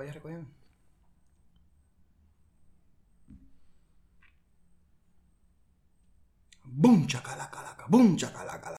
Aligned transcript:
Vaya 0.00 0.12
recogiendo. 0.12 0.48
Bum 6.64 7.06
chacalacalaca, 7.06 7.84
bum 7.86 8.16
chacalacala. 8.16 8.76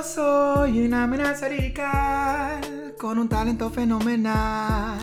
Yo 0.00 0.06
soy 0.06 0.86
una 0.86 1.02
amenaza 1.04 1.46
radical 1.46 2.94
con 2.98 3.18
un 3.18 3.28
talento 3.28 3.68
fenomenal. 3.68 4.96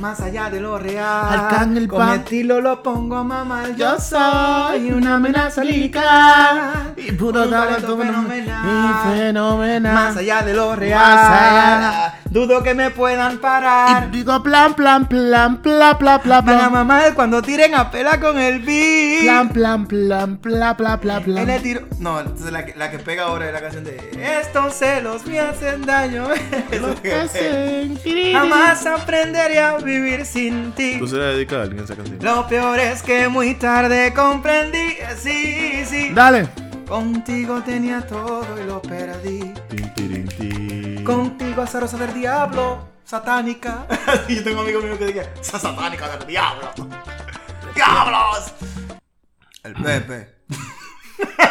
Más 0.00 0.20
allá 0.20 0.50
de 0.50 0.60
lo 0.60 0.78
real. 0.78 1.28
Arcángel 1.30 1.88
con 1.88 1.98
Pa- 1.98 2.06
mi 2.08 2.18
estilo 2.18 2.60
lo 2.60 2.82
pongo 2.82 3.16
a 3.16 3.24
mamar. 3.24 3.74
Yo 3.74 3.98
soy 3.98 4.92
una 4.92 5.14
amenaza 5.14 5.62
radical. 5.64 6.92
Y 6.98 7.12
puro 7.12 7.32
con 7.40 7.44
un 7.44 7.50
talento 7.52 7.96
fenomenal. 7.96 8.66
Y 8.66 9.18
fenomenal. 9.18 9.94
Más 9.94 10.16
allá 10.18 10.42
de 10.42 10.52
lo 10.52 10.76
real. 10.76 11.00
Más 11.00 11.24
allá. 11.30 12.14
Dudo 12.32 12.62
que 12.62 12.72
me 12.72 12.90
puedan 12.90 13.34
Y 13.34 13.36
parar. 13.36 14.10
digo 14.10 14.42
plan, 14.42 14.72
plan, 14.72 15.06
plan, 15.06 15.60
plan, 15.60 15.98
plan, 15.98 15.98
plan, 15.98 16.20
Van 16.24 16.38
a 16.38 16.42
plan. 16.58 16.72
mamar 16.72 17.12
cuando 17.14 17.42
tiren 17.42 17.74
a 17.74 17.90
pela 17.90 18.18
con 18.20 18.38
el 18.38 18.60
beat. 18.60 19.22
Plan, 19.24 19.48
plan, 19.50 19.86
plan, 19.86 20.38
plan, 20.38 20.74
plan, 20.76 20.98
plan, 20.98 21.22
En 21.26 21.38
el 21.38 21.44
plan. 21.44 21.62
tiro. 21.62 21.86
No, 21.98 22.20
entonces 22.20 22.50
la 22.50 22.64
que, 22.64 22.74
la 22.74 22.90
que 22.90 22.98
pega 22.98 23.24
ahora 23.24 23.48
es 23.48 23.52
la 23.52 23.60
canción 23.60 23.84
de 23.84 23.98
Estos 24.40 24.72
celos 24.74 25.26
me 25.26 25.40
hacen 25.40 25.82
daño. 25.84 26.26
Lo 26.80 26.94
que 27.02 27.12
hacen. 27.14 27.98
Jamás 28.32 28.86
aprenderé 28.86 29.60
a 29.60 29.76
vivir 29.76 30.24
sin 30.24 30.72
ti. 30.72 30.96
¿Tú 30.98 31.06
se 31.06 31.16
la 31.16 31.26
dedicas 31.26 31.58
a 31.58 31.62
alguien 31.64 31.84
esa 31.84 31.94
canción? 31.94 32.18
Lo 32.22 32.46
peor 32.48 32.78
es 32.80 33.02
que 33.02 33.28
muy 33.28 33.54
tarde 33.56 34.14
comprendí. 34.14 34.94
Sí, 35.18 35.84
sí. 35.84 36.10
Dale. 36.14 36.48
Contigo 36.88 37.62
tenía 37.62 38.00
todo 38.06 38.46
y 38.62 38.66
lo 38.66 38.80
perdí. 38.80 39.52
Tin, 39.68 39.94
tirin, 39.94 40.28
tin. 40.28 40.71
Contigo 41.04 41.62
azarosa 41.62 41.96
del 41.96 42.14
diablo. 42.14 42.88
Satánica. 43.04 43.86
Yo 44.28 44.44
tengo 44.44 44.60
amigos 44.62 44.84
míos 44.84 44.98
que 44.98 45.06
dicen, 45.06 45.26
esa 45.40 45.58
satánica 45.58 46.16
del 46.16 46.26
diablo. 46.26 46.70
¡Diablos! 47.74 48.52
El 49.64 49.74
Pepe. 49.74 50.36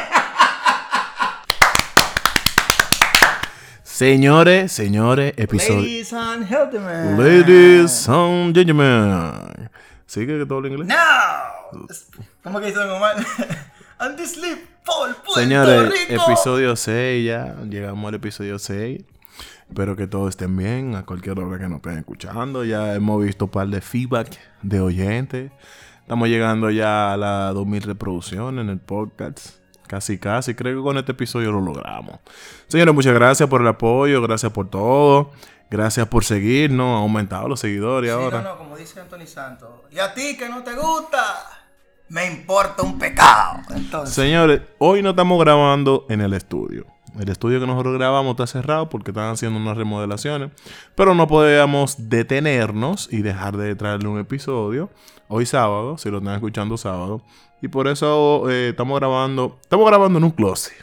Señores, 3.84 4.72
señores, 4.72 5.34
episodio. 5.38 5.82
Ladies 5.82 6.14
and 6.14 6.48
gentlemen. 6.48 7.18
Ladies 7.20 8.10
and 8.10 8.56
gentlemen. 8.56 9.70
¿Sigue 10.08 10.40
que 10.40 10.46
todo 10.46 10.58
habla 10.60 10.70
inglés? 10.70 10.88
No. 10.88 10.96
¿Cómo 12.44 12.60
que 12.60 12.68
dice 12.68 12.80
mamá? 12.80 13.12
And 14.00 14.18
this 14.18 14.32
sleep 14.34 14.72
Puerto 14.84 15.32
Señores, 15.34 15.92
Rico. 15.92 16.24
episodio 16.24 16.76
6 16.76 17.26
ya. 17.26 17.56
Llegamos 17.70 18.10
al 18.10 18.16
episodio 18.16 18.58
6. 18.58 19.04
Espero 19.68 19.96
que 19.96 20.08
todos 20.08 20.30
estén 20.30 20.56
bien 20.58 20.96
a 20.96 21.06
cualquier 21.06 21.40
hora 21.40 21.58
que 21.58 21.68
nos 21.68 21.78
estén 21.78 21.98
escuchando. 21.98 22.64
Ya 22.66 22.94
hemos 22.94 23.24
visto 23.24 23.46
un 23.46 23.52
par 23.52 23.68
de 23.68 23.82
feedback 23.82 24.38
de 24.62 24.82
oyentes. 24.82 25.52
Estamos 26.02 26.28
llegando 26.28 26.70
ya 26.70 27.14
a 27.14 27.18
las 27.18 27.54
2000 27.54 27.84
reproducciones 27.84 28.62
en 28.64 28.70
el 28.70 28.80
podcast. 28.80 29.56
Casi, 29.88 30.18
casi. 30.18 30.56
Creo 30.56 30.78
que 30.80 30.84
con 30.84 30.98
este 30.98 31.12
episodio 31.14 31.52
lo 31.52 31.62
logramos. 31.62 32.20
Señores, 32.68 32.94
muchas 32.94 33.14
gracias 33.14 33.48
por 33.50 33.62
el 33.62 33.68
apoyo. 33.68 34.22
Gracias 34.22 34.52
por 34.52 34.70
todo. 34.70 35.32
Gracias 35.70 36.06
por 36.08 36.26
seguirnos. 36.26 36.86
Ha 36.98 37.02
aumentado 37.02 37.48
los 37.48 37.60
seguidores 37.62 38.10
Sí, 38.12 38.18
ahora. 38.18 38.42
no, 38.42 38.50
no, 38.52 38.58
como 38.58 38.76
dice 38.78 39.00
Anthony 39.00 39.26
Santos. 39.26 39.70
Y 39.92 40.00
a 40.00 40.14
ti 40.14 40.36
que 40.38 40.50
no 40.50 40.64
te 40.64 40.74
gusta, 40.76 41.24
me 42.10 42.26
importa 42.28 42.84
un 42.84 43.00
pecado. 43.00 43.62
Entonces, 43.74 44.14
Señores, 44.14 44.62
hoy 44.80 45.02
no 45.02 45.12
estamos 45.12 45.40
grabando 45.40 46.06
en 46.10 46.20
el 46.22 46.34
estudio. 46.34 46.86
El 47.20 47.30
estudio 47.30 47.60
que 47.60 47.68
nosotros 47.68 47.94
grabamos 47.96 48.32
está 48.32 48.48
cerrado 48.48 48.90
porque 48.90 49.12
están 49.12 49.32
haciendo 49.32 49.60
unas 49.60 49.78
remodelaciones. 49.78 50.52
Pero 50.96 51.14
no 51.14 51.28
podíamos 51.28 52.10
detenernos 52.10 53.10
y 53.12 53.22
dejar 53.22 53.58
de 53.58 53.76
traerle 53.76 54.08
un 54.08 54.20
episodio. 54.20 54.90
Hoy 55.28 55.46
sábado, 55.46 55.98
si 55.98 56.10
lo 56.10 56.20
están 56.20 56.36
escuchando 56.36 56.78
sábado. 56.78 57.22
Y 57.62 57.68
por 57.68 57.88
eso 57.88 58.50
eh, 58.50 58.70
estamos 58.70 59.00
grabando. 59.00 59.60
Estamos 59.62 59.88
grabando 59.88 60.20
en 60.20 60.24
un 60.26 60.32
closet. 60.32 60.74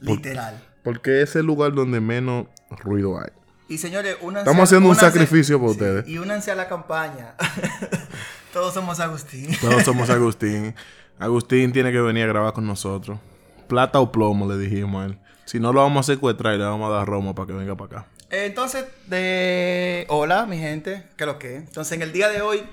literal. 0.00 0.62
Porque 0.82 1.22
es 1.22 1.36
el 1.36 1.46
lugar 1.46 1.72
donde 1.72 2.00
menos 2.00 2.46
ruido 2.70 3.18
hay. 3.18 3.30
Y 3.68 3.78
señores, 3.78 4.16
únanse 4.20 4.48
Estamos 4.48 4.64
haciendo 4.64 4.88
un 4.88 4.96
sacrificio 4.96 5.58
por 5.58 5.70
ustedes. 5.70 6.06
Y 6.06 6.18
únanse 6.18 6.50
a 6.50 6.54
la 6.54 6.68
campaña. 6.68 7.34
Todos 8.52 8.74
somos 8.74 9.00
Agustín. 9.00 9.48
Todos 9.60 9.82
somos 9.84 10.10
Agustín. 10.10 10.74
Agustín 11.18 11.72
tiene 11.72 11.92
que 11.92 12.00
venir 12.00 12.24
a 12.24 12.28
grabar 12.28 12.52
con 12.52 12.66
nosotros. 12.66 13.18
Plata 13.68 14.00
o 14.00 14.12
plomo, 14.12 14.46
le 14.46 14.58
dijimos 14.58 15.02
a 15.02 15.06
él. 15.06 15.18
Si 15.44 15.60
no 15.60 15.72
lo 15.72 15.82
vamos 15.82 16.08
a 16.08 16.12
secuestrar 16.12 16.54
y 16.54 16.58
le 16.58 16.64
vamos 16.64 16.90
a 16.90 16.94
dar 16.94 17.06
romo 17.06 17.34
para 17.34 17.46
que 17.46 17.52
venga 17.52 17.76
para 17.76 18.00
acá. 18.00 18.06
Entonces, 18.30 18.86
de... 19.06 20.06
Hola, 20.08 20.46
mi 20.46 20.58
gente. 20.58 21.06
¿Qué 21.16 21.26
lo 21.26 21.38
que? 21.38 21.56
Entonces, 21.56 21.92
en 21.92 22.02
el 22.02 22.12
día 22.12 22.28
de 22.28 22.40
hoy 22.40 22.64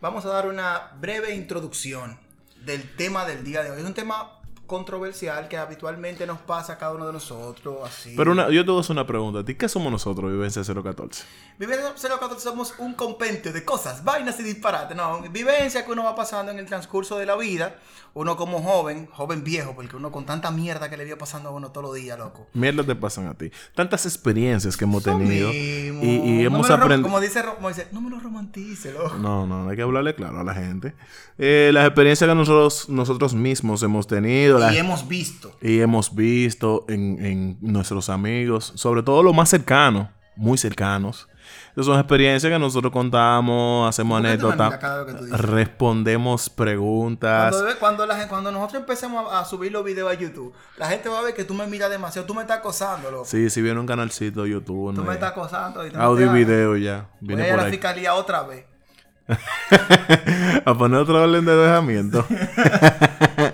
vamos 0.00 0.24
a 0.24 0.28
dar 0.28 0.46
una 0.46 0.92
breve 1.00 1.34
introducción 1.34 2.18
del 2.64 2.94
tema 2.96 3.24
del 3.24 3.44
día 3.44 3.62
de 3.62 3.70
hoy. 3.70 3.80
Es 3.80 3.86
un 3.86 3.94
tema 3.94 4.37
controversial 4.68 5.48
que 5.48 5.56
habitualmente 5.56 6.24
nos 6.26 6.38
pasa 6.38 6.74
a 6.74 6.78
cada 6.78 6.92
uno 6.92 7.06
de 7.08 7.12
nosotros, 7.14 7.78
así. 7.84 8.14
Pero 8.16 8.30
una, 8.30 8.48
yo 8.50 8.64
te 8.64 8.70
voy 8.70 8.78
a 8.78 8.80
hacer 8.82 8.92
una 8.92 9.06
pregunta. 9.06 9.40
¿A 9.40 9.44
ti 9.44 9.56
qué 9.56 9.68
somos 9.68 9.90
nosotros, 9.90 10.30
Vivencia 10.30 10.62
014? 10.62 11.24
Vivencia 11.58 11.92
014 12.08 12.40
somos 12.40 12.74
un 12.78 12.94
compendio 12.94 13.52
de 13.52 13.64
cosas, 13.64 14.04
vainas 14.04 14.38
y 14.38 14.44
disparates. 14.44 14.96
No, 14.96 15.22
vivencia 15.22 15.84
que 15.84 15.90
uno 15.90 16.04
va 16.04 16.14
pasando 16.14 16.52
en 16.52 16.60
el 16.60 16.66
transcurso 16.66 17.18
de 17.18 17.26
la 17.26 17.36
vida. 17.36 17.76
Uno 18.14 18.36
como 18.36 18.62
joven, 18.62 19.06
joven 19.12 19.44
viejo, 19.44 19.74
porque 19.74 19.94
uno 19.94 20.10
con 20.10 20.24
tanta 20.24 20.50
mierda 20.50 20.88
que 20.90 20.96
le 20.96 21.04
viene 21.04 21.18
pasando 21.18 21.50
a 21.50 21.52
uno 21.52 21.70
todos 21.70 21.88
los 21.88 21.94
días, 21.94 22.18
loco. 22.18 22.46
Mierda 22.52 22.82
te 22.82 22.94
pasan 22.96 23.26
a 23.26 23.34
ti. 23.34 23.50
Tantas 23.74 24.06
experiencias 24.06 24.76
que 24.76 24.84
hemos 24.84 25.02
tenido. 25.02 25.50
mismo. 25.50 26.02
Y, 26.02 26.08
y 26.16 26.42
No 26.42 26.46
hemos 26.46 26.70
aprendido. 26.70 27.02
Como 27.02 27.20
dice, 27.20 27.44
como 27.44 27.68
dice, 27.68 27.86
no 27.92 28.00
me 28.00 28.10
lo 28.10 28.18
romantice, 28.18 28.92
loco. 28.92 29.16
No, 29.16 29.46
no, 29.46 29.68
hay 29.68 29.76
que 29.76 29.82
hablarle 29.82 30.14
claro 30.14 30.40
a 30.40 30.44
la 30.44 30.54
gente. 30.54 30.94
Eh, 31.36 31.70
las 31.72 31.86
experiencias 31.86 32.28
que 32.28 32.34
nosotros, 32.34 32.88
nosotros 32.88 33.34
mismos 33.34 33.82
hemos 33.82 34.06
tenido. 34.06 34.57
Y 34.72 34.76
hemos 34.78 35.06
visto. 35.08 35.52
y 35.62 35.80
hemos 35.80 36.14
visto 36.14 36.84
en, 36.88 37.24
en 37.24 37.58
nuestros 37.60 38.08
amigos, 38.08 38.72
sobre 38.76 39.02
todo 39.02 39.22
los 39.22 39.34
más 39.34 39.48
cercanos, 39.48 40.08
muy 40.36 40.58
cercanos. 40.58 41.28
Esas 41.72 41.86
son 41.86 41.98
experiencias 41.98 42.52
que 42.52 42.58
nosotros 42.58 42.92
contamos, 42.92 43.88
hacemos 43.88 44.20
¿Por 44.20 44.30
qué 44.30 44.36
tú 44.36 44.48
me 44.48 44.52
anécdotas, 44.64 45.40
respondemos 45.40 46.50
preguntas. 46.50 47.54
Cuando, 47.54 47.78
cuando, 47.78 48.06
la 48.06 48.14
gente- 48.16 48.28
cuando 48.28 48.52
nosotros 48.52 48.80
empecemos 48.82 49.32
a, 49.32 49.40
a 49.40 49.44
subir 49.44 49.72
los 49.72 49.82
videos 49.84 50.10
a 50.10 50.14
YouTube, 50.14 50.52
la 50.76 50.88
gente 50.88 51.08
va 51.08 51.20
a 51.20 51.22
ver 51.22 51.34
que 51.34 51.44
tú 51.44 51.54
me 51.54 51.66
miras 51.66 51.88
demasiado. 51.90 52.26
Tú 52.26 52.34
me 52.34 52.42
estás 52.42 52.58
acosando, 52.58 53.10
loco. 53.10 53.24
Sí, 53.24 53.48
si 53.48 53.62
viene 53.62 53.80
un 53.80 53.86
canalcito 53.86 54.42
de 54.42 54.50
YouTube, 54.50 54.94
Tú 54.94 55.04
me 55.04 55.14
estás 55.14 55.30
acosando. 55.30 55.86
Y 55.86 55.90
audio 55.94 56.26
y 56.26 56.44
video 56.44 56.76
ya. 56.76 57.08
Voy 57.20 57.28
Viene 57.28 57.42
a 57.44 57.46
ir 57.46 57.52
a 57.52 57.54
por 57.54 57.60
la 57.62 57.66
ahí. 57.66 57.70
fiscalía 57.72 58.14
otra 58.14 58.42
vez. 58.42 58.64
a 60.64 60.74
poner 60.74 61.00
otra 61.00 61.14
orden 61.20 61.44
de 61.44 61.54
dejamiento. 61.54 62.24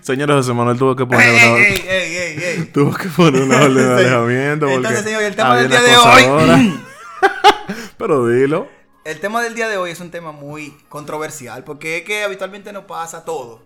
Señor 0.00 0.30
José 0.30 0.52
Manuel 0.54 0.78
tuvo 0.78 0.96
que 0.96 1.04
poner 1.06 1.26
¡Ey, 1.28 1.48
una, 1.50 1.92
ey! 1.92 2.64
tuvo 2.72 2.94
que 2.94 3.08
poner 3.08 3.42
una 3.42 3.56
orden 3.62 3.74
de 3.74 3.94
alejamiento. 3.94 4.68
Entonces, 4.68 5.04
señor, 5.04 5.22
el 5.22 5.36
tema 5.36 5.56
del 5.56 5.68
día 5.70 5.82
de 5.82 5.96
hoy-. 5.96 6.80
Pero 7.98 8.26
dilo. 8.26 8.68
El 9.04 9.20
tema 9.20 9.42
del 9.42 9.54
día 9.54 9.68
de 9.68 9.76
hoy 9.78 9.90
es 9.90 10.00
un 10.00 10.10
tema 10.10 10.32
muy 10.32 10.74
controversial 10.88 11.64
porque 11.64 11.98
es 11.98 12.04
que 12.04 12.24
habitualmente 12.24 12.72
nos 12.72 12.84
pasa 12.84 13.24
todo. 13.24 13.62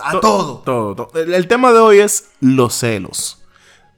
A 0.00 0.12
To- 0.12 0.20
todo. 0.20 0.62
Todo, 0.64 0.94
todo. 0.96 1.20
El, 1.22 1.34
el 1.34 1.46
tema 1.46 1.72
de 1.72 1.78
hoy 1.78 1.98
es 1.98 2.30
los 2.40 2.74
celos. 2.74 3.43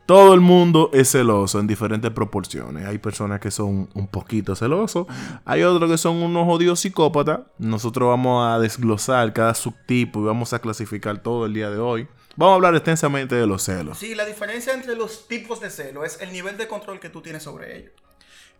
Todo 0.06 0.34
el 0.34 0.40
mundo 0.40 0.90
es 0.92 1.10
celoso 1.10 1.58
en 1.58 1.66
diferentes 1.66 2.12
proporciones. 2.12 2.86
Hay 2.86 2.98
personas 2.98 3.40
que 3.40 3.50
son 3.50 3.88
un 3.92 4.06
poquito 4.06 4.54
celosos. 4.54 5.08
Hay 5.44 5.64
otros 5.64 5.90
que 5.90 5.98
son 5.98 6.22
unos 6.22 6.46
odios 6.48 6.78
psicópatas. 6.78 7.40
Nosotros 7.58 8.08
vamos 8.08 8.46
a 8.48 8.60
desglosar 8.60 9.32
cada 9.32 9.52
subtipo 9.54 10.20
y 10.20 10.24
vamos 10.24 10.52
a 10.52 10.60
clasificar 10.60 11.18
todo 11.18 11.44
el 11.46 11.54
día 11.54 11.70
de 11.70 11.78
hoy. 11.78 12.06
Vamos 12.36 12.52
a 12.52 12.54
hablar 12.54 12.76
extensamente 12.76 13.34
de 13.34 13.48
los 13.48 13.64
celos. 13.64 13.98
Sí, 13.98 14.14
la 14.14 14.24
diferencia 14.24 14.74
entre 14.74 14.94
los 14.94 15.26
tipos 15.26 15.60
de 15.60 15.70
celo 15.70 16.04
es 16.04 16.20
el 16.20 16.32
nivel 16.32 16.56
de 16.56 16.68
control 16.68 17.00
que 17.00 17.08
tú 17.08 17.20
tienes 17.20 17.42
sobre 17.42 17.76
ellos. 17.76 17.92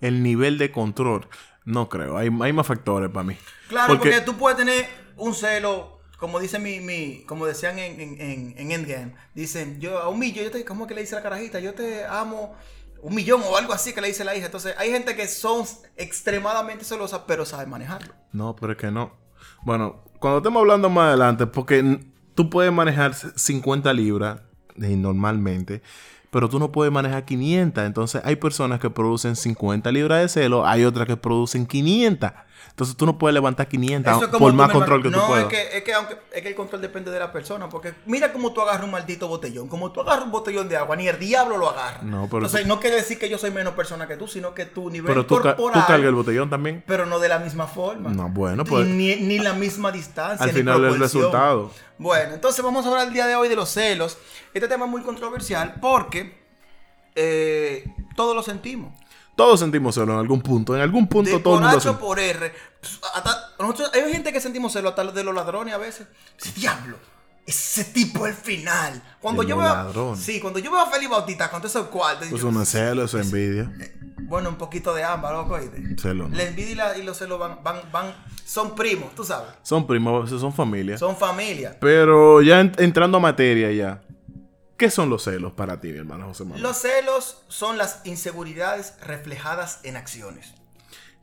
El 0.00 0.24
nivel 0.24 0.58
de 0.58 0.72
control. 0.72 1.28
No 1.64 1.88
creo. 1.88 2.16
Hay, 2.16 2.28
hay 2.40 2.52
más 2.52 2.66
factores 2.66 3.08
para 3.10 3.22
mí. 3.22 3.36
Claro, 3.68 3.98
porque, 3.98 4.20
tú 4.22 4.34
puedes 4.36 4.58
tener 4.58 4.88
un 5.16 5.32
celo, 5.32 5.95
como 6.18 6.40
dice 6.40 6.58
mi, 6.58 6.80
mi 6.80 7.24
como 7.26 7.46
decían 7.46 7.78
en, 7.78 8.00
en, 8.00 8.20
en, 8.20 8.54
en 8.56 8.72
Endgame, 8.72 9.14
dicen, 9.34 9.80
yo 9.80 9.98
a 9.98 10.08
un 10.08 10.18
millón, 10.18 10.44
yo 10.44 10.50
te, 10.50 10.64
¿cómo 10.64 10.86
que 10.86 10.94
le 10.94 11.02
dice 11.02 11.14
la 11.14 11.22
carajita? 11.22 11.60
Yo 11.60 11.74
te 11.74 12.04
amo 12.04 12.54
un 13.02 13.14
millón 13.14 13.42
o 13.44 13.56
algo 13.56 13.72
así 13.72 13.92
que 13.92 14.00
le 14.00 14.08
dice 14.08 14.24
la 14.24 14.34
hija. 14.34 14.46
Entonces, 14.46 14.74
hay 14.78 14.90
gente 14.90 15.14
que 15.14 15.28
son 15.28 15.64
extremadamente 15.96 16.84
celosas, 16.84 17.22
pero 17.26 17.44
saben 17.44 17.70
manejarlo. 17.70 18.14
No, 18.32 18.56
pero 18.56 18.72
es 18.72 18.78
que 18.78 18.90
no. 18.90 19.12
Bueno, 19.62 20.04
cuando 20.18 20.38
estemos 20.38 20.60
hablando 20.60 20.90
más 20.90 21.08
adelante, 21.08 21.46
porque 21.46 22.00
tú 22.34 22.50
puedes 22.50 22.72
manejar 22.72 23.14
50 23.14 23.92
libras 23.92 24.40
eh, 24.82 24.96
normalmente, 24.96 25.82
pero 26.36 26.50
tú 26.50 26.58
no 26.58 26.70
puedes 26.70 26.92
manejar 26.92 27.24
500. 27.24 27.82
Entonces 27.84 28.20
hay 28.22 28.36
personas 28.36 28.78
que 28.78 28.90
producen 28.90 29.36
50 29.36 29.90
libras 29.90 30.20
de 30.20 30.28
celo, 30.28 30.66
hay 30.66 30.84
otras 30.84 31.06
que 31.06 31.16
producen 31.16 31.64
500. 31.64 32.30
Entonces 32.68 32.94
tú 32.94 33.06
no 33.06 33.16
puedes 33.16 33.32
levantar 33.32 33.68
500 33.68 34.12
Eso 34.12 34.24
es 34.24 34.30
como 34.30 34.38
por 34.44 34.52
más 34.52 34.70
control 34.70 35.02
que 35.02 35.08
no, 35.08 35.18
tú 35.22 35.26
puedas. 35.28 35.44
es 35.44 35.48
que, 35.50 35.78
es 35.78 35.82
que 35.82 35.94
aunque 35.94 36.18
es 36.34 36.42
que 36.42 36.48
el 36.48 36.54
control 36.54 36.82
depende 36.82 37.10
de 37.10 37.18
la 37.18 37.32
persona, 37.32 37.70
porque 37.70 37.94
mira 38.04 38.34
cómo 38.34 38.52
tú 38.52 38.60
agarras 38.60 38.84
un 38.84 38.90
maldito 38.90 39.28
botellón, 39.28 39.66
como 39.68 39.92
tú 39.92 40.02
agarras 40.02 40.26
un 40.26 40.30
botellón 40.30 40.68
de 40.68 40.76
agua, 40.76 40.94
ni 40.94 41.08
el 41.08 41.18
diablo 41.18 41.56
lo 41.56 41.70
agarra. 41.70 42.00
No, 42.02 42.26
pero 42.26 42.38
Entonces, 42.44 42.62
tú- 42.64 42.68
no 42.68 42.78
quiere 42.78 42.96
decir 42.96 43.18
que 43.18 43.30
yo 43.30 43.38
soy 43.38 43.50
menos 43.50 43.72
persona 43.72 44.06
que 44.06 44.16
tú, 44.18 44.28
sino 44.28 44.52
que 44.52 44.66
tu 44.66 44.90
nivel 44.90 45.06
Pero 45.06 45.24
tú, 45.24 45.36
ca- 45.36 45.56
corporal, 45.56 45.80
tú 45.80 45.86
cargas 45.86 46.06
el 46.08 46.14
botellón 46.16 46.50
también. 46.50 46.84
pero 46.86 47.06
no 47.06 47.18
de 47.18 47.30
la 47.30 47.38
misma 47.38 47.66
forma. 47.66 48.10
No, 48.10 48.28
bueno, 48.28 48.62
pues- 48.66 48.86
ni, 48.86 49.16
ni 49.16 49.38
la 49.38 49.54
misma 49.54 49.90
distancia, 49.90 50.44
Al 50.44 50.52
ni 50.52 50.58
final 50.58 50.84
el 50.84 50.98
resultado. 50.98 51.70
Bueno, 51.98 52.34
entonces 52.34 52.62
vamos 52.64 52.84
a 52.84 52.88
hablar 52.90 53.06
el 53.08 53.12
día 53.12 53.26
de 53.26 53.34
hoy 53.36 53.48
de 53.48 53.56
los 53.56 53.68
celos. 53.70 54.18
Este 54.52 54.68
tema 54.68 54.84
es 54.84 54.90
muy 54.90 55.02
controversial 55.02 55.76
porque 55.80 56.38
eh, 57.14 57.84
todos 58.14 58.34
lo 58.34 58.42
sentimos. 58.42 58.92
Todos 59.34 59.60
sentimos 59.60 59.94
celos 59.94 60.10
en 60.14 60.18
algún 60.20 60.40
punto. 60.42 60.74
En 60.74 60.82
algún 60.82 61.06
punto 61.08 61.30
de 61.30 61.38
todo 61.42 61.56
el 61.56 61.60
mundo 61.62 61.76
H 61.78 61.88
o 61.88 61.98
por 61.98 62.18
R. 62.18 62.52
Hasta- 63.14 63.52
nosotros, 63.58 63.90
hay 63.94 64.12
gente 64.12 64.32
que 64.32 64.40
sentimos 64.40 64.72
celos 64.72 64.90
hasta 64.90 65.04
de 65.12 65.24
los 65.24 65.34
ladrones 65.34 65.74
a 65.74 65.78
veces. 65.78 66.06
Diablo, 66.54 66.98
ese 67.46 67.84
tipo 67.84 68.26
el 68.26 68.34
final. 68.34 69.00
Cuando 69.20 69.42
yo 69.42 69.56
veo. 69.56 70.16
Sí, 70.16 70.40
cuando 70.40 70.58
yo 70.58 70.70
veo 70.70 70.80
a 70.80 70.90
Felipe 70.90 71.12
Bautista 71.12 71.50
con 71.50 71.64
esos 71.64 71.86
cuartos. 71.88 72.26
Eso 72.28 72.50
yo- 72.50 72.62
es 72.62 72.68
celo, 72.68 73.04
eso 73.04 73.18
es 73.18 73.26
envidia. 73.26 73.72
Bueno, 74.22 74.48
un 74.48 74.56
poquito 74.56 74.92
de 74.94 75.04
ambas, 75.04 75.32
loco. 75.32 75.58
Celo, 76.00 76.28
no. 76.28 76.36
La 76.36 76.42
envidia 76.44 76.72
y, 76.72 76.74
la- 76.74 76.98
y 76.98 77.02
los 77.04 77.16
celos 77.18 77.38
van, 77.38 77.62
van, 77.62 77.80
van, 77.92 78.12
son 78.44 78.74
primos, 78.74 79.14
tú 79.14 79.24
sabes. 79.24 79.50
Son 79.62 79.86
primos, 79.86 80.28
son 80.30 80.52
familias. 80.52 80.98
Son 80.98 81.16
familia. 81.16 81.76
Pero 81.80 82.42
ya 82.42 82.60
en- 82.60 82.72
entrando 82.78 83.18
a 83.18 83.20
materia 83.20 83.70
ya. 83.70 84.02
¿Qué 84.76 84.90
son 84.90 85.08
los 85.08 85.22
celos 85.24 85.52
para 85.52 85.80
ti, 85.80 85.88
mi 85.88 85.98
hermano 85.98 86.26
José 86.26 86.42
Manuel? 86.44 86.62
Los 86.62 86.76
celos 86.78 87.44
son 87.48 87.78
las 87.78 88.00
inseguridades 88.04 88.94
reflejadas 89.00 89.80
en 89.84 89.96
acciones. 89.96 90.52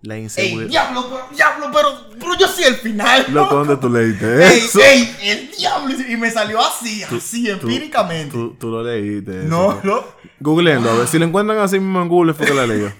La 0.03 0.15
¡Ey, 0.17 0.23
inseguridad. 0.23 0.69
diablo, 0.69 1.05
pero, 1.09 1.27
diablo, 1.33 1.69
pero, 1.73 1.89
pero 2.19 2.37
yo 2.37 2.47
sí 2.47 2.61
el 2.63 2.75
final! 2.75 3.25
Loco, 3.29 3.55
¿dónde 3.55 3.77
tú 3.77 3.89
leíste 3.89 4.45
¡Ey, 4.45 4.57
eso? 4.59 4.79
ey, 4.81 5.15
el 5.23 5.51
diablo! 5.57 5.95
Y 6.09 6.17
me 6.17 6.29
salió 6.29 6.59
así, 6.59 7.01
así, 7.03 7.45
Tú- 7.45 7.51
empíricamente. 7.67 8.31
Tú, 8.31 8.53
tú 8.59 8.69
lo 8.69 8.83
leíste. 8.83 9.39
eso. 9.45 9.47
no, 9.47 9.79
no. 9.83 10.03
Googleenlo, 10.41 10.91
a 10.91 10.93
ver. 10.95 11.07
Si 11.07 11.17
lo 11.17 11.25
encuentran 11.25 11.57
así 11.59 11.79
mismo 11.79 12.01
en 12.01 12.09
Google, 12.09 12.33
fue 12.33 12.45
que 12.47 12.53
la 12.53 12.67
leyó. 12.67 12.91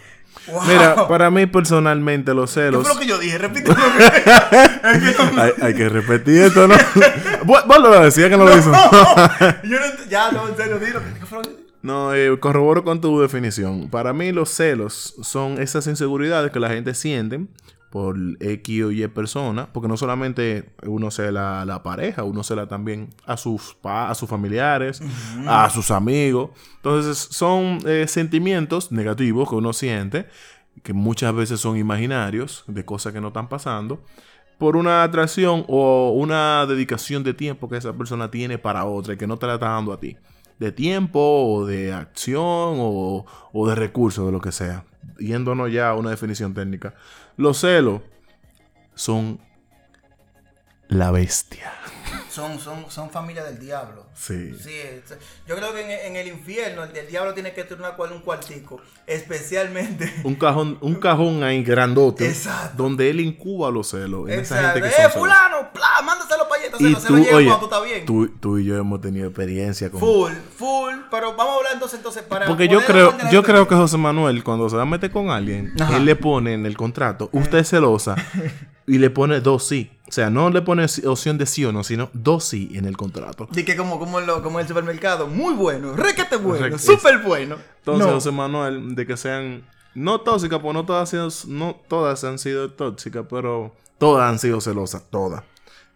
Wow. 0.47 0.61
Mira, 0.65 1.07
para 1.07 1.29
mí 1.29 1.45
personalmente 1.45 2.33
los 2.33 2.49
¿Qué 2.53 2.61
celos. 2.61 2.83
fue 2.87 2.93
lo 2.95 2.99
que 3.01 3.05
yo 3.07 3.17
dije? 3.17 3.37
Repítelo. 3.37 3.75
Es 4.83 5.15
que 5.15 5.23
no- 5.33 5.41
hay, 5.41 5.51
hay 5.61 5.73
que 5.73 5.89
repetir 5.89 6.43
esto, 6.43 6.67
¿no? 6.69 6.75
vos, 7.43 7.65
vos 7.67 7.79
lo 7.79 7.99
decías 8.01 8.29
que 8.29 8.37
no 8.37 8.45
lo 8.45 8.57
hizo. 8.57 8.71
yo 9.63 9.79
no 9.79 9.85
ya, 10.09 10.31
no, 10.31 10.47
en 10.47 10.55
serio, 10.57 10.79
dilo. 10.79 11.01
¿Qué 11.19 11.25
fue 11.25 11.37
lo 11.39 11.43
que- 11.43 11.62
No, 11.83 12.13
eh, 12.13 12.39
corroboro 12.39 12.83
con 12.83 13.01
tu 13.01 13.19
definición. 13.19 13.89
Para 13.89 14.13
mí 14.13 14.31
los 14.31 14.49
celos 14.49 15.15
son 15.21 15.61
esas 15.61 15.85
inseguridades 15.87 16.51
que 16.51 16.59
la 16.59 16.69
gente 16.69 16.93
siente 16.95 17.45
por 17.91 18.17
X 18.39 18.83
o 18.85 18.91
Y 18.91 19.05
persona, 19.09 19.67
porque 19.71 19.87
no 19.87 19.97
solamente 19.97 20.73
uno 20.87 21.11
cela 21.11 21.61
a 21.61 21.65
la 21.65 21.83
pareja, 21.83 22.23
uno 22.23 22.41
cela 22.43 22.67
también 22.67 23.09
a 23.27 23.37
sus, 23.37 23.75
pa- 23.75 24.09
a 24.09 24.15
sus 24.15 24.27
familiares, 24.29 25.01
a 25.45 25.69
sus 25.69 25.91
amigos. 25.91 26.49
Entonces 26.77 27.17
son 27.17 27.77
eh, 27.85 28.05
sentimientos 28.07 28.91
negativos 28.91 29.47
que 29.49 29.55
uno 29.55 29.73
siente, 29.73 30.25
que 30.81 30.93
muchas 30.93 31.35
veces 31.35 31.59
son 31.59 31.77
imaginarios, 31.77 32.63
de 32.67 32.83
cosas 32.83 33.13
que 33.13 33.21
no 33.21 33.27
están 33.27 33.47
pasando, 33.47 34.03
por 34.57 34.75
una 34.77 35.03
atracción 35.03 35.65
o 35.67 36.11
una 36.15 36.65
dedicación 36.65 37.23
de 37.23 37.33
tiempo 37.35 37.69
que 37.69 37.77
esa 37.77 37.93
persona 37.93 38.31
tiene 38.31 38.57
para 38.57 38.85
otra 38.85 39.13
y 39.13 39.17
que 39.17 39.27
no 39.27 39.37
te 39.37 39.45
la 39.47 39.55
está 39.55 39.67
dando 39.69 39.93
a 39.93 39.99
ti. 39.99 40.15
De 40.63 40.71
tiempo 40.71 41.19
o 41.19 41.65
de 41.65 41.91
acción 41.93 42.77
o, 42.79 43.25
o 43.51 43.67
de 43.67 43.75
recursos, 43.75 44.25
de 44.25 44.31
lo 44.31 44.39
que 44.39 44.51
sea. 44.51 44.85
Yéndonos 45.19 45.71
ya 45.71 45.89
a 45.89 45.95
una 45.95 46.09
definición 46.11 46.53
técnica. 46.53 46.93
Los 47.37 47.59
celos 47.59 48.01
son 48.95 49.39
la 50.87 51.11
bestia. 51.11 51.71
Son, 52.29 52.59
son, 52.59 52.89
son 52.89 53.09
familia 53.11 53.43
del 53.43 53.59
diablo. 53.59 54.07
Sí. 54.15 54.55
Sí, 54.59 54.71
yo 55.47 55.55
creo 55.55 55.71
que 55.73 55.81
en, 55.81 56.11
en 56.11 56.15
el 56.15 56.27
infierno 56.27 56.83
el, 56.83 56.95
el 56.95 57.07
diablo 57.07 57.33
tiene 57.33 57.53
que 57.53 57.63
tener 57.63 57.79
una 57.79 57.95
cual- 57.95 58.11
un 58.11 58.21
cuartico. 58.21 58.81
Especialmente. 59.05 60.11
Un 60.23 60.35
cajón, 60.35 60.77
un 60.81 60.95
cajón 60.95 61.43
ahí 61.43 61.63
grandote. 61.63 62.27
Exacto. 62.27 62.81
Donde 62.83 63.09
él 63.09 63.19
incuba 63.19 63.69
los 63.69 63.89
celos. 63.89 64.29
En 64.29 64.39
esa 64.39 64.55
Exacto. 64.57 64.79
gente 64.79 64.81
que 64.81 64.87
¡Eh, 64.95 64.97
celos. 64.97 65.13
fulano! 65.13 65.69
Entonces 66.73 66.89
Y 66.89 66.93
no 66.93 66.99
se 66.99 67.07
tú, 67.07 67.15
lo 67.15 67.37
oye, 67.37 67.47
cuando 67.47 67.59
tú 67.59 67.65
estás 67.65 67.83
bien. 67.85 68.05
tú, 68.05 68.27
tú 68.39 68.57
y 68.57 68.65
yo 68.65 68.77
hemos 68.77 68.99
tenido 69.01 69.27
experiencia 69.27 69.89
con... 69.89 69.99
Full, 69.99 70.31
full. 70.57 70.93
Pero 71.11 71.35
vamos 71.35 71.53
a 71.53 71.57
hablar 71.57 71.73
entonces, 71.73 71.97
entonces 71.99 72.23
para. 72.23 72.47
Porque 72.47 72.67
yo 72.67 72.83
creo, 72.83 73.11
de 73.11 73.31
yo 73.31 73.43
creo 73.43 73.67
que 73.67 73.75
José 73.75 73.97
Manuel, 73.97 74.43
cuando 74.43 74.67
se 74.69 74.75
va 74.75 74.81
a 74.81 74.85
meter 74.85 75.11
con 75.11 75.29
alguien, 75.29 75.71
Ajá. 75.79 75.97
él 75.97 76.05
le 76.05 76.15
pone 76.15 76.53
en 76.53 76.65
el 76.65 76.75
contrato, 76.75 77.29
usted 77.33 77.59
es 77.59 77.69
celosa, 77.69 78.15
y 78.87 78.97
le 78.97 79.09
pone 79.11 79.39
dos 79.39 79.63
sí. 79.65 79.91
O 80.07 80.11
sea, 80.11 80.29
no 80.29 80.49
le 80.49 80.61
pone 80.61 80.85
opción 81.05 81.37
de 81.37 81.45
sí 81.45 81.65
o 81.65 81.71
no, 81.71 81.83
sino 81.83 82.09
dos 82.13 82.43
sí 82.45 82.69
en 82.73 82.85
el 82.85 82.97
contrato. 82.97 83.47
Di 83.51 83.63
que 83.63 83.75
como, 83.75 83.99
como, 83.99 84.19
en 84.19 84.25
lo- 84.27 84.41
como 84.43 84.59
en 84.59 84.63
el 84.63 84.67
supermercado. 84.67 85.27
Muy 85.27 85.53
bueno. 85.53 85.95
Requete 85.95 86.35
bueno. 86.37 86.77
Súper 86.79 87.19
bueno. 87.19 87.55
Entonces, 87.79 88.05
No. 88.07 88.13
José 88.13 88.31
Manuel, 88.31 88.95
de 88.95 89.05
que 89.07 89.17
sean 89.17 89.63
no 89.95 90.21
tóxicas, 90.21 90.59
pues 90.59 90.73
no 90.73 90.85
todas, 90.85 91.45
no 91.45 91.75
todas 91.87 92.23
han 92.23 92.39
sido 92.39 92.71
tóxicas, 92.71 93.25
pero 93.29 93.75
todas 93.99 94.29
han 94.29 94.39
sido 94.39 94.59
celosas, 94.61 95.03
todas. 95.09 95.43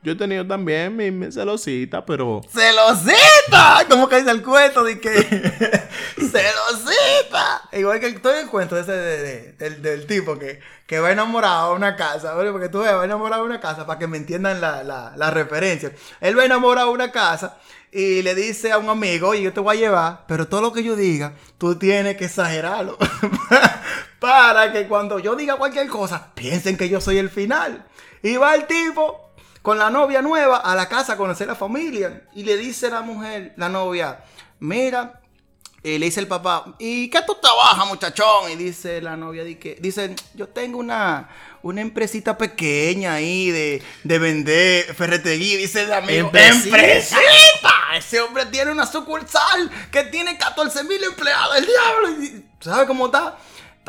Yo 0.08 0.14
he 0.14 0.16
tenido 0.16 0.48
también 0.48 0.96
mi, 0.96 1.12
mi 1.12 1.30
celosita, 1.34 2.06
pero 2.06 2.40
¡Celosita! 2.50 3.86
¿Cómo 3.90 4.08
que 4.08 4.16
dice 4.20 4.32
el 4.32 4.42
cuento 4.42 4.82
de 4.86 5.02
que. 5.02 5.12
¡Celosita! 6.32 7.68
Igual 7.74 8.00
que 8.00 8.12
todo 8.14 8.34
el 8.40 8.48
cuento 8.48 8.78
ese 8.78 8.94
de- 8.94 9.18
de- 9.22 9.52
del, 9.54 9.82
del 9.82 10.08
tipo 10.08 10.40
que, 10.40 10.62
que 10.86 11.02
va 11.02 11.12
enamorado 11.12 11.72
a 11.72 11.74
una 11.74 11.98
casa. 11.98 12.34
¿vale? 12.36 12.54
Porque 12.54 12.70
tú 12.70 12.80
ves, 12.80 12.94
va 12.94 13.04
enamorado 13.04 13.42
a 13.42 13.46
una 13.46 13.60
casa 13.60 13.86
para 13.86 14.00
que 14.00 14.08
me 14.08 14.16
entiendan 14.16 14.62
la, 14.62 14.82
la, 14.86 15.12
la 15.18 15.30
referencia. 15.30 15.92
Él 16.22 16.40
va 16.40 16.46
enamorado 16.46 16.88
a 16.88 16.92
una 16.92 17.12
casa 17.12 17.58
y 17.92 18.22
le 18.22 18.34
dice 18.34 18.72
a 18.72 18.78
un 18.78 18.88
amigo, 18.88 19.28
oye, 19.28 19.42
yo 19.42 19.52
te 19.52 19.60
voy 19.60 19.76
a 19.76 19.80
llevar, 19.82 20.24
pero 20.26 20.48
todo 20.48 20.62
lo 20.62 20.72
que 20.72 20.84
yo 20.84 20.96
diga, 20.96 21.34
tú 21.58 21.76
tienes 21.78 22.16
que 22.16 22.26
exagerarlo. 22.26 22.98
para 24.20 24.72
que 24.72 24.88
cuando 24.88 25.20
yo 25.20 25.36
diga 25.36 25.58
cualquier 25.58 25.88
cosa, 25.90 26.32
piensen 26.34 26.78
que 26.78 26.88
yo 26.88 27.02
soy 27.02 27.18
el 27.18 27.30
final. 27.30 27.86
Y 28.24 28.38
va 28.38 28.56
el 28.56 28.66
tipo 28.68 29.27
con 29.62 29.78
la 29.78 29.90
novia 29.90 30.22
nueva 30.22 30.58
a 30.58 30.76
la 30.76 30.88
casa 30.88 31.14
a 31.14 31.18
conocer 31.18 31.48
a 31.50 31.54
la 31.54 31.58
familia. 31.58 32.24
Y 32.36 32.44
le 32.44 32.58
dice 32.58 32.90
la 32.90 33.02
mujer, 33.02 33.54
la 33.58 33.70
novia, 33.70 34.20
mira, 34.60 35.22
y 35.84 35.98
le 36.00 36.06
dice 36.08 36.20
el 36.20 36.28
papá, 36.28 36.76
¿y 36.80 37.10
qué 37.10 37.22
tú 37.26 37.38
trabajas, 37.42 37.88
muchachón? 37.88 38.52
Y 38.52 38.56
dice 38.56 39.02
la 39.02 39.16
novia, 39.16 39.44
que, 39.60 39.78
dice, 39.80 40.16
yo 40.34 40.48
tengo 40.50 40.80
una, 40.80 41.30
una 41.62 41.82
empresita 41.82 42.38
pequeña 42.38 43.14
ahí 43.14 43.52
de, 43.52 43.84
de 44.04 44.20
vender 44.20 44.94
ferretería. 44.96 45.58
Dice 45.58 45.84
el 45.84 45.94
amigo, 45.94 46.28
Empresita. 46.28 46.78
¡empresita! 46.78 47.74
Ese 47.96 48.20
hombre 48.20 48.46
tiene 48.48 48.72
una 48.72 48.86
sucursal 48.86 49.70
que 49.92 50.04
tiene 50.06 50.38
14 50.38 50.84
mil 50.84 51.02
empleados, 51.04 51.58
el 51.58 51.66
diablo. 51.66 52.24
Y- 52.24 52.46
¿Sabe 52.60 52.86
cómo 52.88 53.06
está? 53.06 53.38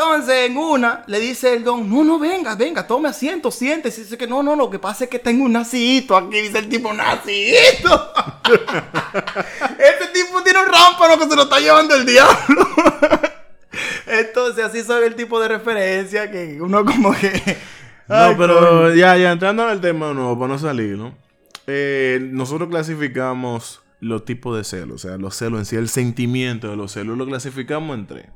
Entonces, 0.00 0.48
en 0.48 0.56
una, 0.56 1.02
le 1.08 1.18
dice 1.18 1.54
el 1.54 1.64
don, 1.64 1.90
no, 1.90 2.04
no, 2.04 2.20
venga, 2.20 2.54
venga, 2.54 2.86
tome 2.86 3.08
asiento, 3.08 3.50
siéntese. 3.50 4.02
Dice 4.02 4.16
que 4.16 4.28
no, 4.28 4.44
no, 4.44 4.54
lo 4.54 4.70
que 4.70 4.78
pasa 4.78 5.02
es 5.02 5.10
que 5.10 5.18
tengo 5.18 5.44
un 5.44 5.52
nacito 5.52 6.16
aquí, 6.16 6.40
dice 6.40 6.60
el 6.60 6.68
tipo, 6.68 6.92
nacito. 6.92 8.12
este 9.76 10.06
tipo 10.14 10.40
tiene 10.44 10.60
un 10.60 10.66
rámpano 10.66 11.18
que 11.18 11.28
se 11.28 11.34
lo 11.34 11.42
está 11.42 11.58
llevando 11.58 11.96
el 11.96 12.06
diablo. 12.06 12.68
Entonces, 14.06 14.66
así 14.66 14.84
son 14.84 15.02
el 15.02 15.16
tipo 15.16 15.40
de 15.40 15.48
referencia 15.48 16.30
que 16.30 16.62
uno 16.62 16.84
como 16.84 17.12
que... 17.12 17.58
No, 18.06 18.36
pero 18.38 18.60
coño. 18.60 18.94
ya, 18.94 19.16
ya 19.16 19.32
entrando 19.32 19.64
en 19.64 19.70
el 19.70 19.80
tema 19.80 20.14
nuevo, 20.14 20.38
para 20.38 20.52
no 20.52 20.60
salir, 20.60 20.96
¿no? 20.96 21.12
Eh, 21.66 22.20
nosotros 22.22 22.68
clasificamos 22.68 23.82
los 23.98 24.24
tipos 24.24 24.56
de 24.56 24.62
celos, 24.62 25.04
o 25.04 25.08
sea, 25.08 25.18
los 25.18 25.34
celos 25.34 25.58
en 25.58 25.66
sí, 25.66 25.74
el 25.74 25.88
sentimiento 25.88 26.70
de 26.70 26.76
los 26.76 26.92
celos, 26.92 27.18
lo 27.18 27.26
clasificamos 27.26 27.98
en 27.98 28.06
tres. 28.06 28.26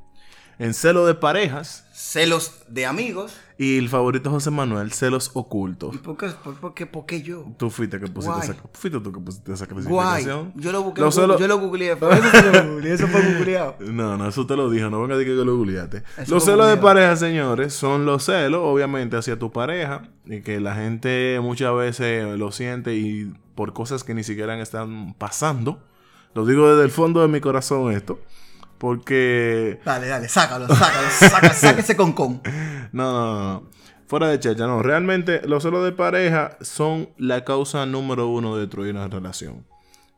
En 0.62 0.75
celo 0.75 1.07
de 1.07 1.14
parejas 1.14 1.85
Celos 1.92 2.52
de 2.69 2.87
amigos. 2.87 3.33
y 3.59 3.78
el 3.78 3.88
favorito 3.88 4.31
José 4.31 4.50
Manuel, 4.50 4.92
celos 4.92 5.31
ocultos. 5.35 5.95
¿Y 5.95 5.99
por 5.99 6.16
qué, 6.16 6.28
por, 6.28 6.54
por 6.54 6.75
qué, 6.75 6.87
por 6.87 7.04
qué 7.04 7.21
yo? 7.23 7.47
Tú 7.59 7.69
fuiste 7.69 7.99
que 7.99 8.07
pusiste 8.07 8.35
Guay. 8.37 8.50
esa, 8.50 8.62
fuiste 8.73 9.00
tú 9.00 9.12
que 9.12 9.21
pusiste 9.21 9.52
esa 9.52 9.66
Guay. 9.66 9.85
clasificación. 9.85 10.52
Yo 10.57 10.73
lo 10.73 10.83
busqué, 10.83 11.00
yo 11.00 11.49
lo 11.49 11.59
googleé. 11.59 11.97
Por 12.00 12.12
eso 12.12 12.23
sí 12.31 12.47
lo 12.52 12.69
googleé, 12.75 12.95
eso 12.95 13.09
fue 13.09 13.35
googleado. 13.35 13.76
No, 13.81 14.16
no, 14.16 14.28
eso 14.28 14.47
te 14.47 14.57
lo 14.57 14.71
dijo, 14.71 14.88
no 14.88 15.00
venga 15.02 15.14
a 15.14 15.19
decir 15.19 15.37
que 15.37 15.45
lo 15.45 15.57
googleaste. 15.57 16.02
Eso 16.16 16.35
Los 16.35 16.45
celos 16.45 16.69
de 16.69 16.76
pareja, 16.76 17.16
señores, 17.16 17.75
son 17.75 18.04
los 18.07 18.25
celos, 18.25 18.61
obviamente, 18.64 19.16
hacia 19.16 19.38
tu 19.38 19.50
pareja, 19.52 20.09
y 20.26 20.42
que 20.42 20.61
la 20.61 20.75
gente 20.76 21.38
muchas 21.42 21.75
veces 21.75 22.38
lo 22.38 22.52
siente 22.52 22.95
y 22.95 23.33
por 23.54 23.73
cosas 23.73 24.04
que 24.04 24.14
ni 24.14 24.23
siquiera 24.23 24.61
están 24.61 25.14
pasando. 25.14 25.83
Lo 26.35 26.47
digo 26.47 26.69
desde 26.71 26.85
el 26.85 26.90
fondo 26.90 27.21
de 27.21 27.28
mi 27.28 27.40
corazón 27.40 27.92
esto, 27.92 28.19
porque... 28.83 29.79
Dale, 29.85 30.09
dale, 30.09 30.29
sácalo, 30.29 30.67
sácalo, 30.67 31.09
sácalo, 31.09 31.55
sáquese 31.55 31.95
con 31.95 32.12
con. 32.15 32.43
No, 32.91 33.12
no, 33.12 33.23
no, 33.23 33.45
no. 33.45 33.71
Fuera 34.09 34.27
de 34.27 34.41
checha, 34.41 34.67
no. 34.67 34.83
Realmente 34.83 35.41
los 35.47 35.62
celos 35.62 35.85
de 35.85 35.93
pareja 35.93 36.57
son 36.62 37.09
la 37.17 37.45
causa 37.45 37.87
número 37.87 38.27
uno 38.27 38.57
de 38.57 38.62
destruir 38.62 38.93
una 38.93 39.07
relación. 39.07 39.65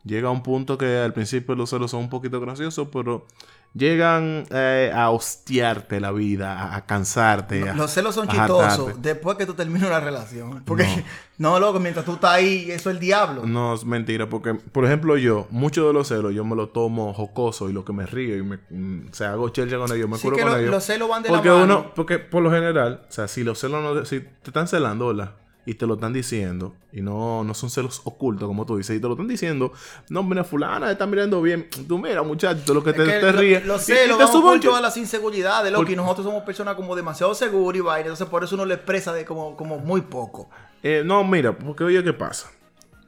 Llega 0.04 0.30
un 0.30 0.42
punto 0.42 0.76
que 0.78 0.98
al 0.98 1.12
principio 1.12 1.54
los 1.54 1.70
celos 1.70 1.90
son 1.90 2.00
un 2.00 2.10
poquito 2.10 2.40
graciosos, 2.40 2.88
pero 2.92 3.26
llegan 3.72 4.44
eh, 4.50 4.92
a 4.94 5.10
hostiarte 5.10 5.98
la 6.00 6.12
vida, 6.12 6.52
a, 6.60 6.76
a 6.76 6.86
cansarte. 6.86 7.68
a- 7.70 7.74
Los 7.74 7.90
celos 7.90 8.14
son 8.14 8.28
a 8.28 8.32
chistosos 8.32 9.02
después 9.02 9.36
que 9.36 9.46
tú 9.46 9.54
terminas 9.54 9.88
una 9.88 9.98
relación. 10.00 10.62
Porque, 10.64 10.86
no, 11.38 11.58
loco, 11.58 11.80
mientras 11.80 12.04
tú 12.06 12.12
estás 12.12 12.34
ahí, 12.34 12.70
eso 12.70 12.90
es 12.90 12.94
el 12.96 13.00
diablo. 13.00 13.44
No, 13.46 13.74
es 13.74 13.84
mentira, 13.84 14.28
porque, 14.28 14.54
por 14.54 14.84
ejemplo, 14.84 15.16
yo, 15.16 15.48
muchos 15.50 15.86
de 15.86 15.92
los 15.92 16.06
celos, 16.08 16.32
yo 16.34 16.44
me 16.44 16.54
lo 16.54 16.68
tomo 16.68 17.12
jocoso 17.12 17.68
y 17.68 17.72
lo 17.72 17.84
que 17.84 17.92
me 17.92 18.06
río 18.06 18.36
y 18.36 18.42
me, 18.42 18.58
mm, 18.70 19.08
o 19.10 19.14
sea, 19.14 19.32
hago 19.32 19.48
chelcha 19.48 19.76
con 19.76 19.90
ellos, 19.92 20.08
me 20.08 20.16
Sí 20.18 20.22
curo 20.22 20.36
que 20.36 20.42
con 20.42 20.52
lo- 20.52 20.58
ellos. 20.58 20.70
los 20.70 20.84
celos 20.84 21.08
van 21.08 21.22
de 21.24 21.28
porque 21.30 21.48
la 21.48 21.54
mano. 21.56 21.64
uno, 21.80 21.94
porque 21.94 22.18
por 22.20 22.42
lo 22.42 22.50
general, 22.52 23.02
o 23.08 23.12
sea, 23.12 23.26
si 23.26 23.42
los 23.42 23.58
celos 23.58 23.82
no, 23.82 24.04
si 24.04 24.20
te 24.20 24.30
están 24.50 24.68
celando, 24.68 25.08
¿verdad? 25.08 25.32
Y 25.66 25.74
te 25.74 25.86
lo 25.86 25.94
están 25.94 26.12
diciendo, 26.12 26.74
y 26.92 27.00
no, 27.00 27.42
no 27.42 27.54
son 27.54 27.70
celos 27.70 28.02
ocultos, 28.04 28.46
como 28.46 28.66
tú 28.66 28.76
dices, 28.76 28.96
y 28.96 29.00
te 29.00 29.06
lo 29.06 29.14
están 29.14 29.28
diciendo, 29.28 29.72
no, 30.10 30.22
mira, 30.22 30.44
fulana 30.44 30.90
está 30.90 31.06
mirando 31.06 31.40
bien, 31.40 31.68
tú 31.88 31.98
mira, 31.98 32.22
muchacho, 32.22 32.74
lo 32.74 32.84
que 32.84 32.92
te, 32.92 33.02
Es 33.02 33.08
que 33.08 33.14
te 33.20 33.32
lo- 33.32 33.38
ríes. 33.40 33.64
Los 33.66 33.88
y- 33.88 33.92
y 33.92 33.96
celos 33.96 34.18
te 34.18 34.24
ocultos 34.24 34.70
que- 34.72 34.76
a 34.76 34.80
las 34.82 34.96
inseguridades, 34.98 35.72
loco. 35.72 35.90
Y 35.90 35.96
nosotros 35.96 36.26
somos 36.26 36.42
personas 36.42 36.74
como 36.74 36.94
demasiado 36.94 37.34
seguras 37.34 37.78
y 37.78 37.80
vaina. 37.80 38.02
Entonces, 38.08 38.28
por 38.28 38.44
eso 38.44 38.56
uno 38.56 38.66
le 38.66 38.74
expresa 38.74 39.14
de 39.14 39.24
como, 39.24 39.56
como 39.56 39.78
muy 39.78 40.02
poco. 40.02 40.50
Eh, 40.82 41.02
no, 41.02 41.24
mira, 41.24 41.56
porque 41.58 41.82
oye, 41.84 42.04
¿qué 42.04 42.12
pasa? 42.12 42.50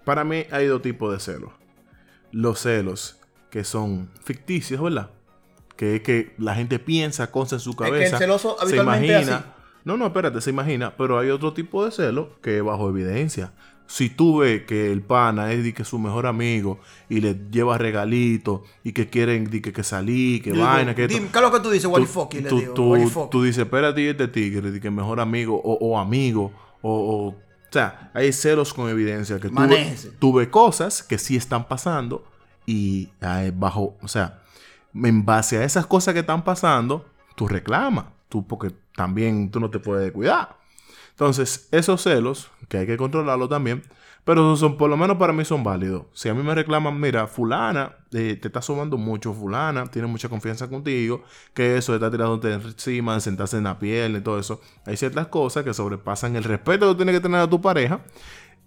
Para 0.05 0.25
mí 0.25 0.45
hay 0.51 0.67
dos 0.67 0.81
tipos 0.81 1.13
de 1.13 1.21
celos. 1.21 1.51
Los 2.33 2.61
celos 2.61 3.19
que 3.51 3.65
son 3.65 4.09
ficticios, 4.25 4.81
¿verdad? 4.81 5.11
Que 5.77 5.97
es 5.97 6.03
que 6.03 6.35
la 6.39 6.55
gente 6.55 6.79
piensa 6.79 7.31
cosas 7.31 7.55
en 7.55 7.61
su 7.61 7.77
que 7.77 7.85
el 7.85 7.91
cabeza. 7.91 8.17
celoso 8.19 8.57
se 8.59 8.65
habitualmente 8.65 9.07
es 9.15 9.23
imagina. 9.29 9.37
así. 9.37 9.47
No, 9.87 9.97
no, 9.97 10.07
espérate, 10.07 10.41
se 10.43 10.51
imagina. 10.51 10.95
Pero 10.97 11.19
hay 11.19 11.31
otro 11.31 11.55
tipo 11.55 11.85
de 11.85 11.91
celo 11.93 12.39
que 12.43 12.59
es 12.59 12.63
bajo 12.63 12.89
evidencia. 12.91 13.53
Si 13.87 14.11
tú 14.11 14.39
ves 14.39 14.65
que 14.65 14.91
el 14.91 15.01
pana 15.01 15.53
es 15.53 15.63
di 15.63 15.73
que 15.73 15.85
su 15.85 15.99
mejor 16.01 16.27
amigo 16.27 16.81
y 17.09 17.21
le 17.21 17.35
lleva 17.53 17.79
regalitos 17.79 18.63
y 18.83 18.91
que 18.93 19.09
quieren 19.09 19.49
di 19.49 19.61
que, 19.63 19.73
que 19.73 19.85
salir, 19.85 20.43
que 20.43 20.49
Yo 20.51 20.57
digo, 20.57 20.67
vaina, 20.67 20.95
que 20.97 21.07
dime, 21.07 21.29
¿Qué 21.33 21.39
es 21.39 21.43
lo 21.45 21.53
que 21.53 21.61
tú 21.61 21.71
dices? 21.71 21.87
What 21.87 22.01
the 22.01 22.07
tú, 22.07 22.13
fuck? 22.13 22.35
Y 22.35 22.41
le 22.41 22.49
tú- 22.49 22.59
digo, 22.59 22.75
tú- 22.75 23.29
tú 23.31 23.43
dices, 23.45 23.63
espérate, 23.63 24.11
este 24.11 24.27
tigre, 24.27 24.73
de 24.73 24.81
que 24.81 24.91
mejor 24.91 25.21
amigo 25.21 25.61
o, 25.63 25.75
o 25.75 25.99
amigo, 26.01 26.53
o, 26.83 26.91
o, 26.93 27.29
o 27.29 27.37
sea, 27.71 28.11
hay 28.13 28.33
celos 28.33 28.75
con 28.75 28.91
evidencia 28.91 29.39
que 29.39 29.49
tú 30.19 30.33
ves 30.33 30.49
cosas 30.49 31.05
que 31.05 31.17
sí 31.17 31.37
están 31.37 31.69
pasando 31.69 32.25
y 32.67 33.11
eh, 33.21 33.53
bajo, 33.55 33.97
o 34.03 34.09
sea, 34.09 34.43
en 34.95 35.25
base 35.25 35.59
a 35.59 35.65
esas 35.65 35.87
cosas 35.87 36.13
que 36.13 36.21
están 36.21 36.43
pasando, 36.43 37.07
tú 37.37 37.47
reclamas, 37.47 38.07
tú 38.29 38.45
porque 38.45 38.73
también 38.97 39.51
tú 39.51 39.61
no 39.61 39.71
te 39.71 39.79
puedes 39.79 40.11
cuidar. 40.11 40.57
Entonces, 41.11 41.69
esos 41.71 42.03
celos, 42.03 42.51
que 42.69 42.79
hay 42.79 42.87
que 42.87 42.97
controlarlo 42.97 43.49
también, 43.49 43.83
pero 44.25 44.57
son, 44.57 44.77
por 44.77 44.91
lo 44.91 44.97
menos 44.97 45.19
para 45.19 45.33
mí 45.33 45.45
son 45.45 45.63
válidos. 45.63 46.07
Si 46.13 46.29
a 46.29 46.35
mí 46.35 46.43
me 46.43 46.53
reclaman, 46.55 46.99
mira, 46.99 47.29
fulana, 47.29 47.95
eh, 48.13 48.37
te 48.41 48.49
está 48.49 48.61
sumando 48.61 48.99
mucho, 48.99 49.33
fulana, 49.33 49.87
tiene 49.87 50.09
mucha 50.09 50.29
confianza 50.29 50.69
contigo, 50.69 51.23
que 51.55 51.77
eso 51.77 51.95
está 51.95 52.11
tirándote 52.11 52.53
encima, 52.53 53.15
de 53.15 53.21
sentarse 53.21 53.57
en 53.57 53.65
la 53.65 53.79
piel 53.79 54.17
y 54.17 54.21
todo 54.21 54.41
eso. 54.41 54.61
Hay 54.85 54.97
ciertas 54.97 55.29
cosas 55.29 55.63
que 55.63 55.73
sobrepasan 55.73 56.35
el 56.35 56.43
respeto 56.43 56.91
que 56.91 56.97
tienes 56.97 57.15
que 57.15 57.21
tener 57.21 57.41
a 57.41 57.49
tu 57.49 57.61
pareja 57.61 58.01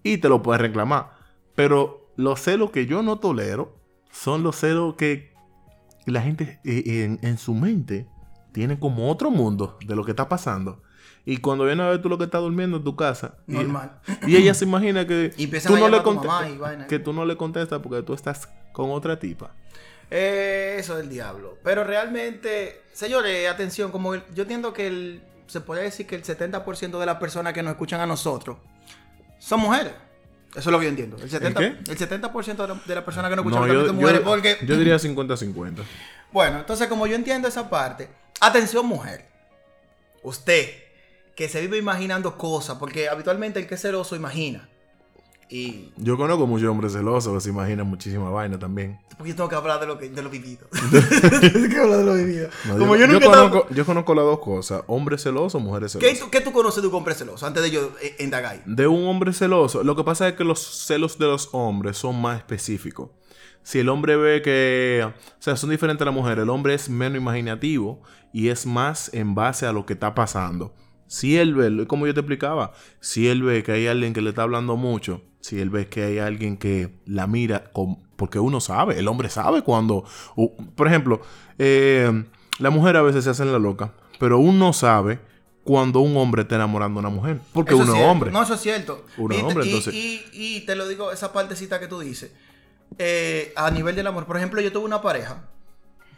y 0.02 0.20
te 0.20 0.30
lo 0.30 0.42
puedes 0.42 0.62
reclamar. 0.62 1.12
Pero 1.56 2.10
los 2.16 2.40
celos 2.40 2.72
que 2.72 2.86
yo 2.86 3.04
no 3.04 3.20
tolero 3.20 3.76
son 4.12 4.44
los 4.44 4.56
celos 4.56 4.96
que 4.96 5.34
la 6.06 6.22
gente 6.22 6.62
eh, 6.64 7.04
en, 7.04 7.20
en 7.22 7.38
su 7.38 7.54
mente 7.54 8.08
tiene 8.60 8.78
como 8.78 9.10
otro 9.10 9.32
mundo 9.32 9.78
de 9.86 9.96
lo 9.96 10.04
que 10.04 10.12
está 10.12 10.28
pasando. 10.28 10.82
Y 11.24 11.38
cuando 11.38 11.64
viene 11.64 11.82
a 11.82 11.88
ver 11.88 12.02
tú 12.02 12.10
lo 12.10 12.18
que 12.18 12.26
estás 12.26 12.42
durmiendo 12.42 12.76
en 12.76 12.84
tu 12.84 12.94
casa. 12.98 13.36
Normal. 13.48 14.02
Y, 14.28 14.36
ella 14.36 14.54
se 14.54 14.66
imagina 14.66 15.08
que 15.08 15.32
Y 15.38 15.48
tú 15.48 15.76
a 15.76 15.80
no 15.80 15.88
le 15.88 16.02
mamá 16.02 16.50
y 16.50 16.58
vaina. 16.58 16.86
que 16.86 17.00
tú 17.00 17.14
no 17.14 17.24
le 17.24 17.38
contestas 17.38 17.80
porque 17.82 18.02
tú 18.04 18.14
estás 18.14 18.50
con 18.74 18.92
otra 18.92 19.18
tipa. 19.18 19.52
Eh, 20.12 20.76
eso 20.78 20.98
es 20.98 21.06
el 21.06 21.10
diablo. 21.10 21.58
Pero 21.64 21.86
realmente, 21.86 22.82
señores, 22.92 23.50
atención, 23.50 23.92
como 23.92 24.14
el- 24.16 24.24
yo 24.36 24.42
entiendo 24.44 24.74
que 24.74 24.88
el- 24.88 25.24
se 25.48 25.62
puede 25.62 25.84
decir 25.84 26.06
que 26.06 26.16
el 26.16 26.24
70% 26.24 27.00
de 27.00 27.06
las 27.06 27.16
personas 27.16 27.54
que 27.54 27.64
nos 27.64 27.72
escuchan 27.72 28.02
a 28.02 28.06
nosotros 28.06 28.58
son 29.40 29.62
mujeres. 29.62 29.94
Eso 30.50 30.60
es 30.60 30.66
lo 30.68 30.80
que 30.80 30.86
yo 30.88 30.90
entiendo. 30.90 31.16
El 31.16 31.30
70%, 31.30 31.86
qué? 31.86 31.92
el 31.92 31.98
70 31.98 32.28
de, 32.28 32.68
la- 32.68 32.82
de 32.86 32.96
las 32.96 33.04
personas 33.06 33.30
que 33.30 33.36
nos 33.38 33.46
escuchan 33.46 33.68
No, 33.70 33.74
yo, 33.74 33.88
son 33.88 33.96
mujeres. 33.96 34.20
yo- 34.20 34.26
porque, 34.26 34.58
yo 34.66 34.76
diría 34.76 35.00
50-50. 35.00 35.84
bueno, 36.34 36.58
entonces 36.60 36.88
como 36.90 37.08
yo 37.08 37.16
entiendo 37.16 37.48
esa 37.48 37.70
parte, 37.70 38.10
atención 38.40 38.86
mujer. 38.86 39.26
Usted, 40.24 40.70
que 41.36 41.48
se 41.50 41.62
vive 41.62 41.78
imaginando 41.78 42.38
cosas, 42.38 42.78
porque 42.78 43.08
habitualmente 43.10 43.60
el 43.60 43.68
que 43.68 43.76
es 43.76 43.82
celoso 43.82 44.16
imagina. 44.16 44.68
Y 45.52 45.92
Yo 45.98 46.16
conozco 46.16 46.46
muchos 46.46 46.70
hombres 46.70 46.94
celosos 46.94 47.34
que 47.34 47.40
se 47.42 47.50
imaginan 47.50 47.88
muchísima 47.88 48.30
vaina 48.30 48.60
también. 48.60 49.00
porque 49.18 49.30
yo 49.32 49.36
tengo 49.36 49.50
que 49.50 49.56
hablar 49.56 49.80
de 49.80 49.88
lo, 49.88 49.98
que, 49.98 50.08
de 50.10 50.22
lo 50.22 50.30
vivido. 50.30 50.68
tengo 51.42 51.68
que 51.70 51.78
hablar 51.80 51.98
de 52.00 52.06
lo 52.06 52.14
vivido. 52.14 52.50
No, 52.66 52.78
como 52.78 52.96
yo, 52.96 53.08
yo, 53.08 53.14
nunca 53.14 53.26
yo 53.26 53.32
conozco, 53.32 53.68
yo 53.74 53.86
conozco 53.86 54.14
las 54.14 54.26
dos 54.26 54.40
cosas: 54.40 54.84
hombres 54.86 55.24
celosos, 55.24 55.60
mujeres 55.60 55.94
¿Qué, 55.94 56.00
celosas. 56.02 56.20
tú- 56.20 56.30
qué 56.30 56.42
tú 56.42 56.52
conoces 56.52 56.84
de 56.84 56.88
un 56.90 56.94
hombre 56.96 57.16
celoso 57.16 57.48
antes 57.48 57.64
de 57.64 57.72
yo 57.72 57.92
eh, 58.00 58.16
indagar? 58.20 58.64
De 58.66 58.86
un 58.86 59.08
hombre 59.08 59.34
celoso, 59.34 59.84
lo 59.84 59.96
que 59.96 60.04
pasa 60.04 60.28
es 60.28 60.36
que 60.36 60.44
los 60.44 60.60
celos 60.60 61.18
de 61.18 61.26
los 61.26 61.50
hombres 61.54 61.98
son 61.98 62.22
más 62.22 62.38
específicos. 62.38 63.10
Si 63.64 63.80
el 63.80 63.90
hombre 63.90 64.16
ve 64.16 64.42
que, 64.42 65.04
o 65.06 65.14
sea, 65.42 65.56
son 65.56 65.70
diferentes 65.70 66.02
a 66.02 66.06
la 66.06 66.12
mujer, 66.12 66.40
el 66.40 66.50
hombre 66.50 66.74
es 66.74 66.90
menos 66.90 67.18
imaginativo 67.18 68.02
y 68.34 68.48
es 68.50 68.66
más 68.66 69.14
en 69.14 69.36
base 69.36 69.66
a 69.66 69.72
lo 69.74 69.86
que 69.86 69.94
está 69.94 70.16
pasando. 70.16 70.74
Si 71.08 71.38
él 71.38 71.56
ve, 71.56 71.88
como 71.88 72.08
yo 72.08 72.14
te 72.14 72.20
explicaba, 72.20 72.72
si 73.00 73.28
él 73.28 73.44
ve 73.44 73.64
que 73.64 73.72
hay 73.74 73.88
alguien 73.88 74.14
que 74.14 74.22
le 74.22 74.30
está 74.30 74.44
hablando 74.44 74.76
mucho, 74.78 75.22
si 75.40 75.60
él 75.60 75.70
ve 75.70 75.88
que 75.88 76.04
hay 76.04 76.20
alguien 76.20 76.58
que 76.58 77.00
la 77.06 77.26
mira, 77.28 77.72
con, 77.72 77.98
porque 78.16 78.40
uno 78.40 78.60
sabe, 78.62 79.00
el 79.00 79.08
hombre 79.08 79.30
sabe 79.30 79.62
cuando, 79.64 80.04
por 80.76 80.88
ejemplo, 80.88 81.22
eh, 81.58 82.24
la 82.60 82.70
mujer 82.70 82.96
a 82.98 83.02
veces 83.02 83.24
se 83.24 83.30
hace 83.32 83.44
en 83.44 83.52
la 83.52 83.60
loca, 83.60 83.94
pero 84.20 84.38
uno 84.40 84.74
sabe 84.74 85.20
cuando 85.64 86.00
un 86.00 86.16
hombre 86.18 86.44
está 86.44 86.56
enamorando 86.56 87.00
a 87.00 87.02
una 87.02 87.10
mujer, 87.10 87.40
porque 87.54 87.74
Eso 87.74 87.84
uno 87.84 87.92
es 87.92 87.98
cierto. 87.98 88.12
hombre. 88.12 88.32
No, 88.32 88.42
eso 88.44 88.54
es 88.56 88.62
cierto. 88.62 89.06
Uno 89.18 89.34
y, 89.36 89.38
es 89.38 89.44
hombre, 89.44 89.66
y- 89.66 89.70
entonces- 89.70 89.94
Y, 89.94 90.22
y 90.34 90.60
te 90.66 90.76
lo 90.76 90.88
digo, 90.88 91.12
esa 91.12 91.32
partecita 91.34 91.80
que 91.80 91.88
tú 91.88 92.00
dices. 92.00 92.32
Eh, 92.98 93.54
a 93.56 93.70
nivel 93.72 93.96
del 93.96 94.08
amor, 94.08 94.26
por 94.26 94.38
ejemplo, 94.38 94.60
yo 94.62 94.72
tuve 94.72 94.86
una 94.86 95.02
pareja 95.02 95.44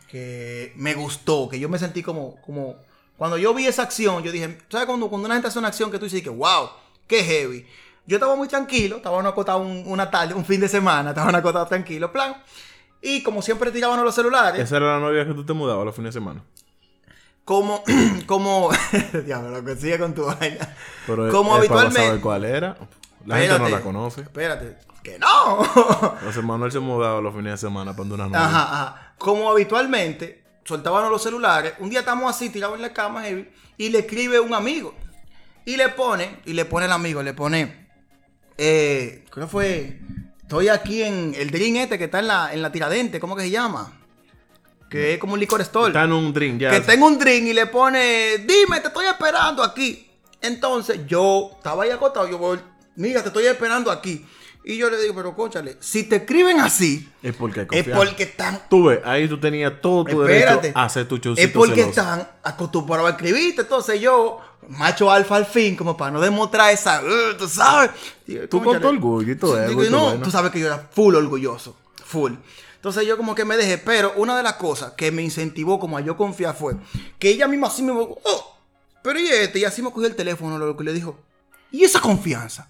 que 0.08 0.74
me 0.76 0.94
gustó, 0.94 1.48
que 1.50 1.60
yo 1.60 1.70
me 1.70 1.80
sentí 1.80 2.04
como, 2.04 2.36
como, 2.42 2.76
cuando 3.18 3.38
yo 3.38 3.54
vi 3.54 3.66
esa 3.68 3.84
acción, 3.84 4.24
yo 4.24 4.32
dije, 4.32 4.58
¿sabes 4.70 4.88
cuando, 4.88 5.10
cuando 5.10 5.26
una 5.28 5.36
gente 5.36 5.48
hace 5.48 5.60
una 5.60 5.70
acción 5.70 5.92
que 5.92 6.00
tú 6.00 6.06
dices 6.06 6.22
que, 6.22 6.30
wow, 6.30 6.70
qué 7.08 7.24
heavy? 7.24 7.66
Yo 8.08 8.18
estaba 8.18 8.36
muy 8.36 8.48
tranquilo, 8.48 8.98
estaba 8.98 9.22
acostado 9.28 9.60
un- 9.60 9.84
una 9.86 10.10
tarde, 10.10 10.34
un 10.34 10.44
fin 10.44 10.60
de 10.60 10.68
semana, 10.68 11.12
estaba 11.12 11.30
acostado 11.38 11.66
tranquilo, 11.68 12.12
plan. 12.12 12.36
Y 13.02 13.24
como 13.24 13.42
siempre 13.42 13.72
tiraban 13.72 14.04
los 14.04 14.14
celulares, 14.14 14.60
Esa 14.62 14.78
era 14.78 14.94
la 14.94 15.00
novia 15.00 15.26
que 15.26 15.34
tú 15.34 15.46
te 15.46 15.54
mudabas 15.54 15.86
los 15.86 15.96
fines 15.96 16.14
de 16.14 16.20
semana. 16.20 16.44
como, 17.46 17.84
como, 18.26 18.70
diablo, 19.26 19.50
lo 19.52 19.64
que 19.66 19.76
sigue 19.76 19.98
con 20.00 20.14
tu 20.14 20.26
vaina. 20.26 20.76
Pero 21.08 21.30
como 21.32 21.52
es 21.58 21.68
para 21.68 21.82
habitualmente. 21.82 22.06
saber 22.08 22.22
cuál 22.22 22.46
era. 22.46 22.78
La 23.26 23.38
gente 23.38 23.60
no 23.60 23.70
la 23.70 23.82
conoce. 23.82 24.22
Espérate, 24.22 24.78
que 25.04 25.20
no. 25.20 25.64
Entonces 26.20 26.44
Manuel 26.44 26.72
se 26.72 26.80
mudaba 26.80 27.22
los 27.22 27.34
fines 27.36 27.54
de 27.54 27.58
semana 27.58 27.96
para 27.96 28.10
una 28.14 28.26
novia. 28.26 28.46
Ajá, 28.46 28.64
ajá. 28.64 29.14
Como 29.18 29.50
habitualmente, 29.50 30.44
soltaban 30.64 31.10
los 31.10 31.22
celulares. 31.22 31.74
Un 31.80 31.90
día 31.90 32.00
estamos 32.00 32.34
así, 32.34 32.50
tirados 32.50 32.76
en 32.76 32.82
la 32.82 32.94
cama, 32.94 33.24
heavy, 33.24 33.50
y 33.78 33.90
le 33.90 34.00
escribe 34.00 34.40
un 34.40 34.54
amigo. 34.54 34.94
Y 35.66 35.78
le 35.78 35.90
pone, 35.90 36.40
y 36.46 36.54
le 36.54 36.66
pone 36.66 36.86
el 36.88 36.92
amigo, 36.92 37.22
le 37.22 37.34
pone, 37.34 37.88
eh, 38.58 39.24
creo 39.30 39.46
que 39.46 39.52
fue, 39.52 40.00
estoy 40.42 40.70
aquí 40.70 41.04
en 41.04 41.36
el 41.36 41.52
drink 41.52 41.78
este 41.78 41.98
que 41.98 42.06
está 42.06 42.20
en 42.20 42.28
la, 42.28 42.54
en 42.54 42.62
la 42.62 42.72
tiradente, 42.72 43.20
¿cómo 43.20 43.36
que 43.36 43.44
se 43.44 43.52
llama? 43.52 43.94
Que 44.90 45.14
es 45.14 45.20
como 45.20 45.34
un 45.34 45.40
licor 45.40 45.62
store. 45.62 45.88
Está 45.88 46.04
en 46.04 46.14
un 46.14 46.34
drink 46.34 46.60
ya. 46.60 46.72
que 46.72 46.82
tengo 46.82 47.06
un 47.06 47.18
drink 47.18 47.48
y 47.48 47.54
le 47.54 47.68
pone, 47.68 48.40
dime, 48.40 48.82
te 48.82 48.88
estoy 48.88 49.06
esperando 49.06 49.64
aquí. 49.64 50.10
Entonces 50.42 51.02
yo 51.08 51.52
estaba 51.58 51.84
ahí 51.84 51.92
acostado, 51.92 52.28
yo 52.28 52.38
voy, 52.38 52.60
mira, 52.96 53.22
te 53.22 53.28
estoy 53.28 53.46
esperando 53.46 53.92
aquí. 53.92 54.26
Y 54.64 54.78
yo 54.78 54.90
le 54.92 55.02
digo, 55.02 55.16
pero 55.16 55.36
cóchale, 55.36 55.78
si 55.80 56.04
te 56.04 56.18
escriben 56.18 56.60
así, 56.60 57.10
Es 57.24 57.36
porque 57.36 57.66
es 57.72 57.88
porque 57.90 58.24
están 58.24 58.62
Tú 58.70 58.86
ves, 58.86 59.00
ahí 59.04 59.28
tú 59.28 59.40
tenías 59.40 59.82
todo 59.82 60.04
tu 60.06 60.22
Espérate. 60.22 60.62
derecho 60.62 60.78
a 60.80 60.84
hacer 60.86 61.08
tu 61.08 61.18
showcito 61.18 61.48
Es 61.48 61.52
porque 61.52 61.82
celoso. 61.82 61.90
están 61.90 62.30
acostumbrados 62.44 63.08
a 63.08 63.12
escribirte. 63.12 63.62
Entonces 63.62 64.00
yo, 64.00 64.40
macho 64.70 65.12
alfa 65.12 65.38
al 65.38 65.48
fin, 65.48 65.76
como 65.76 65.98
para 65.98 66.12
no 66.12 66.22
demostrar 66.22 66.72
esa, 66.72 67.02
uh, 67.02 67.38
tú 67.38 67.48
sabes. 67.48 67.90
Digo, 68.28 68.48
Tú 68.48 68.64
con 68.64 68.80
tu 68.80 68.88
orgullo 68.88 69.32
y 69.32 69.36
todo 69.36 69.60
eso, 69.60 69.70
digo, 69.70 69.84
no, 69.90 70.22
tú 70.22 70.30
sabes 70.30 70.52
que 70.52 70.60
yo 70.60 70.68
era 70.68 70.90
full 70.92 71.16
orgulloso. 71.16 71.76
Full. 72.06 72.34
Entonces 72.76 73.06
yo 73.08 73.18
como 73.18 73.34
que 73.34 73.46
me 73.46 73.58
dejé. 73.58 73.80
Pero 73.80 74.14
una 74.16 74.38
de 74.38 74.44
las 74.44 74.54
cosas 74.54 74.94
que 74.94 75.12
me 75.12 75.24
incentivó 75.24 75.80
como 75.80 75.98
a 75.98 76.02
yo 76.02 76.16
confiar 76.18 76.56
fue 76.56 76.76
que 77.18 77.30
ella 77.30 77.48
misma 77.48 77.68
así 77.68 77.82
me... 77.82 77.94
Oh, 77.94 78.58
pero 79.04 79.20
y 79.20 79.28
este, 79.28 79.58
y 79.60 79.66
así 79.66 79.82
me 79.82 79.92
cogió 79.92 80.08
el 80.08 80.16
teléfono, 80.16 80.60
lo 80.60 80.78
que 80.78 80.84
le 80.84 80.94
dijo. 80.94 81.18
¿Y 81.72 81.84
esa 81.84 82.00
confianza? 82.00 82.70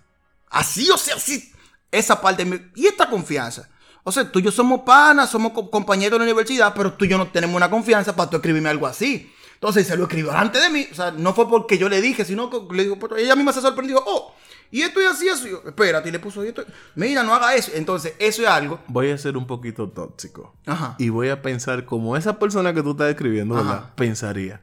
Así, 0.49 0.89
o 0.89 0.97
sea, 0.97 1.15
así. 1.15 1.51
Esa 1.91 2.19
parte. 2.21 2.45
me- 2.45 2.71
¿Y 2.75 2.87
esta 2.87 3.09
confianza? 3.09 3.69
O 4.03 4.11
sea, 4.11 4.31
tú 4.31 4.39
y 4.39 4.41
yo 4.43 4.51
somos 4.51 4.81
panas, 4.81 5.29
somos 5.29 5.51
co- 5.51 5.69
compañeros 5.69 6.13
de 6.13 6.25
la 6.25 6.31
universidad, 6.31 6.73
pero 6.75 6.93
tú 6.93 7.05
y 7.05 7.09
yo 7.09 7.17
no 7.17 7.27
tenemos 7.27 7.55
una 7.55 7.69
confianza 7.69 8.15
para 8.15 8.29
tú 8.29 8.37
escribirme 8.37 8.69
algo 8.69 8.87
así. 8.87 9.31
Entonces 9.55 9.85
se 9.85 9.95
lo 9.95 10.03
escribió 10.03 10.31
antes 10.31 10.59
de 10.61 10.69
mí. 10.71 10.87
O 10.91 10.95
sea, 10.95 11.11
no 11.11 11.33
fue 11.35 11.47
porque 11.47 11.77
yo 11.77 11.87
le 11.87 12.01
dije, 12.01 12.25
sino 12.25 12.49
que 12.49 12.59
le 12.75 12.83
digo, 12.83 12.97
ella 13.15 13.35
misma 13.35 13.53
se 13.53 13.61
sorprendió. 13.61 14.01
Oh, 14.03 14.33
y 14.71 14.81
esto 14.81 14.99
y 15.01 15.05
así, 15.05 15.29
así. 15.29 15.51
Yo, 15.51 15.61
Espérate, 15.67 16.09
y 16.09 16.11
le 16.11 16.17
puso 16.17 16.41
esto. 16.41 16.63
Mira, 16.95 17.21
no 17.21 17.35
haga 17.35 17.53
eso. 17.53 17.71
Entonces, 17.75 18.13
eso 18.17 18.41
es 18.41 18.47
algo. 18.47 18.79
Voy 18.87 19.11
a 19.11 19.17
ser 19.19 19.37
un 19.37 19.45
poquito 19.45 19.87
tóxico. 19.89 20.55
Ajá. 20.65 20.95
Y 20.97 21.09
voy 21.09 21.29
a 21.29 21.43
pensar 21.43 21.85
como 21.85 22.17
esa 22.17 22.39
persona 22.39 22.73
que 22.73 22.81
tú 22.81 22.91
estás 22.91 23.05
describiendo, 23.07 23.53
¿verdad? 23.53 23.73
Ajá. 23.75 23.95
Pensaría. 23.95 24.61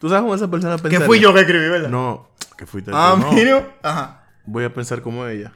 ¿Tú 0.00 0.08
sabes 0.08 0.22
cómo 0.22 0.34
esa 0.34 0.50
persona 0.50 0.74
Que 0.76 0.82
pensaría? 0.82 1.06
fui 1.06 1.20
yo 1.20 1.32
que 1.32 1.40
escribí, 1.40 1.68
¿verdad? 1.68 1.88
No, 1.90 2.28
que 2.58 2.66
fuiste 2.66 2.90
Ah, 2.92 3.12
tú, 3.14 3.26
no. 3.26 3.32
mira. 3.32 3.76
Ajá. 3.82 4.26
Voy 4.44 4.64
a 4.64 4.74
pensar 4.74 5.02
como 5.02 5.24
ella. 5.28 5.52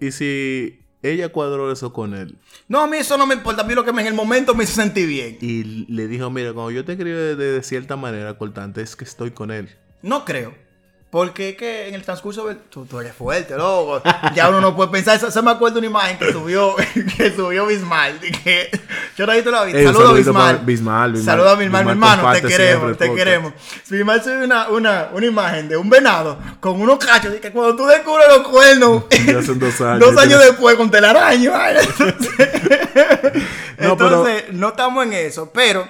Y 0.00 0.10
si 0.12 0.80
ella 1.02 1.28
cuadró 1.28 1.70
eso 1.70 1.92
con 1.92 2.14
él 2.14 2.36
No, 2.68 2.80
a 2.80 2.86
mí 2.86 2.96
eso 2.96 3.16
no 3.16 3.26
me 3.26 3.34
importa. 3.34 3.62
A 3.62 3.64
mí 3.64 3.74
lo 3.74 3.84
que 3.84 3.92
me, 3.92 4.02
en 4.02 4.08
el 4.08 4.14
momento 4.14 4.54
me 4.54 4.64
hizo 4.64 4.74
sentir 4.74 5.08
bien. 5.08 5.38
y 5.40 5.86
le 5.92 6.08
dijo, 6.08 6.30
mira, 6.30 6.52
cuando 6.52 6.70
yo 6.70 6.84
te 6.84 6.92
escribo 6.92 7.16
de, 7.16 7.36
de 7.36 7.62
cierta 7.62 7.96
manera 7.96 8.36
cortante, 8.36 8.82
es 8.82 8.96
que 8.96 9.04
estoy 9.04 9.30
con 9.30 9.50
él. 9.50 9.70
No 10.02 10.24
creo. 10.24 10.65
Porque 11.08 11.50
es 11.50 11.56
que 11.56 11.88
en 11.88 11.94
el 11.94 12.02
transcurso 12.02 12.46
del- 12.46 12.58
tú, 12.58 12.84
tú 12.84 12.98
eres 13.00 13.14
fuerte, 13.14 13.56
loco. 13.56 14.02
Ya 14.34 14.48
uno 14.48 14.60
no 14.60 14.74
puede 14.74 14.90
pensar. 14.90 15.14
Eso 15.16 15.42
me 15.42 15.52
acuerdo 15.52 15.74
de 15.74 15.78
una 15.78 15.86
imagen 15.88 16.18
que 16.18 16.32
subió, 16.32 16.74
que 17.16 17.30
subió 17.34 17.64
Bismal. 17.66 18.20
de 18.20 18.32
Que, 18.32 18.80
yo 19.16 19.24
no 19.24 19.32
he 19.32 19.36
visto 19.36 19.50
la 19.52 19.64
vida. 19.64 19.82
Saludos 19.84 20.16
Bismal, 20.16 20.58
Bismal. 20.64 21.16
Saludos 21.22 21.52
a 21.52 21.54
Bismal, 21.54 21.84
mi 21.84 21.90
hermano. 21.92 22.32
Te 22.32 22.42
queremos, 22.42 22.98
te 22.98 23.14
queremos. 23.14 23.52
Bismal 23.88 24.22
subió 24.22 24.44
una, 24.44 24.68
una, 24.68 25.08
una 25.12 25.26
imagen 25.26 25.68
de 25.68 25.76
un 25.76 25.88
venado 25.88 26.38
con 26.60 26.78
unos 26.80 26.98
cachos. 26.98 27.32
Y 27.36 27.38
que 27.38 27.52
cuando 27.52 27.76
tú 27.76 27.86
descubres 27.86 28.26
los 28.28 28.48
cuernos. 28.48 29.04
Ya 29.26 29.42
son 29.42 29.58
dos 29.60 29.80
años. 29.80 30.00
dos 30.12 30.16
años 30.22 30.40
después 30.40 30.74
con 30.76 30.90
telaraño. 30.90 31.52
ay, 31.54 31.76
Entonces, 31.78 33.42
No, 33.78 33.92
entonces, 33.92 34.44
no 34.52 34.68
estamos 34.68 35.06
en 35.06 35.12
eso. 35.12 35.50
Pero, 35.54 35.88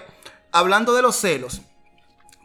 hablando 0.53 0.95
de 0.95 1.03
los 1.03 1.17
celos, 1.17 1.63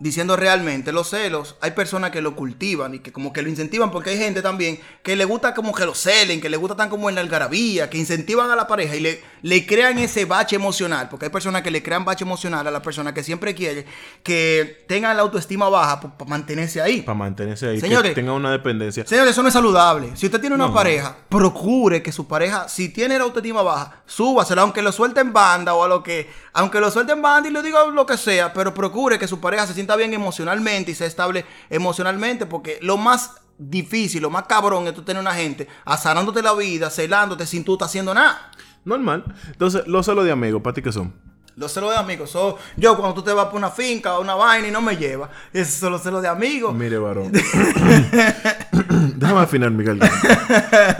diciendo 0.01 0.35
realmente, 0.35 0.91
los 0.91 1.09
celos, 1.11 1.55
hay 1.61 1.71
personas 1.71 2.09
que 2.09 2.21
lo 2.21 2.35
cultivan 2.35 2.95
y 2.95 2.99
que 2.99 3.11
como 3.11 3.31
que 3.31 3.43
lo 3.43 3.49
incentivan, 3.49 3.91
porque 3.91 4.09
hay 4.09 4.17
gente 4.17 4.41
también 4.41 4.79
que 5.03 5.15
le 5.15 5.25
gusta 5.25 5.53
como 5.53 5.73
que 5.75 5.85
lo 5.85 5.93
celen, 5.93 6.41
que 6.41 6.49
le 6.49 6.57
gusta 6.57 6.75
tan 6.75 6.89
como 6.89 7.07
en 7.07 7.13
la 7.13 7.21
algarabía, 7.21 7.87
que 7.87 7.99
incentivan 7.99 8.49
a 8.49 8.55
la 8.55 8.65
pareja 8.65 8.95
y 8.95 8.99
le, 8.99 9.21
le 9.43 9.65
crean 9.67 9.99
ese 9.99 10.25
bache 10.25 10.55
emocional, 10.55 11.07
porque 11.07 11.25
hay 11.27 11.31
personas 11.31 11.61
que 11.61 11.69
le 11.69 11.83
crean 11.83 12.03
bache 12.03 12.23
emocional 12.23 12.65
a 12.65 12.71
la 12.71 12.81
persona 12.81 13.13
que 13.13 13.23
siempre 13.23 13.53
quiere 13.53 13.85
que 14.23 14.83
tengan 14.87 15.15
la 15.15 15.21
autoestima 15.23 15.69
baja 15.69 16.01
para 16.01 16.29
mantenerse 16.29 16.81
ahí. 16.81 17.01
Para 17.03 17.17
mantenerse 17.17 17.67
ahí, 17.69 17.79
Señores. 17.79 18.11
que 18.11 18.15
tenga 18.15 18.33
una 18.33 18.51
dependencia. 18.51 19.05
Señores, 19.05 19.31
eso 19.31 19.41
no 19.43 19.49
es 19.49 19.53
saludable. 19.53 20.11
Si 20.15 20.25
usted 20.25 20.39
tiene 20.39 20.55
una 20.55 20.67
No. 20.67 20.73
pareja, 20.73 21.15
procure 21.29 22.01
que 22.01 22.11
su 22.11 22.27
pareja, 22.27 22.67
si 22.67 22.89
tiene 22.89 23.17
la 23.17 23.23
autoestima 23.25 23.61
baja, 23.61 24.01
súbasela, 24.05 24.63
aunque 24.63 24.81
lo 24.81 24.91
suelte 24.91 25.19
en 25.21 25.31
banda 25.31 25.73
o 25.75 25.83
a 25.83 25.87
lo 25.87 26.01
que, 26.03 26.29
aunque 26.53 26.79
lo 26.79 26.89
suelte 26.91 27.13
en 27.13 27.21
banda 27.21 27.49
y 27.49 27.51
le 27.53 27.61
diga 27.61 27.85
lo 27.85 28.05
que 28.05 28.17
sea, 28.17 28.51
pero 28.53 28.73
procure 28.73 29.17
que 29.19 29.27
su 29.27 29.39
pareja 29.39 29.67
se 29.67 29.73
sienta 29.73 29.90
bien 29.95 30.13
emocionalmente 30.13 30.91
y 30.91 30.95
sea 30.95 31.07
estable 31.07 31.45
emocionalmente, 31.69 32.45
porque 32.45 32.79
lo 32.81 32.97
más 32.97 33.31
difícil, 33.57 34.21
lo 34.21 34.29
más 34.29 34.43
cabrón 34.43 34.87
es 34.87 34.93
tú 34.93 35.03
tener 35.03 35.21
una 35.21 35.33
gente 35.33 35.67
azarándote 35.85 36.41
la 36.41 36.53
vida, 36.53 36.89
celándote 36.89 37.45
sin 37.45 37.63
tú 37.63 37.73
estar 37.73 37.87
haciendo 37.87 38.13
nada. 38.13 38.51
Normal. 38.83 39.23
Entonces, 39.47 39.85
los 39.87 40.05
celos 40.05 40.25
de 40.25 40.31
amigos, 40.31 40.61
¿para 40.61 40.73
ti 40.73 40.81
qué 40.81 40.91
son? 40.91 41.13
Los 41.55 41.73
celos 41.73 41.91
de 41.91 41.97
amigos, 41.97 42.31
son 42.31 42.55
yo 42.77 42.97
cuando 42.97 43.13
tú 43.13 43.21
te 43.21 43.33
vas 43.33 43.45
por 43.47 43.55
una 43.55 43.69
finca 43.69 44.17
o 44.17 44.21
una 44.21 44.35
vaina 44.35 44.69
y 44.69 44.71
no 44.71 44.81
me 44.81 44.95
llevas, 44.95 45.29
esos 45.51 45.75
son 45.75 45.91
los 45.91 46.01
celos 46.01 46.21
de 46.21 46.29
amigos. 46.29 46.73
Mire, 46.73 46.97
varón. 46.97 47.31
Déjame 49.15 49.41
afinar, 49.41 49.69
Miguel. 49.69 49.99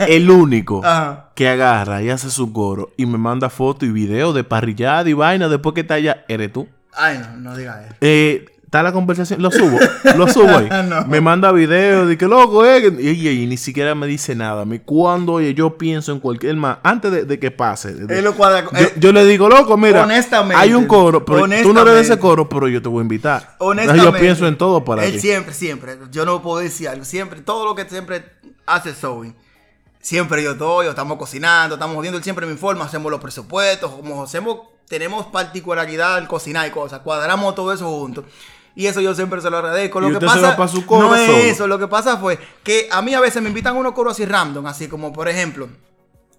El 0.06 0.30
único 0.30 0.84
Ajá. 0.84 1.30
que 1.34 1.48
agarra 1.48 2.02
y 2.02 2.10
hace 2.10 2.30
su 2.30 2.52
coro 2.52 2.92
y 2.96 3.06
me 3.06 3.18
manda 3.18 3.48
fotos 3.50 3.88
y 3.88 3.92
videos 3.92 4.34
de 4.34 4.44
parrillada 4.44 5.08
y 5.08 5.14
vaina 5.14 5.48
después 5.48 5.74
que 5.74 5.80
está 5.80 5.94
allá, 5.94 6.24
eres 6.28 6.52
tú. 6.52 6.68
Ay, 6.92 7.18
no, 7.18 7.36
no 7.38 7.56
digas 7.56 7.86
eso. 7.86 7.94
Eh, 8.02 8.44
está 8.72 8.82
la 8.82 8.90
conversación, 8.94 9.42
lo 9.42 9.50
subo, 9.50 9.78
lo 10.16 10.26
subo 10.28 10.48
ahí. 10.48 10.68
No. 10.88 11.04
Me 11.06 11.20
manda 11.20 11.52
videos 11.52 12.08
de 12.08 12.16
que 12.16 12.26
loco, 12.26 12.64
eh. 12.64 12.90
Y, 12.98 13.10
y- 13.10 13.28
y 13.42 13.46
ni 13.46 13.58
siquiera 13.58 13.94
me 13.94 14.06
dice 14.06 14.34
nada. 14.34 14.64
Mí, 14.64 14.78
cuando 14.78 15.34
oye, 15.34 15.52
yo 15.52 15.76
pienso 15.76 16.10
en 16.12 16.20
cualquier 16.20 16.56
más, 16.56 16.78
antes 16.82 17.12
de, 17.12 17.24
de 17.26 17.38
que 17.38 17.50
pase. 17.50 17.92
de- 17.92 18.18
Él 18.18 18.24
lo 18.24 18.34
cuadra- 18.34 18.64
yo, 18.72 18.78
eh, 18.78 18.92
yo 18.96 19.12
le 19.12 19.26
digo, 19.26 19.46
loco, 19.50 19.76
mira, 19.76 20.04
honestamente, 20.04 20.56
hay 20.56 20.72
un 20.72 20.86
coro, 20.86 21.22
pero 21.22 21.40
tú 21.62 21.74
no 21.74 21.82
eres 21.82 21.94
de 21.94 22.00
ese 22.00 22.18
coro, 22.18 22.48
pero 22.48 22.66
yo 22.66 22.80
te 22.80 22.88
voy 22.88 23.00
a 23.00 23.02
invitar. 23.02 23.56
Honestamente. 23.58 24.10
yo 24.10 24.18
pienso 24.18 24.46
en 24.46 24.56
todo 24.56 24.82
para 24.82 25.04
Él 25.04 25.12
ti. 25.12 25.20
siempre, 25.20 25.52
siempre. 25.52 25.98
Yo 26.10 26.24
no 26.24 26.40
puedo 26.40 26.58
decir 26.60 26.88
algo. 26.88 27.04
Siempre, 27.04 27.42
todo 27.42 27.66
lo 27.66 27.74
que 27.74 27.84
siempre 27.88 28.24
hace 28.64 28.94
Zoe. 28.94 29.34
Siempre 30.00 30.42
yo 30.42 30.56
o 30.58 30.82
estamos 30.82 31.16
cocinando, 31.18 31.74
estamos 31.76 31.94
jodiendo. 31.94 32.16
Él 32.16 32.24
siempre 32.24 32.46
me 32.46 32.52
informa, 32.52 32.86
hacemos 32.86 33.12
los 33.12 33.20
presupuestos, 33.20 33.90
como 33.92 34.22
hacemos, 34.24 34.58
tenemos 34.88 35.26
particularidad 35.26 36.16
al 36.16 36.26
cocinar 36.26 36.66
y 36.66 36.70
cosas. 36.70 37.00
Cuadramos 37.00 37.54
todo 37.54 37.72
eso 37.72 37.88
juntos. 37.88 38.24
Y 38.74 38.86
eso 38.86 39.00
yo 39.00 39.14
siempre 39.14 39.40
se 39.40 39.50
lo 39.50 39.58
agradezco. 39.58 40.00
Lo 40.00 40.08
¿Y 40.08 40.10
que 40.12 40.16
usted 40.24 40.28
se 40.28 40.40
pasa 40.40 40.56
va 40.56 40.68
su 40.68 40.86
coro 40.86 41.08
no 41.08 41.14
es 41.14 41.28
eso. 41.46 41.66
Lo 41.66 41.78
que 41.78 41.88
pasa 41.88 42.16
fue 42.16 42.38
que 42.62 42.88
a 42.90 43.02
mí 43.02 43.12
a 43.14 43.20
veces 43.20 43.42
me 43.42 43.48
invitan 43.48 43.76
a 43.76 43.78
unos 43.78 43.92
coros 43.92 44.14
así 44.14 44.24
random, 44.24 44.66
así 44.66 44.88
como 44.88 45.12
por 45.12 45.28
ejemplo, 45.28 45.68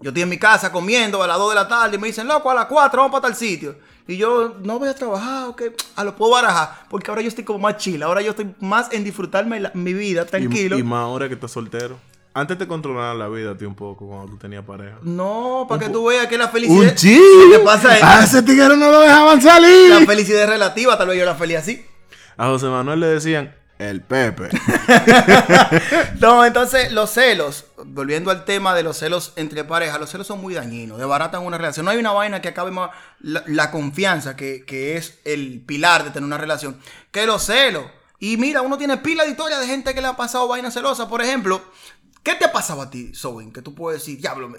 yo 0.02 0.10
estoy 0.10 0.24
en 0.24 0.30
mi 0.30 0.38
casa 0.38 0.72
comiendo 0.72 1.22
a 1.22 1.28
las 1.28 1.38
2 1.38 1.50
de 1.50 1.56
la 1.56 1.68
tarde 1.68 1.96
y 1.96 2.00
me 2.00 2.08
dicen, 2.08 2.28
loco, 2.28 2.50
a 2.50 2.56
las 2.56 2.66
4 2.66 3.02
vamos 3.02 3.12
para 3.12 3.30
tal 3.32 3.36
sitio. 3.38 3.76
Y 4.08 4.18
yo 4.18 4.56
no 4.62 4.80
voy 4.80 4.90
a 4.90 4.96
trabajar, 4.96 5.48
ok, 5.48 5.62
a 5.96 6.04
lo 6.04 6.16
puedo 6.16 6.32
barajar, 6.34 6.86
porque 6.90 7.10
ahora 7.10 7.22
yo 7.22 7.30
estoy 7.30 7.46
como 7.46 7.60
más 7.60 7.78
chill, 7.78 8.04
ahora 8.04 8.22
yo 8.22 8.32
estoy 8.32 8.54
más 8.60 8.92
en 8.92 9.04
disfrutarme 9.06 9.62
la- 9.62 9.72
mi 9.76 9.94
vida, 9.94 10.26
tranquilo. 10.26 10.76
Y, 10.76 10.82
y 10.82 10.84
más 10.84 11.04
ahora 11.04 11.28
que 11.30 11.36
estás 11.36 11.52
soltero. 11.52 11.98
Antes 12.34 12.58
te 12.58 12.68
controlaban 12.68 13.18
la 13.20 13.30
vida 13.30 13.52
a 13.52 13.58
ti 13.58 13.64
un 13.64 13.76
poco 13.76 14.08
cuando 14.08 14.32
tú 14.32 14.38
tenías 14.38 14.66
pareja. 14.66 14.98
No, 15.04 15.68
para 15.70 15.86
que 15.86 15.90
tú 15.90 16.06
veas 16.06 16.26
que 16.28 16.38
la 16.38 16.50
felicidad... 16.50 16.80
Un 16.80 17.52
que 17.52 17.60
pasa 17.64 17.96
es, 17.96 18.04
A 18.04 18.24
ese 18.24 18.42
tigre 18.42 18.76
no 18.76 18.90
lo 18.92 19.02
dejaban 19.02 19.40
salir. 19.40 19.92
la 19.92 20.06
felicidad 20.06 20.42
es 20.44 20.50
relativa, 20.50 20.98
tal 20.98 21.10
vez 21.10 21.20
yo 21.20 21.26
la 21.26 21.36
feliz 21.36 21.58
así. 21.58 21.86
A 22.38 22.48
José 22.48 22.68
Manuel 22.68 23.00
le 23.00 23.08
decían 23.08 23.56
el 23.80 24.02
Pepe. 24.02 24.50
No, 26.20 26.46
entonces 26.46 26.92
los 26.94 27.10
celos, 27.10 27.66
volviendo 27.86 28.32
al 28.32 28.46
tema 28.46 28.74
de 28.74 28.84
los 28.84 28.98
celos 28.98 29.34
entre 29.36 29.66
parejas, 29.66 30.00
los 30.00 30.10
celos 30.10 30.26
son 30.26 30.40
muy 30.40 30.54
dañinos, 30.54 30.98
desbaratan 30.98 31.46
una 31.46 31.58
relación. 31.58 31.86
No 31.86 31.92
hay 31.92 31.98
una 31.98 32.12
vaina 32.12 32.42
que 32.42 32.48
acabe 32.50 32.72
más 32.72 32.92
la, 33.20 33.72
confianza, 33.72 34.38
que, 34.38 34.64
que 34.66 34.96
es 34.96 35.20
el 35.26 35.62
pilar 35.66 36.06
de 36.06 36.12
tener 36.12 36.26
una 36.26 36.38
relación, 36.38 36.80
que 37.12 37.26
los 37.26 37.44
celos. 37.44 37.86
Y 38.20 38.38
mira, 38.38 38.62
uno 38.62 38.78
tiene 38.78 38.98
pila 38.98 39.26
de 39.26 39.32
historias 39.32 39.60
de 39.60 39.68
gente 39.68 39.94
que 39.94 40.02
le 40.02 40.08
ha 40.08 40.16
pasado 40.16 40.48
vainas 40.48 40.74
celosas. 40.74 41.10
Por 41.10 41.22
ejemplo, 41.22 41.62
¿qué 42.24 42.36
te 42.36 42.46
ha 42.46 42.54
pasado 42.54 42.82
a 42.82 42.90
ti, 42.90 43.14
Sowen? 43.14 43.52
Que 43.52 43.62
tú 43.62 43.76
puedes 43.76 44.02
decir, 44.02 44.22
diablo, 44.22 44.54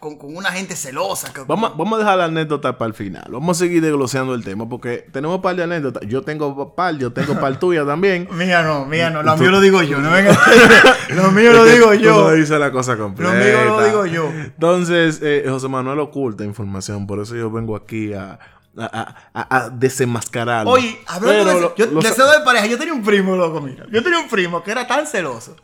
con, 0.00 0.16
con 0.16 0.34
una 0.36 0.50
gente 0.50 0.74
celosa. 0.76 1.32
que- 1.32 1.42
Vamos, 1.46 1.70
a- 1.72 1.74
vamos 1.76 1.96
a 1.96 1.98
dejar 2.02 2.18
la 2.18 2.24
anécdota 2.24 2.78
para 2.78 2.88
el 2.88 2.94
final. 2.94 3.24
Vamos 3.30 3.56
a 3.56 3.60
seguir 3.60 3.82
desgloseando 3.82 4.34
el 4.34 4.42
tema 4.42 4.68
porque 4.68 5.06
tenemos 5.12 5.40
par 5.40 5.54
de 5.56 5.62
anécdotas. 5.64 6.02
Yo 6.08 6.22
tengo 6.22 6.74
par, 6.74 6.96
yo 6.96 7.12
tengo 7.12 7.38
par 7.38 7.58
tuya 7.60 7.84
también. 7.84 8.26
Mía 8.32 8.62
no, 8.62 8.86
mía 8.86 9.10
no, 9.10 9.22
lo 9.22 9.36
mío 9.36 9.50
lo 9.50 9.60
digo 9.60 9.82
yo, 9.82 9.98
no 9.98 10.10
venga. 10.10 10.36
lo 11.10 11.30
mío 11.32 11.52
lo 11.52 11.64
digo 11.66 11.88
Tú 11.88 11.94
yo. 11.94 12.24
no 12.24 12.30
dices 12.32 12.58
la 12.58 12.70
cosa 12.72 12.96
completa. 12.96 13.32
mío 13.34 13.64
lo 13.64 13.84
digo 13.84 14.06
yo. 14.06 14.30
Entonces, 14.30 15.20
eh, 15.22 15.44
José 15.48 15.68
Manuel 15.68 15.98
oculta 16.00 16.44
información. 16.44 17.06
Por 17.06 17.20
eso 17.20 17.34
yo 17.36 17.50
vengo 17.50 17.76
aquí 17.76 18.12
a, 18.14 18.38
a, 18.78 19.14
a- 19.34 19.68
desenmascararlo. 19.70 20.70
Oye, 20.70 20.98
hablando 21.06 21.44
Pero 21.44 21.54
de 21.56 21.60
lo- 21.60 21.74
yo, 21.76 21.86
lo- 21.86 22.00
de 22.00 22.10
celos 22.10 22.32
de 22.38 22.44
pareja, 22.44 22.66
yo 22.66 22.78
tenía 22.78 22.94
un 22.94 23.02
primo, 23.04 23.36
loco, 23.36 23.60
mira. 23.60 23.84
Yo 23.92 24.02
tenía 24.02 24.18
un 24.18 24.28
primo 24.28 24.62
que 24.62 24.70
era 24.72 24.86
tan 24.86 25.06
celoso. 25.06 25.56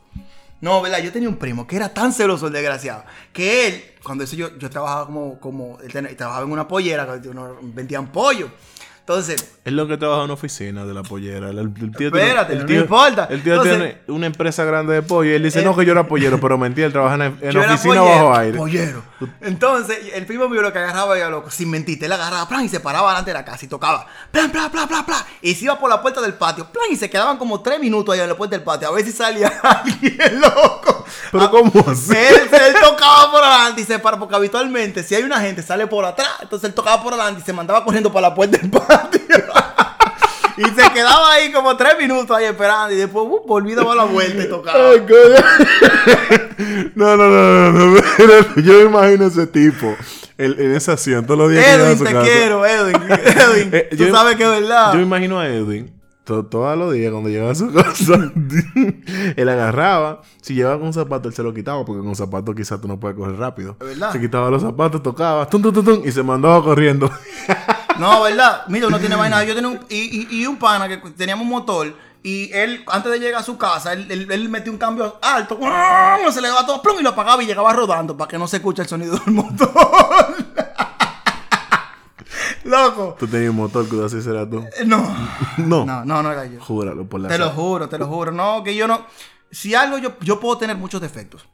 No, 0.61 0.83
¿verdad? 0.83 0.99
Yo 0.99 1.11
tenía 1.11 1.29
un 1.29 1.37
primo 1.37 1.67
que 1.67 1.77
era 1.77 1.89
tan 1.89 2.13
celoso 2.13 2.47
el 2.49 2.53
desgraciado. 2.53 3.05
Que 3.33 3.67
él, 3.67 3.85
cuando 4.03 4.25
eso 4.25 4.37
yo, 4.37 4.57
yo 4.59 4.69
trabajaba 4.69 5.07
como, 5.07 5.41
como, 5.41 5.79
él 5.83 5.91
ten- 5.93 6.15
trabajaba 6.17 6.45
en 6.45 6.53
una 6.53 6.69
pollera, 6.69 7.07
vendían 7.63 8.13
pollo. 8.13 8.51
Entonces, 9.01 9.55
Es 9.65 9.73
lo 9.73 9.89
que 9.89 9.97
trabaja 9.97 10.21
en 10.21 10.25
una 10.27 10.35
oficina 10.35 10.85
de 10.85 10.95
la 10.95 11.03
pollera. 11.03 11.51
El, 11.51 11.59
el 11.59 11.75
tío 11.97 12.09
Espérate, 12.09 12.47
tiene, 12.49 12.53
el 12.53 12.61
no 12.61 12.67
tío- 12.67 12.81
importa. 12.83 13.27
El 13.31 13.43
tío 13.43 13.55
Entonces- 13.55 13.77
tiene 13.79 13.99
una 14.09 14.27
empresa 14.27 14.65
grande 14.65 14.95
de 14.95 15.03
pollo 15.03 15.31
y 15.31 15.35
él 15.35 15.43
dice, 15.43 15.63
Eh, 15.63 15.65
no, 15.65 15.75
que 15.75 15.85
yo 15.85 15.93
era 15.93 16.07
pollero, 16.07 16.39
pero 16.41 16.57
mentira, 16.59 16.87
él 16.87 16.93
trabaja 16.93 17.15
en, 17.17 17.23
oficina 17.33 17.77
pollero, 17.83 18.05
bajo 18.05 18.35
aire. 18.37 18.57
Pollero. 18.59 19.03
Entonces, 19.41 19.99
el 20.15 20.27
primo 20.27 20.49
mío 20.49 20.63
lo 20.63 20.73
que 20.73 20.79
agarraba 20.79 21.17
era 21.17 21.29
loco, 21.29 21.51
sin 21.51 21.71
mentirte, 21.71 22.07
él 22.07 22.13
agarraba, 22.13 22.49
plan, 22.49 22.65
y 22.65 22.69
se 22.69 22.81
paraba 22.81 23.09
delante 23.11 23.31
de 23.31 23.35
la 23.35 23.45
casa 23.45 23.65
y 23.65 23.69
tocaba, 23.69 24.07
plan, 24.31 24.51
plan, 24.51 24.71
plan, 24.71 24.89
plan, 24.89 25.05
plan, 25.05 25.23
y 25.43 25.55
se 25.55 25.65
iba 25.65 25.79
por 25.79 25.91
la 25.91 26.01
puerta 26.01 26.21
del 26.21 26.35
patio, 26.35 26.67
plan, 26.71 26.87
y 26.91 26.97
se 26.97 27.11
quedaban 27.11 27.37
como 27.37 27.61
tres 27.61 27.79
minutos 27.81 28.15
allá 28.15 28.23
en 28.25 28.31
la 28.31 28.37
puerta 28.37 28.57
del 28.57 28.65
patio, 28.65 28.89
a 28.89 28.93
ver 28.93 29.05
si 29.05 29.13
salía 29.13 29.49
alguien 29.63 30.41
loco. 30.41 31.05
Pero 31.33 31.45
Ah, 31.45 31.51
¿cómo 31.51 31.73
así? 31.89 32.17
Él, 32.17 32.49
él 32.53 32.75
tocaba 32.81 33.31
por 33.31 33.43
adelante 33.43 33.81
y 33.81 33.85
se 33.85 33.99
para, 33.99 34.19
porque 34.19 34.35
habitualmente 34.35 35.03
si 35.03 35.15
hay 35.15 35.23
una 35.23 35.41
gente 35.41 35.63
sale 35.63 35.87
por 35.87 36.05
atrás, 36.05 36.29
entonces 36.41 36.69
él 36.69 36.75
tocaba 36.75 37.03
por 37.03 37.13
adelante 37.13 37.41
y 37.43 37.45
se 37.45 37.53
mandaba 37.53 37.85
corriendo 37.85 38.13
para 38.13 38.29
la 38.29 38.35
puerta 38.35 38.59
del 38.59 38.71
patio. 38.71 39.21
y 40.61 40.65
se 40.81 40.93
quedaba 40.93 41.33
ahí 41.33 41.53
como 41.53 41.77
tres 41.77 41.95
minutos 41.99 42.37
ahí 42.37 42.45
esperando 42.45 42.93
y 42.95 42.97
después 42.99 43.27
uh, 43.29 43.75
dar 43.75 43.97
la 43.97 44.05
vuelta 44.05 44.43
y 44.45 44.49
tocaba. 44.49 44.79
No, 46.95 47.17
no, 47.17 47.29
no, 47.29 47.73
no, 47.73 47.73
no. 47.73 47.87
Mira, 48.19 48.47
Yo 48.57 48.73
me 48.75 48.83
imagino 48.83 49.27
ese 49.27 49.47
tipo 49.47 49.97
el- 50.37 50.59
en 50.61 50.75
esa 50.75 50.93
acción 50.93 51.25
todos 51.27 51.39
los 51.39 51.51
días 51.51 51.65
que 51.65 51.71
llega 51.73 51.85
a 51.85 51.87
Edwin, 51.89 51.99
su 51.99 52.05
te 52.05 52.13
casa. 52.13 52.27
quiero, 52.31 52.67
Edwin. 52.67 52.97
Edwin, 53.11 53.71
Eh, 53.73 53.89
tú 53.91 53.97
yo- 53.97 54.15
sabes 54.15 54.37
que 54.37 54.43
es 54.45 54.49
verdad. 54.61 54.93
Yo 54.93 54.99
me 54.99 55.05
imagino 55.05 55.39
a 55.39 55.49
Edwin 55.49 55.93
to- 56.25 56.45
todos 56.47 56.77
los 56.79 56.93
días 56.93 57.11
cuando 57.11 57.29
llegaba 57.31 57.51
a 57.53 57.55
su 57.55 57.73
casa. 57.73 58.31
él 59.37 59.49
agarraba. 59.49 60.21
Si 60.43 60.55
llevaba 60.55 60.79
con 60.79 60.89
un 60.89 60.93
zapato, 60.95 61.29
él 61.29 61.35
se 61.35 61.43
lo 61.43 61.53
quitaba 61.55 61.85
porque 61.85 62.01
con 62.01 62.09
un 62.09 62.17
zapato 62.17 62.55
quizás 62.55 62.81
tú 62.81 62.89
no 62.89 62.99
puedes 63.01 63.17
correr 63.17 63.37
rápido. 63.39 63.77
Es 63.81 63.87
verdad. 63.87 64.13
Se 64.13 64.21
quitaba 64.21 64.51
los 64.51 64.63
zapatos, 64.63 65.03
tocaba, 65.03 65.47
tum, 65.49 65.63
tum, 65.63 65.73
tum, 65.73 65.85
tum, 65.85 66.03
y 66.05 66.13
se 66.13 66.23
mandaba 66.23 66.63
corriendo. 66.63 67.11
No, 68.01 68.23
¿verdad? 68.23 68.63
Mira, 68.69 68.87
uno 68.89 68.99
tiene 68.99 69.17
vaina. 69.17 69.45
Yo 69.45 69.55
tenía 69.55 69.69
un, 69.69 69.81
y, 69.89 70.23
y, 70.23 70.41
y 70.41 70.47
un 70.47 70.57
pana 70.57 70.89
que 70.89 70.97
teníamos 70.97 71.45
un 71.45 71.51
motor. 71.51 71.95
Y 72.23 72.53
él, 72.53 72.85
antes 72.87 73.11
de 73.13 73.19
llegar 73.19 73.41
a 73.41 73.45
su 73.45 73.57
casa, 73.57 73.93
él, 73.95 74.07
él, 74.11 74.31
él 74.31 74.49
metió 74.49 74.71
un 74.71 74.79
cambio 74.79 75.19
alto. 75.23 75.59
Se 76.31 76.41
le 76.41 76.49
daba 76.49 76.67
todo 76.67 76.83
plum 76.83 76.97
y 77.01 77.03
lo 77.03 77.11
apagaba 77.11 77.43
y 77.43 77.47
llegaba 77.47 77.73
rodando 77.73 78.17
para 78.17 78.29
que 78.29 78.39
no 78.39 78.47
se 78.47 78.59
escuche 78.59 78.83
el 78.83 78.89
sonido 78.89 79.17
del 79.17 79.35
motor. 79.35 79.71
Loco. 82.65 83.17
Tú 83.19 83.27
tenías 83.27 83.51
un 83.51 83.57
motor 83.57 83.89
que 83.89 84.05
así 84.05 84.21
será 84.23 84.49
tú. 84.49 84.65
No. 84.87 85.17
No. 85.57 85.85
No, 85.85 86.05
no, 86.05 86.23
no 86.23 86.33
era 86.33 86.47
yo. 86.47 86.61
Júralo 86.61 87.07
por 87.07 87.21
la 87.21 87.29
Te 87.29 87.39
lo 87.39 87.51
juro, 87.51 87.89
te 87.89 87.99
lo 87.99 88.07
juro. 88.07 88.33
No, 88.33 88.63
que 88.63 88.75
yo 88.75 88.87
no. 88.87 89.07
Si 89.51 89.75
algo 89.75 89.99
yo, 89.99 90.13
yo 90.21 90.41
puedo 90.41 90.57
tener 90.59 90.77
muchos 90.77 91.01
defectos. 91.01 91.47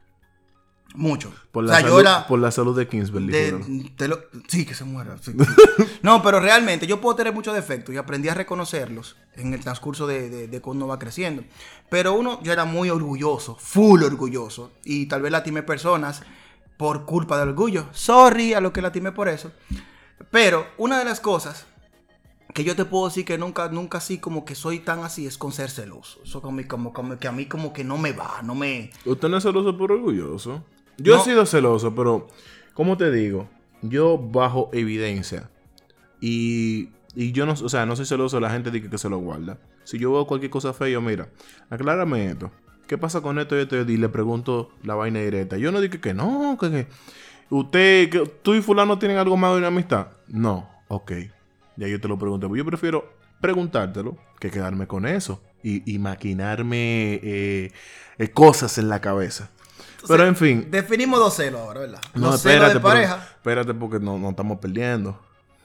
Muchos. 0.94 1.34
Por 1.52 1.64
o 1.64 1.66
la, 1.66 1.74
sea, 1.74 1.80
salud, 1.82 1.94
yo 1.94 2.00
era. 2.00 2.26
por 2.26 2.38
la 2.38 2.50
salud 2.50 2.76
de 2.76 2.88
Kingsbury. 2.88 3.26
de- 3.26 3.52
júralo. 3.52 3.90
te 3.96 4.08
lo- 4.08 4.20
sí, 4.48 4.64
que 4.64 4.74
se 4.74 4.84
muera. 4.84 5.18
sí. 5.20 5.32
no, 6.02 6.22
pero 6.22 6.40
realmente 6.40 6.86
yo 6.86 7.00
puedo 7.00 7.16
tener 7.16 7.34
muchos 7.34 7.54
defectos 7.54 7.94
y 7.94 7.98
aprendí 7.98 8.28
a 8.30 8.34
reconocerlos 8.34 9.16
en 9.34 9.52
el 9.52 9.60
transcurso 9.60 10.06
de, 10.06 10.30
de, 10.30 10.48
de 10.48 10.60
cuando 10.62 10.84
uno 10.84 10.90
va 10.92 10.98
creciendo. 10.98 11.42
Pero 11.90 12.14
uno, 12.14 12.40
yo 12.42 12.52
era 12.52 12.64
muy 12.64 12.88
orgulloso, 12.88 13.56
full 13.60 14.02
orgulloso. 14.04 14.72
Y 14.84 15.06
tal 15.06 15.20
vez 15.22 15.32
lastimé 15.32 15.62
personas 15.62 16.22
por 16.78 17.04
culpa 17.04 17.38
del 17.38 17.50
orgullo. 17.50 17.86
Sorry 17.92 18.54
a 18.54 18.60
lo 18.60 18.72
que 18.72 18.80
lastimé 18.80 19.12
por 19.12 19.28
eso. 19.28 19.52
Pero 20.30 20.66
una 20.78 20.98
de 20.98 21.04
las 21.04 21.20
cosas 21.20 21.66
que 22.54 22.64
yo 22.64 22.74
te 22.74 22.86
puedo 22.86 23.06
decir 23.08 23.26
que 23.26 23.36
nunca, 23.36 23.68
nunca 23.68 23.98
así 23.98 24.16
como 24.16 24.46
que 24.46 24.54
soy 24.54 24.78
tan 24.78 25.00
así 25.04 25.26
es 25.26 25.36
con 25.36 25.52
ser 25.52 25.70
celoso. 25.70 26.20
Eso 26.24 26.40
como, 26.40 26.66
como, 26.66 26.92
como 26.94 27.18
que 27.18 27.28
a 27.28 27.32
mí 27.32 27.44
como 27.44 27.74
que 27.74 27.84
no 27.84 27.98
me 27.98 28.12
va, 28.12 28.40
no 28.42 28.54
me... 28.54 28.90
Usted 29.04 29.28
no 29.28 29.36
es 29.36 29.42
celoso 29.42 29.76
por 29.76 29.92
orgulloso. 29.92 30.64
Yo 30.98 31.16
No. 31.16 31.20
he 31.20 31.24
sido 31.24 31.46
celoso, 31.46 31.94
pero, 31.94 32.28
¿cómo 32.74 32.96
te 32.96 33.10
digo? 33.10 33.48
Yo 33.82 34.18
bajo 34.18 34.70
evidencia. 34.72 35.50
Y, 36.20 36.90
y 37.14 37.32
yo 37.32 37.46
no, 37.46 37.52
o 37.52 37.68
sea, 37.68 37.86
no 37.86 37.96
soy 37.96 38.06
celoso 38.06 38.36
de 38.36 38.40
la 38.42 38.50
gente 38.50 38.70
dice 38.70 38.88
que 38.88 38.98
se 38.98 39.08
lo 39.08 39.18
guarda. 39.18 39.58
Si 39.84 39.98
yo 39.98 40.12
veo 40.12 40.26
cualquier 40.26 40.50
cosa 40.50 40.72
fea, 40.72 40.88
yo, 40.88 41.00
mira, 41.00 41.28
aclárame 41.70 42.26
esto. 42.30 42.50
¿Qué 42.86 42.98
pasa 42.98 43.20
con 43.20 43.38
esto 43.38 43.56
y 43.56 43.62
esto? 43.62 43.76
Y 43.76 43.96
le 43.96 44.08
pregunto 44.08 44.70
la 44.82 44.94
vaina 44.94 45.20
directa. 45.20 45.56
Yo 45.58 45.70
no 45.72 45.80
digo 45.80 46.00
que 46.00 46.14
no, 46.14 46.56
que, 46.60 46.70
que 46.70 46.86
usted, 47.50 48.10
que 48.10 48.26
tú 48.42 48.54
y 48.54 48.62
fulano 48.62 48.98
tienen 48.98 49.18
algo 49.18 49.36
más 49.36 49.52
de 49.52 49.58
una 49.58 49.66
amistad. 49.68 50.08
No, 50.28 50.68
ok. 50.88 51.12
Ya 51.76 51.88
yo 51.88 52.00
te 52.00 52.08
lo 52.08 52.18
pregunto. 52.18 52.54
Yo 52.56 52.64
prefiero 52.64 53.12
preguntártelo 53.40 54.16
que 54.40 54.50
quedarme 54.50 54.86
con 54.86 55.06
eso. 55.06 55.42
Y, 55.62 55.82
y 55.92 55.98
maquinarme 55.98 57.14
eh, 57.22 57.72
eh, 58.18 58.28
cosas 58.30 58.78
en 58.78 58.88
la 58.88 59.00
cabeza. 59.00 59.50
Pero 60.08 60.26
en 60.26 60.36
fin. 60.36 60.68
Definimos 60.70 61.18
dos 61.18 61.34
celos 61.34 61.60
ahora, 61.60 61.80
¿verdad? 61.80 62.00
No, 62.14 62.30
Los 62.30 62.40
celos 62.40 62.54
espérate, 62.68 62.74
de 62.74 62.80
pero- 62.80 62.88
pareja. 62.94 63.28
espérate 63.36 63.74
porque 63.74 64.00
no, 64.00 64.18
no 64.18 64.30
estamos 64.30 64.58
perdiendo. 64.58 65.20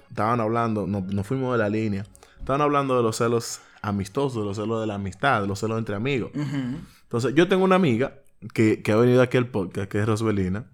Estaban 0.10 0.40
hablando, 0.42 0.88
no, 0.88 1.02
no 1.08 1.24
fuimos 1.24 1.54
de 1.54 1.58
la 1.60 1.70
línea. 1.70 2.06
Estaban 2.40 2.62
hablando 2.62 2.98
de 2.98 3.04
los 3.04 3.16
celos 3.18 3.62
amistosos, 3.82 4.42
de 4.42 4.46
los 4.48 4.58
celos 4.58 4.82
de 4.82 4.88
la 4.88 4.96
amistad, 4.96 5.42
de 5.42 5.48
los 5.48 5.60
celos 5.60 5.78
entre 5.80 5.96
amigos. 5.96 6.32
Entonces, 6.36 7.34
yo 7.36 7.48
tengo 7.48 7.64
una 7.64 7.76
amiga 7.76 8.16
que, 8.54 8.82
que 8.82 8.92
ha 8.92 8.96
venido 8.96 9.22
aquí 9.22 9.38
al 9.38 9.48
podcast, 9.48 9.90
que 9.90 10.00
es 10.00 10.06
Rosbelina, 10.06 10.66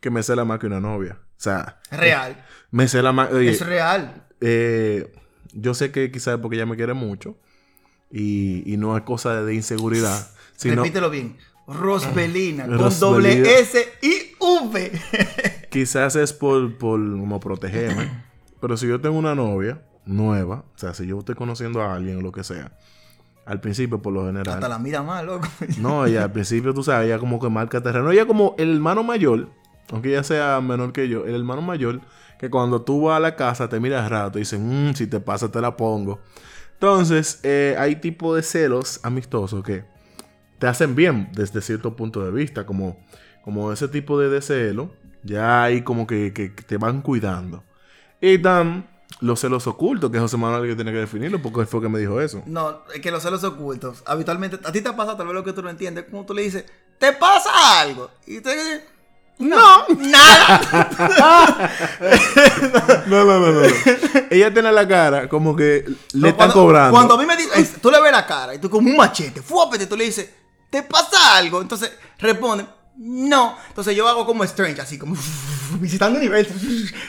que 0.00 0.10
me 0.10 0.22
cela 0.22 0.44
más 0.44 0.58
que 0.58 0.66
una 0.66 0.80
novia. 0.80 1.18
O 1.22 1.42
sea, 1.42 1.78
Real. 1.90 2.44
me 2.70 2.88
cela 2.88 3.12
más. 3.12 3.30
oye, 3.32 3.50
es 3.50 3.64
real. 3.66 4.26
eh, 4.40 5.12
yo 5.52 5.74
sé 5.74 5.90
que 5.90 6.10
quizás 6.10 6.34
es 6.34 6.40
porque 6.40 6.56
ella 6.56 6.66
me 6.66 6.76
quiere 6.76 6.94
mucho 6.94 7.36
y, 8.10 8.62
y 8.72 8.76
no 8.76 8.96
es 8.96 9.02
cosa 9.04 9.42
de 9.42 9.54
inseguridad, 9.54 10.28
sino 10.56 10.76
Repítelo 10.82 11.10
bien. 11.10 11.36
Rosbelina. 11.74 12.66
con 12.66 12.78
Rosbelina. 12.78 12.98
doble 13.40 13.60
S 13.60 13.88
y 14.02 14.34
V. 14.38 14.92
quizás 15.70 16.16
es 16.16 16.32
por, 16.32 16.76
por 16.78 17.00
como 17.00 17.40
protegerme. 17.40 18.10
Pero 18.60 18.76
si 18.76 18.86
yo 18.88 19.00
tengo 19.00 19.18
una 19.18 19.34
novia 19.34 19.82
nueva, 20.04 20.64
o 20.74 20.78
sea, 20.78 20.92
si 20.94 21.06
yo 21.06 21.18
estoy 21.18 21.34
conociendo 21.34 21.80
a 21.82 21.94
alguien 21.94 22.18
o 22.18 22.20
lo 22.20 22.32
que 22.32 22.44
sea, 22.44 22.72
al 23.46 23.60
principio 23.60 24.00
por 24.02 24.12
lo 24.12 24.26
general. 24.26 24.54
Hasta 24.54 24.68
la 24.68 24.78
mira 24.78 25.02
mal, 25.02 25.26
loco. 25.26 25.48
No, 25.78 26.04
ella 26.06 26.24
al 26.24 26.32
principio, 26.32 26.74
tú 26.74 26.82
sabes, 26.82 27.06
ella 27.06 27.18
como 27.18 27.40
que 27.40 27.48
marca 27.48 27.82
terreno. 27.82 28.10
Ella 28.10 28.26
como 28.26 28.54
el 28.58 28.74
hermano 28.74 29.02
mayor, 29.02 29.48
aunque 29.90 30.10
ella 30.10 30.22
sea 30.22 30.60
menor 30.60 30.92
que 30.92 31.08
yo, 31.08 31.24
el 31.26 31.34
hermano 31.34 31.62
mayor, 31.62 32.00
que 32.38 32.50
cuando 32.50 32.82
tú 32.82 33.02
vas 33.02 33.16
a 33.16 33.20
la 33.20 33.36
casa 33.36 33.68
te 33.68 33.80
miras 33.80 34.08
rato 34.10 34.38
y 34.38 34.42
dicen, 34.42 34.90
"Mm, 34.90 34.94
si 34.94 35.06
te 35.06 35.20
pasa 35.20 35.50
te 35.50 35.60
la 35.60 35.76
pongo. 35.76 36.20
Entonces, 36.74 37.40
eh, 37.42 37.76
hay 37.78 37.96
tipo 37.96 38.34
de 38.34 38.42
celos 38.42 39.00
amistosos 39.02 39.62
que 39.62 39.84
te 40.60 40.68
hacen 40.68 40.94
bien 40.94 41.28
desde 41.32 41.60
cierto 41.60 41.96
punto 41.96 42.24
de 42.24 42.30
vista, 42.30 42.64
como, 42.66 42.96
como 43.42 43.72
ese 43.72 43.88
tipo 43.88 44.18
de, 44.20 44.28
de 44.28 44.40
celo, 44.42 44.92
ya 45.24 45.64
hay 45.64 45.82
como 45.82 46.06
que, 46.06 46.32
que- 46.32 46.54
que 46.54 46.62
te 46.62 46.76
van 46.76 47.02
cuidando. 47.02 47.64
Y 48.20 48.38
dan 48.38 48.88
los 49.20 49.40
celos 49.40 49.66
ocultos, 49.66 50.10
que 50.10 50.18
José 50.20 50.36
Manuel 50.36 50.68
que 50.70 50.76
tiene 50.76 50.92
que 50.92 50.98
definirlo, 50.98 51.42
porque 51.42 51.66
fue 51.66 51.80
que 51.82 51.88
me 51.88 51.98
dijo 51.98 52.20
eso. 52.20 52.42
No, 52.46 52.82
es 52.94 53.00
que 53.00 53.10
los 53.10 53.22
celos 53.22 53.42
ocultos, 53.44 54.02
habitualmente, 54.06 54.58
a 54.62 54.70
ti 54.72 54.80
te 54.80 54.92
pasa 54.92 55.16
tal 55.16 55.26
vez 55.26 55.34
lo 55.34 55.42
que 55.44 55.52
tú 55.52 55.62
no 55.62 55.68
entiendes, 55.70 56.04
como 56.10 56.24
tú 56.24 56.32
le 56.34 56.42
dices, 56.42 56.64
¿te 56.98 57.12
pasa 57.14 57.50
algo? 57.80 58.10
Y 58.26 58.40
te 58.40 58.54
dice, 58.54 58.84
no, 59.38 59.86
nada. 59.98 60.60
No, 63.06 63.24
no, 63.24 63.40
no, 63.40 63.52
no. 63.52 63.60
Ella 64.30 64.52
tiene 64.52 64.70
la 64.72 64.86
cara 64.86 65.28
como 65.28 65.56
que 65.56 65.84
le 66.12 66.20
No, 66.20 66.28
están 66.28 66.50
cobrando. 66.52 66.92
Cuando 66.92 67.14
a 67.14 67.18
mí 67.18 67.26
me 67.26 67.36
dices, 67.36 67.76
tú 67.80 67.90
le 67.90 68.00
ves 68.00 68.12
la 68.12 68.26
cara 68.26 68.54
y 68.54 68.58
tú 68.58 68.70
como 68.70 68.88
un 68.88 68.96
machete, 68.96 69.42
fuápete, 69.42 69.86
tú 69.86 69.96
le 69.96 70.04
dices, 70.04 70.30
¿te 70.70 70.82
pasa 70.82 71.36
algo? 71.36 71.60
Entonces 71.60 71.92
responde, 72.18 72.66
no. 72.96 73.56
Entonces 73.68 73.96
yo 73.96 74.06
hago 74.08 74.26
como 74.26 74.44
Strange, 74.44 74.80
así 74.80 74.98
como 74.98 75.16
visitando 75.80 76.18
universos. 76.18 76.56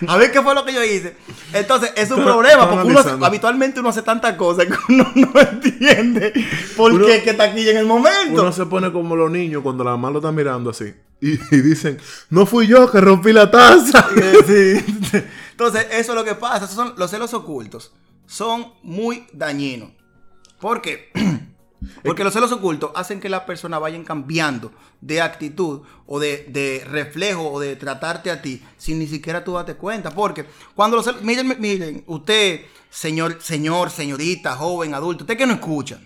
A 0.07 0.17
ver 0.17 0.31
qué 0.31 0.41
fue 0.41 0.53
lo 0.55 0.63
que 0.65 0.73
yo 0.73 0.83
hice. 0.83 1.15
Entonces 1.53 1.91
es 1.95 2.09
un 2.11 2.23
problema 2.23 2.69
porque 2.69 2.87
uno, 2.87 3.25
habitualmente 3.25 3.79
uno 3.81 3.89
hace 3.89 4.01
tantas 4.01 4.35
cosas 4.35 4.65
que 4.67 4.73
uno 4.93 5.11
no 5.15 5.39
entiende 5.39 6.33
por 6.77 6.93
Uno- 6.93 7.05
qué 7.05 7.17
es 7.17 7.23
que 7.23 7.31
está 7.31 7.43
aquí 7.45 7.67
en 7.69 7.77
el 7.77 7.85
momento. 7.85 8.41
Uno 8.41 8.51
se 8.51 8.65
pone 8.65 8.91
como 8.91 9.15
los 9.15 9.29
niños 9.31 9.61
cuando 9.63 9.83
la 9.83 9.91
mamá 9.91 10.11
lo 10.11 10.19
está 10.19 10.31
mirando 10.31 10.69
así. 10.69 10.93
Y, 11.23 11.33
y 11.55 11.61
dicen, 11.61 11.99
no 12.31 12.45
fui 12.47 12.65
yo 12.67 12.89
que 12.91 12.99
rompí 12.99 13.31
la 13.31 13.49
taza. 13.51 14.07
Sí. 14.47 15.23
Entonces, 15.51 15.85
eso 15.91 16.13
es 16.13 16.15
lo 16.15 16.23
que 16.23 16.33
pasa. 16.33 16.65
Esos 16.65 16.75
son 16.75 16.93
los 16.97 17.11
celos 17.11 17.31
ocultos. 17.35 17.91
Son 18.25 18.73
muy 18.81 19.27
dañinos. 19.33 19.89
¿Por 20.59 20.81
qué? 20.81 21.11
Porque 22.03 22.23
los 22.23 22.33
celos 22.33 22.51
ocultos 22.51 22.91
hacen 22.95 23.19
que 23.19 23.27
las 23.29 23.41
personas 23.41 23.79
vayan 23.81 24.03
cambiando 24.03 24.71
de 25.01 25.19
actitud 25.21 25.81
o 26.05 26.19
de, 26.19 26.45
de 26.49 26.85
reflejo 26.87 27.51
o 27.51 27.59
de 27.59 27.75
tratarte 27.75 28.29
a 28.29 28.41
ti 28.41 28.61
sin 28.77 28.99
ni 28.99 29.07
siquiera 29.07 29.43
tú 29.43 29.53
darte 29.53 29.73
cuenta. 29.75 30.11
Porque 30.11 30.45
cuando 30.75 30.97
los 30.97 31.05
celos... 31.05 31.23
Miren, 31.23 31.55
miren, 31.59 32.03
usted, 32.07 32.61
señor, 32.89 33.41
señor, 33.41 33.89
señorita, 33.89 34.55
joven, 34.55 34.93
adulto, 34.93 35.23
usted 35.23 35.37
que 35.37 35.47
no 35.47 35.53
escucha, 35.53 35.99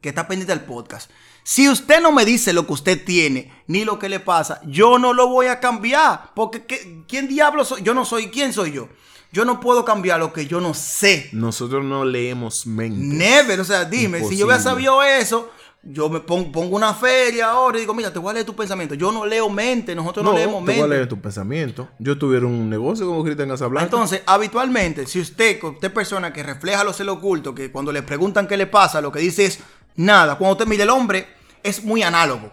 que 0.00 0.08
está 0.08 0.26
pendiente 0.26 0.54
del 0.54 0.64
podcast. 0.64 1.10
Si 1.42 1.68
usted 1.68 2.00
no 2.00 2.10
me 2.10 2.24
dice 2.24 2.54
lo 2.54 2.66
que 2.66 2.72
usted 2.72 3.04
tiene, 3.04 3.52
ni 3.66 3.84
lo 3.84 3.98
que 3.98 4.08
le 4.08 4.20
pasa, 4.20 4.62
yo 4.66 4.98
no 4.98 5.12
lo 5.12 5.28
voy 5.28 5.46
a 5.48 5.60
cambiar. 5.60 6.30
Porque 6.34 6.64
¿qué- 6.64 7.02
¿quién 7.06 7.28
diablo 7.28 7.66
soy? 7.66 7.82
Yo 7.82 7.92
no 7.92 8.06
soy, 8.06 8.28
¿quién 8.30 8.54
soy 8.54 8.72
yo? 8.72 8.88
Yo 9.34 9.44
no 9.44 9.58
puedo 9.58 9.84
cambiar 9.84 10.20
lo 10.20 10.32
que 10.32 10.46
yo 10.46 10.60
no 10.60 10.74
sé. 10.74 11.28
Nosotros 11.32 11.84
no 11.84 12.04
leemos 12.04 12.66
mente. 12.66 13.04
Never, 13.04 13.58
o 13.60 13.64
sea, 13.64 13.84
dime, 13.84 14.22
si 14.24 14.36
yo 14.36 14.46
hubiera 14.46 14.62
sabido 14.62 15.02
eso, 15.02 15.50
yo 15.82 16.08
me 16.08 16.20
pon- 16.20 16.52
pongo 16.52 16.76
una 16.76 16.94
feria 16.94 17.50
ahora 17.50 17.76
y 17.76 17.80
digo, 17.80 17.92
mira, 17.94 18.12
te 18.12 18.20
voy 18.20 18.30
a 18.30 18.34
leer 18.34 18.46
tu 18.46 18.54
pensamiento. 18.54 18.94
Yo 18.94 19.10
no 19.10 19.26
leo 19.26 19.50
mente, 19.50 19.92
nosotros 19.94 20.24
no, 20.24 20.30
No, 20.32 20.38
leemos 20.38 20.64
te 20.64 20.70
voy 20.70 20.74
a 20.74 20.82
mente. 20.82 20.94
leer 20.96 21.08
tu 21.08 21.20
pensamiento. 21.20 21.88
Yo 21.98 22.16
tuviera 22.16 22.46
un 22.46 22.70
negocio 22.70 23.06
como 23.06 23.24
Cristian 23.24 23.48
Casablanca. 23.48 23.84
Entonces, 23.86 24.22
habitualmente, 24.24 25.04
si 25.06 25.20
usted, 25.20 25.62
usted 25.64 25.92
persona 25.92 26.32
que 26.32 26.42
refleja 26.44 26.84
los 26.84 26.96
celos 26.96 27.16
ocultos, 27.16 27.54
que 27.56 27.72
cuando 27.72 27.90
le 27.90 28.02
preguntan 28.02 28.46
qué 28.46 28.56
le 28.56 28.68
pasa, 28.68 29.00
lo 29.00 29.10
que 29.10 29.18
dice 29.18 29.46
es 29.46 29.58
nada. 29.96 30.38
Cuando 30.38 30.52
usted 30.52 30.66
mire 30.68 30.84
el 30.84 30.90
hombre, 30.90 31.26
es 31.62 31.82
muy 31.82 32.02
análogo. 32.04 32.52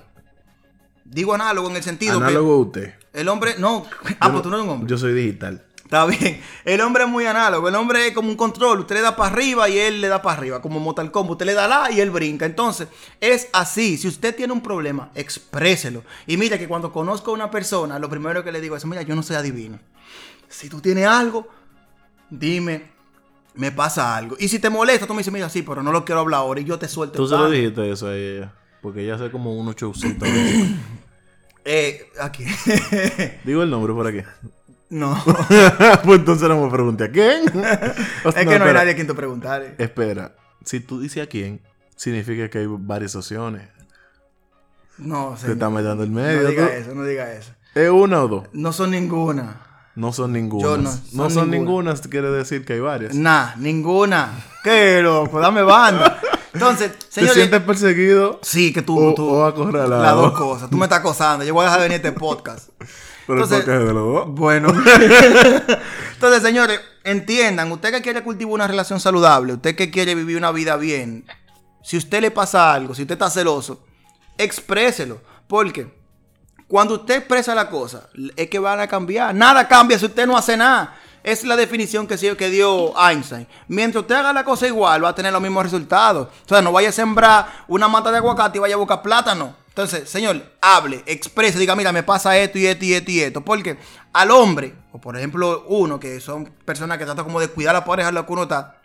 Digo 1.06 1.34
análogo 1.34 1.70
en 1.70 1.76
el 1.76 1.84
sentido 1.84 2.18
Análogo 2.18 2.54
a 2.54 2.58
usted. 2.58 2.94
que 3.14 3.20
el 3.22 3.28
hombre, 3.28 3.56
no, 3.60 3.86
ah, 4.20 4.32
pues 4.32 4.42
tú 4.44 4.50
no 4.50 4.56
eres 4.56 4.66
un 4.66 4.74
hombre. 4.74 4.90
Yo 4.90 4.98
soy 4.98 5.14
digital. 5.14 5.64
Está 5.92 6.06
bien. 6.06 6.40
El 6.64 6.80
hombre 6.80 7.04
es 7.04 7.10
muy 7.10 7.26
análogo. 7.26 7.68
El 7.68 7.76
hombre 7.76 8.08
es 8.08 8.14
como 8.14 8.30
un 8.30 8.38
control. 8.38 8.80
Usted 8.80 8.96
le 8.96 9.02
da 9.02 9.14
para 9.14 9.30
arriba 9.30 9.68
y 9.68 9.78
él 9.78 10.00
le 10.00 10.08
da 10.08 10.22
para 10.22 10.38
arriba. 10.38 10.62
Como 10.62 10.80
Mortal 10.80 11.12
Kombat. 11.12 11.32
Usted 11.34 11.46
le 11.48 11.54
da 11.54 11.68
la 11.68 11.92
y 11.92 12.00
él 12.00 12.12
brinca. 12.12 12.46
Entonces, 12.46 12.88
es 13.20 13.50
así. 13.52 13.98
Si 13.98 14.08
usted 14.08 14.34
tiene 14.34 14.54
un 14.54 14.62
problema, 14.62 15.10
expréselo. 15.16 16.06
Y 16.28 16.38
mira 16.38 16.58
que 16.58 16.70
cuando 16.70 16.94
conozco 16.94 17.32
a 17.32 17.34
una 17.34 17.52
persona, 17.52 18.00
lo 18.00 18.10
primero 18.10 18.42
que 18.42 18.54
le 18.54 18.62
digo 18.62 18.78
es, 18.78 18.86
mira, 18.86 19.02
yo 19.02 19.16
no 19.16 19.22
soy 19.22 19.36
adivino. 19.36 19.80
Si 20.48 20.70
tú 20.70 20.80
tienes 20.80 21.06
algo, 21.08 21.50
dime, 22.30 22.90
me 23.56 23.74
pasa 23.74 24.16
algo. 24.16 24.38
Y 24.40 24.48
si 24.48 24.60
te 24.60 24.70
molesta, 24.70 25.06
tú 25.06 25.14
me 25.14 25.18
dices, 25.20 25.34
mira, 25.34 25.50
sí, 25.50 25.62
pero 25.62 25.84
no 25.84 25.92
lo 25.92 26.06
quiero 26.06 26.22
hablar 26.22 26.40
ahora. 26.40 26.62
Y 26.62 26.64
yo 26.64 26.80
te 26.80 26.88
suelto. 26.88 27.18
Tú 27.18 27.28
se 27.28 27.36
lo 27.36 27.50
dijiste 27.50 27.92
eso 27.92 28.08
a 28.08 28.16
ella. 28.16 28.54
Porque 28.82 29.04
ella 29.04 29.16
hace 29.16 29.30
como 29.30 29.54
unos 29.60 29.76
showcitos. 29.76 30.30
Eh, 31.64 32.10
aquí. 32.20 32.44
Digo 33.44 33.62
el 33.62 33.70
nombre 33.70 33.94
por 33.94 34.08
aquí. 34.08 34.22
No. 34.92 35.18
pues 36.04 36.20
entonces 36.20 36.48
no 36.48 36.64
me 36.64 36.70
pregunté 36.72 37.06
a 37.06 37.12
quién. 37.12 37.46
es 38.26 38.36
que 38.36 38.60
no 38.60 38.66
hay 38.66 38.74
nadie 38.74 38.92
a 38.92 38.96
quien 38.96 39.08
te 39.08 39.14
preguntar. 39.16 39.64
eh. 39.64 39.76
Espera. 39.80 40.36
Si 40.64 40.80
tú 40.80 41.00
dices 41.00 41.24
a 41.24 41.28
quién, 41.28 41.60
significa 41.96 42.48
que 42.50 42.60
hay 42.60 42.68
varias 42.70 43.16
opciones. 43.16 43.68
No, 44.98 45.32
Te 45.34 45.40
señor. 45.42 45.54
está 45.54 45.70
metiendo 45.72 46.04
el 46.04 46.12
medio. 46.12 46.44
No 46.44 46.50
diga 46.50 46.68
tú. 46.68 46.74
eso, 46.74 46.94
no 46.96 47.04
diga 47.06 47.34
eso. 47.34 47.52
¿Es 47.74 47.90
una 47.90 48.24
o 48.24 48.28
dos? 48.28 48.44
No 48.54 48.72
son 48.72 48.92
ninguna. 48.92 49.62
No 49.96 50.14
son 50.14 50.34
ninguna. 50.34 50.64
Yo 50.64 50.78
no, 50.78 50.92
no. 51.14 51.30
son 51.30 51.50
ninguna. 51.50 51.92
ninguna, 51.92 52.10
quiere 52.10 52.30
decir 52.30 52.64
que 52.64 52.74
hay 52.74 52.80
varias. 52.80 53.16
Nah, 53.16 53.56
ninguna. 53.56 54.30
Qué 54.64 55.02
loco, 55.02 55.40
dame 55.40 55.64
banda. 55.64 56.20
Entonces, 56.54 56.92
¿Te 57.00 57.06
señores. 57.12 57.36
sientes 57.36 57.62
perseguido? 57.62 58.40
Sí, 58.44 58.72
que 58.74 58.82
tú, 58.82 59.00
O- 59.00 59.14
tú- 59.16 59.30
o 59.30 59.46
acorralado. 59.46 60.04
Las 60.04 60.16
dos 60.16 60.32
cosas. 60.34 60.70
Tú 60.70 60.78
me 60.78 60.84
estás 60.86 61.00
acosando. 61.00 61.44
Yo 61.46 61.54
voy 61.54 61.64
a 61.64 61.66
dejar 61.66 61.80
de 61.82 61.86
venir 61.90 62.06
este 62.06 62.12
podcast. 62.18 62.70
Pero 63.28 63.44
Entonces- 63.44 63.66
¿por 63.66 63.74
qué 63.74 63.80
de 63.80 63.94
los 63.94 64.14
dos? 64.14 64.28
Bueno. 64.30 64.70
Entonces, 66.14 66.42
señores, 66.44 66.80
entiendan, 67.04 67.72
usted 67.72 67.92
que 67.92 68.02
quiere 68.02 68.24
cultivar 68.24 68.54
una 68.54 68.68
relación 68.68 69.00
saludable, 69.00 69.54
usted 69.54 69.76
que 69.76 69.90
quiere 69.92 70.16
vivir 70.16 70.38
una 70.38 70.52
vida 70.52 70.76
bien, 70.78 71.26
si 71.84 71.98
usted 71.98 72.22
le 72.22 72.32
pasa 72.32 72.74
algo, 72.74 72.94
si 72.94 73.02
usted 73.04 73.14
está 73.14 73.30
celoso, 73.30 73.84
expréselo. 74.38 75.20
Porque 75.48 75.94
cuando 76.68 76.96
usted 76.96 77.16
expresa 77.18 77.56
la 77.56 77.70
cosa, 77.70 78.08
es 78.36 78.50
que 78.50 78.60
van 78.60 78.80
a 78.80 78.88
cambiar. 78.88 79.34
Nada 79.36 79.68
cambia 79.68 79.98
si 80.00 80.06
usted 80.06 80.26
no 80.28 80.38
hace 80.38 80.56
nada. 80.58 80.96
Es 81.24 81.44
la 81.44 81.56
definición 81.56 82.08
que, 82.08 82.18
sí- 82.18 82.36
que 82.36 82.50
dio 82.50 82.94
Einstein. 83.00 83.48
Mientras 83.68 84.02
usted 84.02 84.16
haga 84.16 84.34
la 84.34 84.44
cosa 84.44 84.66
igual, 84.68 85.04
va 85.04 85.10
a 85.10 85.16
tener 85.16 85.32
los 85.34 85.42
mismos 85.42 85.64
resultados. 85.64 86.28
O 86.46 86.50
sea, 86.50 86.62
no 86.62 86.72
vaya 86.72 86.90
a 86.90 86.92
sembrar 86.94 87.66
una 87.68 87.88
mata 87.88 88.10
de 88.12 88.18
aguacate 88.18 88.58
y 88.58 88.62
vaya 88.62 88.76
a 88.76 88.80
buscar 88.80 89.02
plátano. 89.04 89.56
Entonces, 89.72 90.10
señor, 90.10 90.44
hable, 90.62 91.02
exprese, 91.06 91.58
diga, 91.58 91.78
mira, 91.78 91.94
me 91.94 92.04
pasa 92.04 92.38
esto 92.38 92.58
y 92.60 92.66
esto 92.66 92.84
y 92.84 92.94
esto 92.94 93.10
y 93.12 93.20
esto. 93.22 93.42
Porque 93.46 93.78
al 94.12 94.30
hombre, 94.32 94.76
o 94.92 95.00
por 95.00 95.16
ejemplo 95.16 95.64
uno, 95.70 95.98
que 95.98 96.20
son 96.20 96.46
personas 96.66 96.98
que 96.98 97.06
tratan 97.06 97.24
como 97.24 97.40
de 97.40 97.48
cuidar 97.48 97.74
a 97.76 97.80
la 97.80 97.86
pareja 97.86 98.10
en 98.10 98.16
la 98.16 98.26
que 98.26 98.34
uno 98.34 98.44
está, 98.44 98.82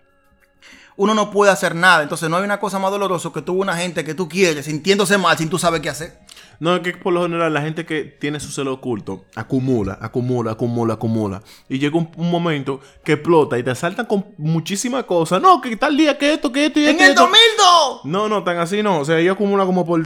uno 0.96 1.12
no 1.12 1.32
puede 1.32 1.50
hacer 1.50 1.74
nada. 1.74 2.04
Entonces, 2.04 2.30
no 2.30 2.36
hay 2.36 2.44
una 2.44 2.60
cosa 2.60 2.78
más 2.78 2.92
dolorosa 2.92 3.30
que 3.34 3.42
tuvo 3.42 3.60
una 3.62 3.76
gente 3.76 4.04
que 4.04 4.14
tú 4.14 4.28
quieres 4.28 4.66
sintiéndose 4.66 5.18
mal 5.18 5.36
sin 5.36 5.50
tú 5.50 5.58
saber 5.58 5.82
qué 5.82 5.90
hacer. 5.90 6.20
No, 6.60 6.76
es 6.76 6.82
que 6.82 6.92
por 6.92 7.12
lo 7.12 7.22
general 7.22 7.52
la 7.52 7.60
gente 7.60 7.84
que 7.84 8.04
tiene 8.04 8.40
su 8.40 8.50
celo 8.50 8.72
oculto 8.74 9.26
acumula, 9.34 9.98
acumula, 10.00 10.52
acumula, 10.52 10.94
acumula. 10.94 11.42
Y 11.68 11.80
llega 11.80 11.98
un, 11.98 12.10
un 12.16 12.30
momento 12.30 12.80
que 13.04 13.14
explota 13.14 13.58
y 13.58 13.62
te 13.62 13.74
saltan 13.74 14.06
con 14.06 14.24
muchísimas 14.38 15.04
cosas. 15.04 15.42
No, 15.42 15.60
que 15.60 15.76
tal 15.76 15.96
día, 15.96 16.16
que 16.16 16.32
esto, 16.32 16.50
que 16.52 16.66
esto 16.66 16.78
y 16.80 16.84
¡En 16.86 16.90
esto. 16.90 17.02
y 17.02 17.04
el 17.06 17.10
esto. 17.10 17.22
2002! 17.22 18.04
No, 18.04 18.28
no, 18.28 18.42
tan 18.42 18.56
así 18.58 18.82
no. 18.82 19.00
O 19.00 19.04
sea, 19.04 19.18
ella 19.18 19.32
acumula 19.32 19.66
como 19.66 19.84
por 19.84 20.02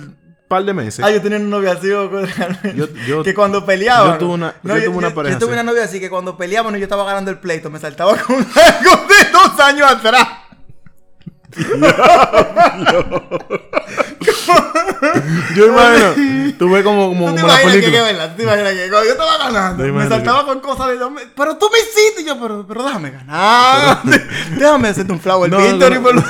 par 0.51 0.65
de 0.65 0.75
meses. 0.75 1.05
Ah, 1.05 1.11
yo 1.13 1.23
tenía 1.23 1.39
una 1.39 1.47
novia 1.47 1.73
así, 1.73 1.89
Yo- 1.89 2.89
yo- 3.07 3.23
que 3.23 3.33
cuando 3.35 3.65
peleábamos. 3.65 4.15
yo 4.15 4.19
tuve 4.19 4.35
una- 4.35 4.55
yo 4.65 4.75
tuve 4.85 4.89
una 4.89 5.15
pareja 5.15 5.35
Yo 5.35 5.39
tuve 5.39 5.53
así. 5.53 5.61
una 5.61 5.63
novia 5.73 5.85
así 5.85 6.01
que 6.01 6.11
cuando 6.11 6.37
peleábamos 6.37 6.77
yo 6.79 6.83
estaba 6.85 7.05
ganando 7.05 7.31
el 7.31 7.39
pleito, 7.39 7.71
me 7.71 7.79
saltaba 7.79 8.17
con 8.27 8.37
algo 8.37 9.07
de 9.07 9.31
dos 9.33 9.61
años 9.61 9.89
atrás. 9.91 10.27
Yo 15.57 15.67
imagino, 15.67 16.55
tú 16.59 16.71
ves 16.71 16.85
como, 16.85 17.09
como, 17.09 17.29
¿Tú 17.31 17.35
te 17.37 17.41
imaginas 17.41 17.75
que, 17.75 17.81
que? 17.81 17.87
¿Tú 17.91 18.37
te 18.37 18.43
imaginas 18.43 18.73
que 18.73 18.89
yo 18.91 19.03
estaba 19.03 19.39
ganando, 19.39 19.85
me 19.85 20.09
saltaba 20.09 20.45
con 20.47 20.61
cosas 20.61 20.89
de 20.89 20.97
dos 20.99 21.11
meses? 21.11 21.31
Pero 21.37 21.57
tú 21.57 21.67
me 21.73 21.79
hiciste, 21.79 22.23
y 22.23 22.27
yo, 22.27 22.39
pero, 22.41 22.67
pero 22.67 22.85
déjame 22.85 23.11
ganar. 23.11 24.01
déjame 24.57 24.89
hacerte 24.89 25.13
un 25.13 25.21
flower 25.21 25.51
No, 25.51 25.59
no, 25.59 25.67
y 25.67 25.99
por 25.99 26.15
lo- 26.15 26.23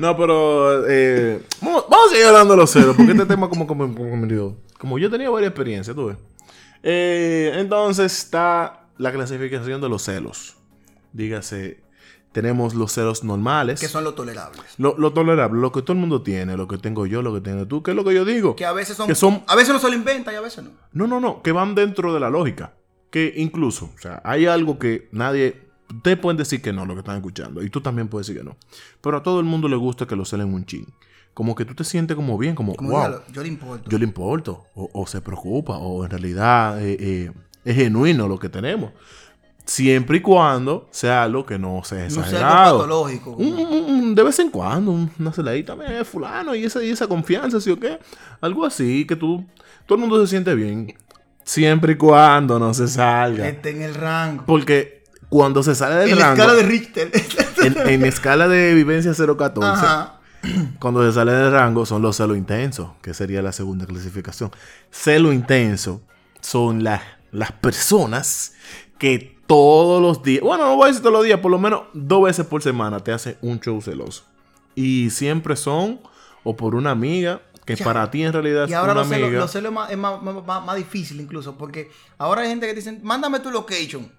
No, 0.00 0.16
pero 0.16 0.86
eh, 0.88 1.42
vamos, 1.60 1.84
vamos 1.90 2.06
a 2.06 2.10
seguir 2.10 2.26
hablando 2.26 2.54
de 2.54 2.60
los 2.60 2.70
celos, 2.70 2.96
porque 2.96 3.12
este 3.12 3.26
tema 3.26 3.48
como, 3.48 3.66
como, 3.66 3.94
como, 3.94 4.56
como 4.78 4.98
yo 4.98 5.10
tenía 5.10 5.30
varias 5.30 5.50
experiencias, 5.50 5.94
tú 5.94 6.06
ves. 6.06 6.16
Eh, 6.82 7.52
entonces 7.56 8.12
está 8.18 8.86
la 8.98 9.12
clasificación 9.12 9.80
de 9.80 9.88
los 9.88 10.02
celos. 10.02 10.56
Dígase, 11.12 11.80
tenemos 12.32 12.74
los 12.74 12.92
celos 12.92 13.24
normales. 13.24 13.80
Que 13.80 13.88
son 13.88 14.04
los 14.04 14.14
tolerables. 14.14 14.62
Lo, 14.78 14.94
lo 14.96 15.12
tolerable, 15.12 15.60
lo 15.60 15.72
que 15.72 15.82
todo 15.82 15.92
el 15.94 15.98
mundo 15.98 16.22
tiene, 16.22 16.56
lo 16.56 16.68
que 16.68 16.78
tengo 16.78 17.06
yo, 17.06 17.20
lo 17.22 17.34
que 17.34 17.40
tienes 17.40 17.68
tú, 17.68 17.82
que 17.82 17.90
es 17.90 17.96
lo 17.96 18.04
que 18.04 18.14
yo 18.14 18.24
digo. 18.24 18.56
Que 18.56 18.64
a 18.64 18.72
veces 18.72 18.96
son, 18.96 19.08
Que 19.08 19.14
son- 19.14 19.42
A 19.46 19.56
veces 19.56 19.72
no 19.74 19.78
se 19.80 19.88
lo 19.88 19.94
inventa 19.94 20.32
y 20.32 20.36
a 20.36 20.40
veces 20.40 20.64
no. 20.64 20.70
No, 20.92 21.06
no, 21.06 21.20
no, 21.20 21.42
que 21.42 21.52
van 21.52 21.74
dentro 21.74 22.14
de 22.14 22.20
la 22.20 22.30
lógica. 22.30 22.74
Que 23.10 23.32
incluso, 23.36 23.90
o 23.94 23.98
sea, 24.00 24.22
hay 24.24 24.46
algo 24.46 24.78
que 24.78 25.08
nadie. 25.12 25.68
Ustedes 25.94 26.18
pueden 26.18 26.36
decir 26.36 26.62
que 26.62 26.72
no, 26.72 26.84
lo 26.86 26.94
que 26.94 27.00
están 27.00 27.16
escuchando. 27.16 27.62
Y 27.62 27.70
tú 27.70 27.80
también 27.80 28.08
puedes 28.08 28.26
decir 28.26 28.40
que 28.42 28.48
no. 28.48 28.56
Pero 29.00 29.16
a 29.18 29.22
todo 29.22 29.40
el 29.40 29.46
mundo 29.46 29.68
le 29.68 29.76
gusta 29.76 30.06
que 30.06 30.16
lo 30.16 30.24
celen 30.24 30.52
un 30.54 30.64
chin. 30.64 30.86
Como 31.34 31.54
que 31.54 31.64
tú 31.64 31.74
te 31.74 31.84
sientes 31.84 32.16
como 32.16 32.36
bien, 32.38 32.54
como, 32.54 32.74
Como 32.74 32.90
wow, 32.90 32.98
dígalo, 32.98 33.22
yo 33.32 33.42
le 33.42 33.48
importo. 33.48 33.90
yo 33.90 33.98
le 33.98 34.04
importo. 34.04 34.64
O, 34.74 34.90
o 34.92 35.06
se 35.06 35.20
preocupa. 35.20 35.76
O 35.78 36.04
en 36.04 36.10
realidad 36.10 36.80
eh, 36.84 36.96
eh, 36.98 37.32
es 37.64 37.76
genuino 37.76 38.26
lo 38.28 38.38
que 38.38 38.48
tenemos. 38.48 38.90
Siempre 39.64 40.16
y 40.18 40.20
cuando 40.20 40.88
sea 40.90 41.22
algo 41.22 41.46
que 41.46 41.56
no 41.58 41.84
sea 41.84 42.04
no 42.04 42.10
sea 42.10 42.18
algo 42.18 42.20
exagerado. 42.22 42.78
patológico. 42.78 43.30
Un- 43.32 43.52
un- 43.52 43.84
un- 43.90 44.14
de 44.16 44.22
vez 44.24 44.38
en 44.40 44.50
cuando, 44.50 44.90
un- 44.90 45.10
una 45.18 45.32
celadita, 45.32 45.76
"Mira, 45.76 46.04
fulano, 46.04 46.54
y 46.56 46.64
esa, 46.64 46.82
y 46.82 46.90
esa 46.90 47.06
confianza, 47.06 47.60
¿sí 47.60 47.70
o 47.70 47.78
qué? 47.78 47.98
Algo 48.40 48.66
así, 48.66 49.06
que 49.06 49.14
tú, 49.14 49.44
todo 49.86 49.94
el 49.96 50.00
mundo 50.00 50.20
se 50.26 50.30
siente 50.30 50.54
bien. 50.56 50.92
Siempre 51.44 51.92
y 51.92 51.96
cuando 51.96 52.58
no 52.58 52.74
se 52.74 52.88
salga. 52.88 53.48
Esté 53.48 53.70
en 53.70 53.82
el 53.82 53.94
rango. 53.94 54.44
Porque 54.44 54.99
cuando 55.30 55.62
se 55.62 55.74
sale 55.74 55.94
del 55.94 56.10
En 56.10 56.18
rango, 56.18 56.34
escala 56.42 56.54
de 56.54 56.62
Richter. 56.62 57.10
en, 57.64 57.88
en 57.88 58.04
escala 58.04 58.46
de 58.48 58.74
vivencia 58.74 59.12
014, 59.14 59.66
Ajá. 59.66 60.20
cuando 60.78 61.04
se 61.06 61.12
sale 61.14 61.32
del 61.32 61.50
rango 61.52 61.86
son 61.86 62.02
los 62.02 62.16
celos 62.16 62.36
intensos, 62.36 62.90
que 63.00 63.14
sería 63.14 63.40
la 63.40 63.52
segunda 63.52 63.86
clasificación. 63.86 64.50
Celo 64.90 65.32
intenso 65.32 66.02
son 66.42 66.84
las, 66.84 67.00
las 67.32 67.52
personas 67.52 68.52
que 68.98 69.38
todos 69.46 70.00
los 70.02 70.22
días, 70.22 70.42
bueno, 70.42 70.64
no 70.66 70.76
voy 70.76 70.84
a 70.84 70.86
decir 70.88 71.02
todos 71.02 71.14
los 71.14 71.24
días, 71.24 71.40
por 71.40 71.50
lo 71.50 71.58
menos 71.58 71.82
dos 71.94 72.22
veces 72.24 72.46
por 72.46 72.62
semana 72.62 73.00
te 73.00 73.12
hacen 73.12 73.36
un 73.40 73.58
show 73.60 73.80
celoso. 73.82 74.24
Y 74.74 75.10
siempre 75.10 75.56
son 75.56 76.00
o 76.44 76.56
por 76.56 76.74
una 76.74 76.90
amiga, 76.92 77.42
que 77.66 77.76
Ya. 77.76 77.84
para 77.84 78.10
ti 78.10 78.22
en 78.22 78.32
realidad 78.32 78.66
Y 78.68 78.72
es 78.72 78.78
una 78.78 79.04
celos, 79.04 79.06
amiga. 79.12 79.38
los 79.40 79.50
celos 79.52 79.72
más- 79.72 79.90
es 79.90 79.98
más, 79.98 80.22
más- 80.22 80.44
más- 80.46 80.64
más 80.64 80.76
difícil 80.76 81.20
incluso, 81.20 81.56
porque 81.58 81.90
ahora 82.18 82.42
hay 82.42 82.48
gente 82.48 82.66
que 82.66 82.74
dicen, 82.74 83.00
mándame 83.02 83.40
tu 83.40 83.50
location. 83.50 84.10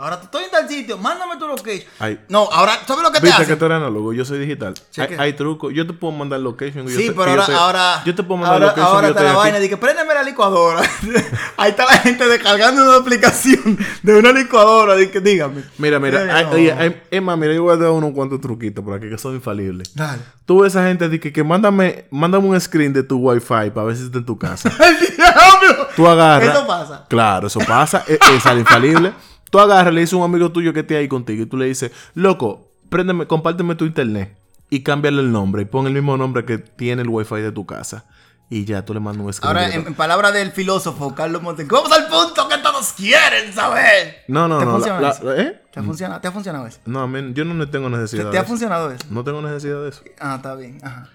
Ahora 0.00 0.20
estoy 0.22 0.44
en 0.44 0.50
tal 0.52 0.68
sitio, 0.68 0.96
mándame 0.96 1.36
tu 1.38 1.48
location. 1.48 1.82
Ay. 1.98 2.20
No, 2.28 2.48
ahora, 2.52 2.72
¿sabes 2.86 3.02
lo 3.02 3.10
que 3.10 3.20
te 3.20 3.30
hacen? 3.32 3.46
que 3.46 3.56
tú 3.56 3.64
eres 3.64 3.76
análogo, 3.78 4.12
yo 4.12 4.24
soy 4.24 4.38
digital. 4.38 4.74
Sí, 4.90 5.00
hay, 5.00 5.08
que- 5.08 5.18
hay 5.18 5.32
trucos. 5.32 5.74
Yo 5.74 5.86
te 5.88 5.92
puedo 5.92 6.12
mandar 6.12 6.38
location. 6.38 6.86
yo 6.86 6.96
Sí, 6.96 7.08
te- 7.08 7.12
pero 7.14 7.24
yo 7.24 7.30
ahora, 7.32 7.46
te- 7.46 7.52
ahora, 7.54 8.02
Yo 8.04 8.14
te 8.14 8.22
puedo 8.22 8.38
mandar 8.40 8.54
ahora, 8.62 8.66
location. 8.68 8.94
ahora 8.94 9.08
está 9.08 9.22
la 9.24 9.30
aquí. 9.30 9.38
vaina, 9.38 9.68
que 9.68 9.76
préndeme 9.76 10.14
la 10.14 10.22
licuadora. 10.22 10.82
Ahí 11.56 11.70
está 11.70 11.84
la 11.84 11.98
gente 11.98 12.28
descargando 12.28 12.84
una 12.84 12.96
aplicación 12.96 13.76
de 14.04 14.14
una 14.14 14.30
licuadora, 14.30 14.94
que 15.10 15.20
dígame. 15.20 15.64
Mira, 15.78 15.98
mira, 15.98 16.22
Eh, 16.24 16.30
hay- 16.30 16.44
no. 16.44 16.50
oye, 16.52 16.72
hay- 16.72 17.02
es 17.10 17.20
más, 17.22 17.36
mira, 17.36 17.52
yo 17.54 17.64
voy 17.64 17.74
a 17.74 17.76
dar 17.76 17.90
unos 17.90 18.12
cuantos 18.12 18.40
truquitos 18.40 18.84
por 18.84 18.94
aquí 18.96 19.08
que 19.10 19.18
son 19.18 19.34
infalibles. 19.34 19.92
Dale. 19.96 20.22
Tú 20.46 20.60
ves 20.60 20.76
a 20.76 20.78
esa 20.80 20.88
gente 20.88 21.08
de 21.08 21.18
que, 21.18 21.42
mándame, 21.42 22.04
mándame 22.10 22.46
un 22.46 22.60
screen 22.60 22.92
de 22.92 23.02
tu 23.02 23.16
wifi 23.18 23.70
para 23.74 23.82
ver 23.86 23.96
si 23.96 24.04
está 24.04 24.18
en 24.18 24.24
tu 24.26 24.38
casa. 24.38 24.70
¡El 24.78 25.16
diablo! 25.16 25.88
Tú 25.96 26.06
agarras. 26.06 26.54
Eso 26.54 26.66
pasa. 26.68 27.04
Claro, 27.08 27.48
eso 27.48 27.58
pasa. 27.66 28.04
es, 28.06 28.18
es 28.32 28.46
algo 28.46 28.60
infalible. 28.60 29.12
Tú 29.50 29.58
agarras, 29.58 29.92
le 29.94 30.00
dices 30.00 30.14
a 30.14 30.16
un 30.18 30.24
amigo 30.24 30.50
tuyo 30.52 30.72
que 30.72 30.80
esté 30.80 30.96
ahí 30.96 31.08
contigo 31.08 31.42
y 31.42 31.46
tú 31.46 31.56
le 31.56 31.66
dices, 31.66 31.90
loco, 32.14 32.68
préndeme, 32.90 33.26
compárteme 33.26 33.74
tu 33.74 33.84
internet 33.84 34.36
y 34.70 34.82
cámbiale 34.82 35.20
el 35.20 35.32
nombre 35.32 35.62
y 35.62 35.64
pon 35.64 35.86
el 35.86 35.92
mismo 35.94 36.16
nombre 36.16 36.44
que 36.44 36.58
tiene 36.58 37.02
el 37.02 37.08
wifi 37.08 37.36
de 37.36 37.52
tu 37.52 37.64
casa. 37.66 38.04
Y 38.50 38.64
ya 38.64 38.82
tú 38.82 38.94
le 38.94 39.00
mandas 39.00 39.26
un 39.26 39.32
screen. 39.32 39.48
Ahora, 39.56 39.74
en, 39.74 39.86
en 39.88 39.94
palabras 39.94 40.32
del 40.32 40.52
filósofo 40.52 41.14
Carlos 41.14 41.42
Montes, 41.42 41.68
vamos 41.68 41.92
al 41.92 42.06
punto 42.08 42.48
que 42.48 42.56
todos 42.58 42.94
quieren 42.94 43.52
saber. 43.52 44.24
no, 44.28 44.48
no, 44.48 44.58
¿Te 44.58 44.64
no. 44.64 44.70
funciona 44.72 45.00
la- 45.02 45.10
eso? 45.10 45.24
la- 45.24 45.36
¿eh? 45.42 45.62
¿Te 45.70 45.80
ha 45.80 45.82
funcionado, 45.82 46.20
¿Te 46.22 46.28
ha 46.28 46.32
funcionado 46.32 46.66
eso? 46.66 46.78
No, 46.86 47.06
men, 47.06 47.34
yo 47.34 47.44
no 47.44 47.68
tengo 47.68 47.90
¿Te, 47.90 47.96
necesidad 47.96 48.24
te 48.24 48.30
de 48.30 48.38
ha 48.38 48.40
eso. 48.40 48.48
funcionado 48.48 48.90
eso? 48.90 49.04
No 49.10 49.22
tengo 49.22 49.42
necesidad 49.42 49.82
de 49.82 49.90
eso. 49.90 50.02
Ah, 50.18 50.36
está 50.36 50.54
bien. 50.54 50.78
Ajá. 50.82 51.10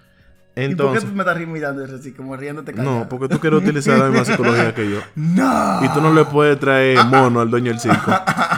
¿Y 0.55 0.59
por 0.59 0.65
qué 0.65 0.71
Entonces, 0.71 1.09
tú 1.09 1.15
me 1.15 1.23
estás 1.23 1.47
mirando 1.47 1.83
eso 1.83 1.95
así, 1.95 2.11
como 2.13 2.35
riéndote 2.35 2.73
callado? 2.73 2.99
no, 2.99 3.09
porque 3.09 3.27
tú 3.27 3.39
quieres 3.39 3.61
utilizar 3.61 3.97
la 3.97 4.09
misma 4.09 4.23
psicología 4.25 4.73
que 4.75 4.89
yo. 4.89 4.99
¡No! 5.15 5.83
Y 5.83 5.89
tú 5.89 6.01
no 6.01 6.13
le 6.13 6.25
puedes 6.25 6.59
traer 6.59 7.03
mono 7.05 7.41
al 7.41 7.49
dueño 7.49 7.71
del 7.71 7.79
circo. 7.79 8.11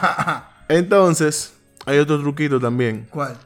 Entonces, 0.68 1.54
hay 1.86 2.00
otro 2.00 2.20
truquito 2.20 2.60
también. 2.60 3.08
¿Cuál? 3.10 3.38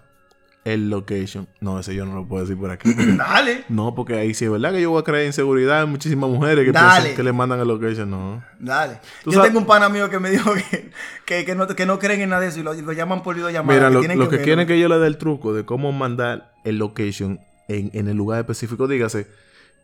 El 0.66 0.90
location. 0.90 1.48
No, 1.62 1.80
ese 1.80 1.96
yo 1.96 2.06
no 2.06 2.14
lo 2.16 2.28
puedo 2.28 2.44
decir 2.44 2.58
por 2.60 2.70
aquí. 2.70 2.94
Dale. 3.18 3.64
No, 3.70 3.96
porque 3.96 4.16
ahí 4.16 4.34
sí 4.34 4.46
es 4.46 4.52
verdad 4.52 4.72
que 4.72 4.82
yo 4.82 4.92
voy 4.92 5.00
a 5.02 5.04
crear 5.04 5.26
inseguridad 5.26 5.84
en 5.84 5.90
muchísimas 5.90 6.30
mujeres 6.30 6.66
que 6.66 6.72
piensan 6.72 7.16
que 7.16 7.24
le 7.24 7.32
mandan 7.34 7.60
el 7.60 7.68
location. 7.68 8.10
No. 8.10 8.44
Dale. 8.60 9.00
Yo 9.26 9.32
sabes- 9.32 9.48
tengo 9.48 9.60
un 9.60 9.66
pana 9.66 9.90
mío 9.90 10.10
que 10.10 10.20
me 10.20 10.30
dijo 10.30 10.54
que, 10.54 10.92
que, 11.26 11.46
que 11.46 11.56
no, 11.56 11.68
que 11.68 11.86
no 11.86 11.98
creen 11.98 12.22
en 12.22 12.30
nada 12.30 12.42
de 12.42 12.48
eso 12.50 12.60
y 12.60 12.64
lo, 12.64 12.74
lo 12.74 12.92
llaman 12.94 13.24
por 13.24 13.36
videollamada. 13.36 13.90
Mira, 13.90 14.02
que 14.08 14.16
lo, 14.16 14.30
que 14.30 14.42
quieren 14.42 14.68
que 14.68 14.80
yo 14.80 14.90
le 14.90 15.00
dé 15.00 15.08
el 15.08 15.18
truco 15.18 15.54
de 15.54 15.66
cómo 15.66 15.92
mandar 15.92 16.52
el 16.66 16.78
location 16.78 17.40
en, 17.70 17.90
en 17.94 18.08
el 18.10 18.18
lugar 18.18 18.40
específico, 18.40 18.88
dígase 18.88 19.28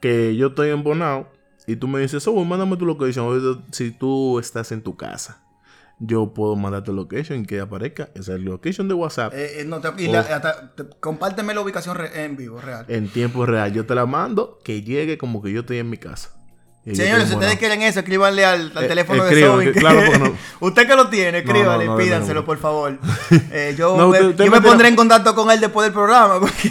que 0.02 0.36
yo 0.36 0.48
estoy 0.48 0.70
en 0.72 0.84
Bonao 0.84 1.30
y 1.68 1.78
tú 1.78 1.88
me 1.88 2.00
dices, 2.02 2.28
oh, 2.28 2.44
mándame 2.44 2.76
tu 2.78 2.86
location. 2.86 3.64
Si 3.72 3.92
tú 3.92 4.38
estás 4.40 4.72
en 4.74 4.82
tu 4.84 4.96
casa, 4.98 5.42
yo 6.00 6.34
puedo 6.34 6.56
mandarte 6.58 6.92
location 6.92 7.40
y 7.40 7.46
que 7.46 7.60
aparezca. 7.62 8.10
Esa 8.14 8.34
es 8.34 8.40
el 8.40 8.44
location 8.46 8.88
de 8.90 8.94
WhatsApp. 8.94 9.34
Eh, 9.34 9.62
eh, 9.62 9.66
no, 9.66 9.80
te- 9.80 9.90
y 10.04 10.08
la- 10.08 10.20
hasta- 10.20 10.76
te- 10.76 10.90
compárteme 11.00 11.54
la 11.54 11.62
ubicación 11.62 11.96
re- 11.96 12.26
en 12.26 12.36
vivo, 12.36 12.60
real. 12.60 12.86
En 12.90 13.08
tiempo 13.08 13.46
real, 13.46 13.72
yo 13.74 13.86
te 13.86 13.96
la 13.96 14.06
mando 14.06 14.60
que 14.64 14.82
llegue 14.84 15.18
como 15.18 15.42
que 15.42 15.52
yo 15.54 15.62
estoy 15.62 15.78
en 15.78 15.90
mi 15.90 15.98
casa. 15.98 16.32
Señores, 16.94 17.28
si 17.30 17.34
ustedes 17.34 17.56
quieren 17.58 17.82
eso, 17.82 18.00
escríbanle 18.00 18.46
al, 18.46 18.72
al 18.76 18.84
Eh, 18.84 18.88
teléfono 18.88 19.24
de 19.24 19.42
Zoe. 19.42 19.72
claro, 19.72 20.02
porque 20.06 20.20
no- 20.30 20.36
Usted 20.60 20.88
que 20.88 20.96
lo 20.96 21.10
tiene, 21.10 21.40
escríbanle 21.40 21.86
no, 21.86 21.94
no, 21.94 21.98
pídanselo, 21.98 22.46
por 22.46 22.60
favor. 22.60 23.00
Eh, 23.52 23.74
yo 23.78 23.96
me, 23.98 24.04
usted- 24.06 24.46
yo 24.46 24.52
me 24.52 24.58
tira- 24.60 24.62
pondré 24.70 24.88
en 24.90 24.96
contacto 24.96 25.34
con 25.34 25.50
él 25.50 25.60
después 25.60 25.86
del 25.86 25.94
programa. 25.94 26.40
Porque... 26.40 26.70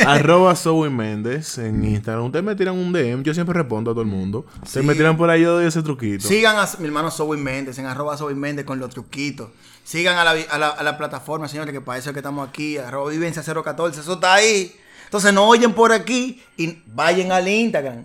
Arroba 0.06 0.54
Zoe 0.54 0.88
Méndez 0.90 1.58
en 1.58 1.84
Instagram. 1.84 2.26
Ustedes 2.26 2.44
me 2.44 2.54
tiran 2.54 2.76
un 2.76 2.92
DM. 2.92 3.22
Yo 3.24 3.34
siempre 3.34 3.54
respondo 3.54 3.90
a 3.90 3.94
todo 3.94 4.02
el 4.02 4.08
mundo. 4.08 4.46
Ustedes 4.62 4.86
me 4.86 4.94
tiran 4.94 5.16
por 5.16 5.30
ahí, 5.30 5.42
yo 5.42 5.54
doy 5.54 5.66
ese 5.66 5.82
truquito. 5.82 6.28
Sigan 6.28 6.56
a 6.56 6.68
mi 6.78 6.86
hermano 6.86 7.10
Zoe 7.10 7.36
Méndez 7.36 7.78
en 7.78 7.86
arroba 7.86 8.16
Zoe 8.16 8.34
Méndez 8.34 8.64
con 8.64 8.78
los 8.78 8.90
truquitos. 8.90 9.48
Sigan 9.82 10.16
a 10.18 10.22
la, 10.24 10.30
a 10.50 10.58
la, 10.58 10.68
a 10.68 10.82
la 10.84 10.96
plataforma, 10.96 11.48
señores, 11.48 11.72
que 11.72 11.80
para 11.80 11.98
eso 11.98 12.10
es 12.10 12.14
que 12.14 12.20
estamos 12.20 12.48
aquí. 12.48 12.76
Arroba 12.78 13.10
vivencia 13.10 13.42
014, 13.42 14.00
eso 14.00 14.12
está 14.14 14.34
ahí. 14.34 14.76
Entonces 15.06 15.32
no 15.34 15.48
oyen 15.48 15.72
por 15.72 15.92
aquí 15.92 16.40
y 16.56 16.78
vayan 16.86 17.32
al 17.32 17.48
Instagram. 17.48 18.04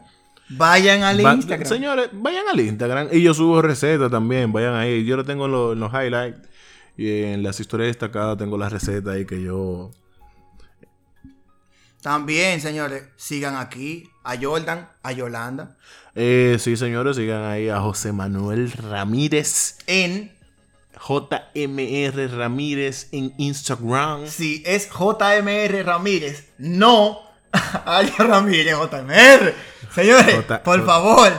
Vayan 0.49 1.03
al 1.03 1.25
Va- 1.25 1.33
Instagram. 1.33 1.67
Señores, 1.67 2.09
vayan 2.13 2.43
al 2.51 2.59
Instagram. 2.59 3.07
Y 3.11 3.21
yo 3.21 3.33
subo 3.33 3.61
recetas 3.61 4.11
también. 4.11 4.51
Vayan 4.53 4.75
ahí. 4.75 5.03
Yo 5.05 5.17
lo 5.17 5.25
tengo 5.25 5.45
en, 5.45 5.79
los- 5.79 5.91
highlights. 5.93 6.39
Y 6.97 7.23
en 7.23 7.43
las 7.43 7.59
historias 7.59 7.87
destacadas 7.89 8.37
tengo 8.37 8.57
las 8.57 8.71
recetas 8.71 9.15
ahí 9.15 9.25
que 9.25 9.41
yo. 9.41 9.91
También, 12.01 12.61
señores, 12.61 13.03
sigan 13.15 13.55
aquí 13.55 14.07
a 14.23 14.35
Jordan, 14.39 14.87
a 15.01 15.11
Yolanda, 15.11 15.75
Eh, 16.13 16.55
sí, 16.59 16.77
señores, 16.77 17.17
sigan 17.17 17.43
ahí 17.43 17.67
a 17.67 17.81
José 17.81 18.11
Manuel 18.13 18.71
Ramírez. 18.71 19.77
en, 19.87 20.31
JMR 20.97 22.27
Ramírez 22.37 23.09
en 23.11 23.33
Instagram. 23.37 24.27
si 24.27 24.63
es 24.65 24.87
JMR 24.89 25.83
Ramírez, 25.83 26.47
no 26.57 27.19
Alia 27.85 28.15
Ramírez 28.19 28.75
JMR. 28.75 29.53
Señores, 29.93 30.35
J- 30.35 30.63
por 30.63 30.85
favor, 30.85 31.31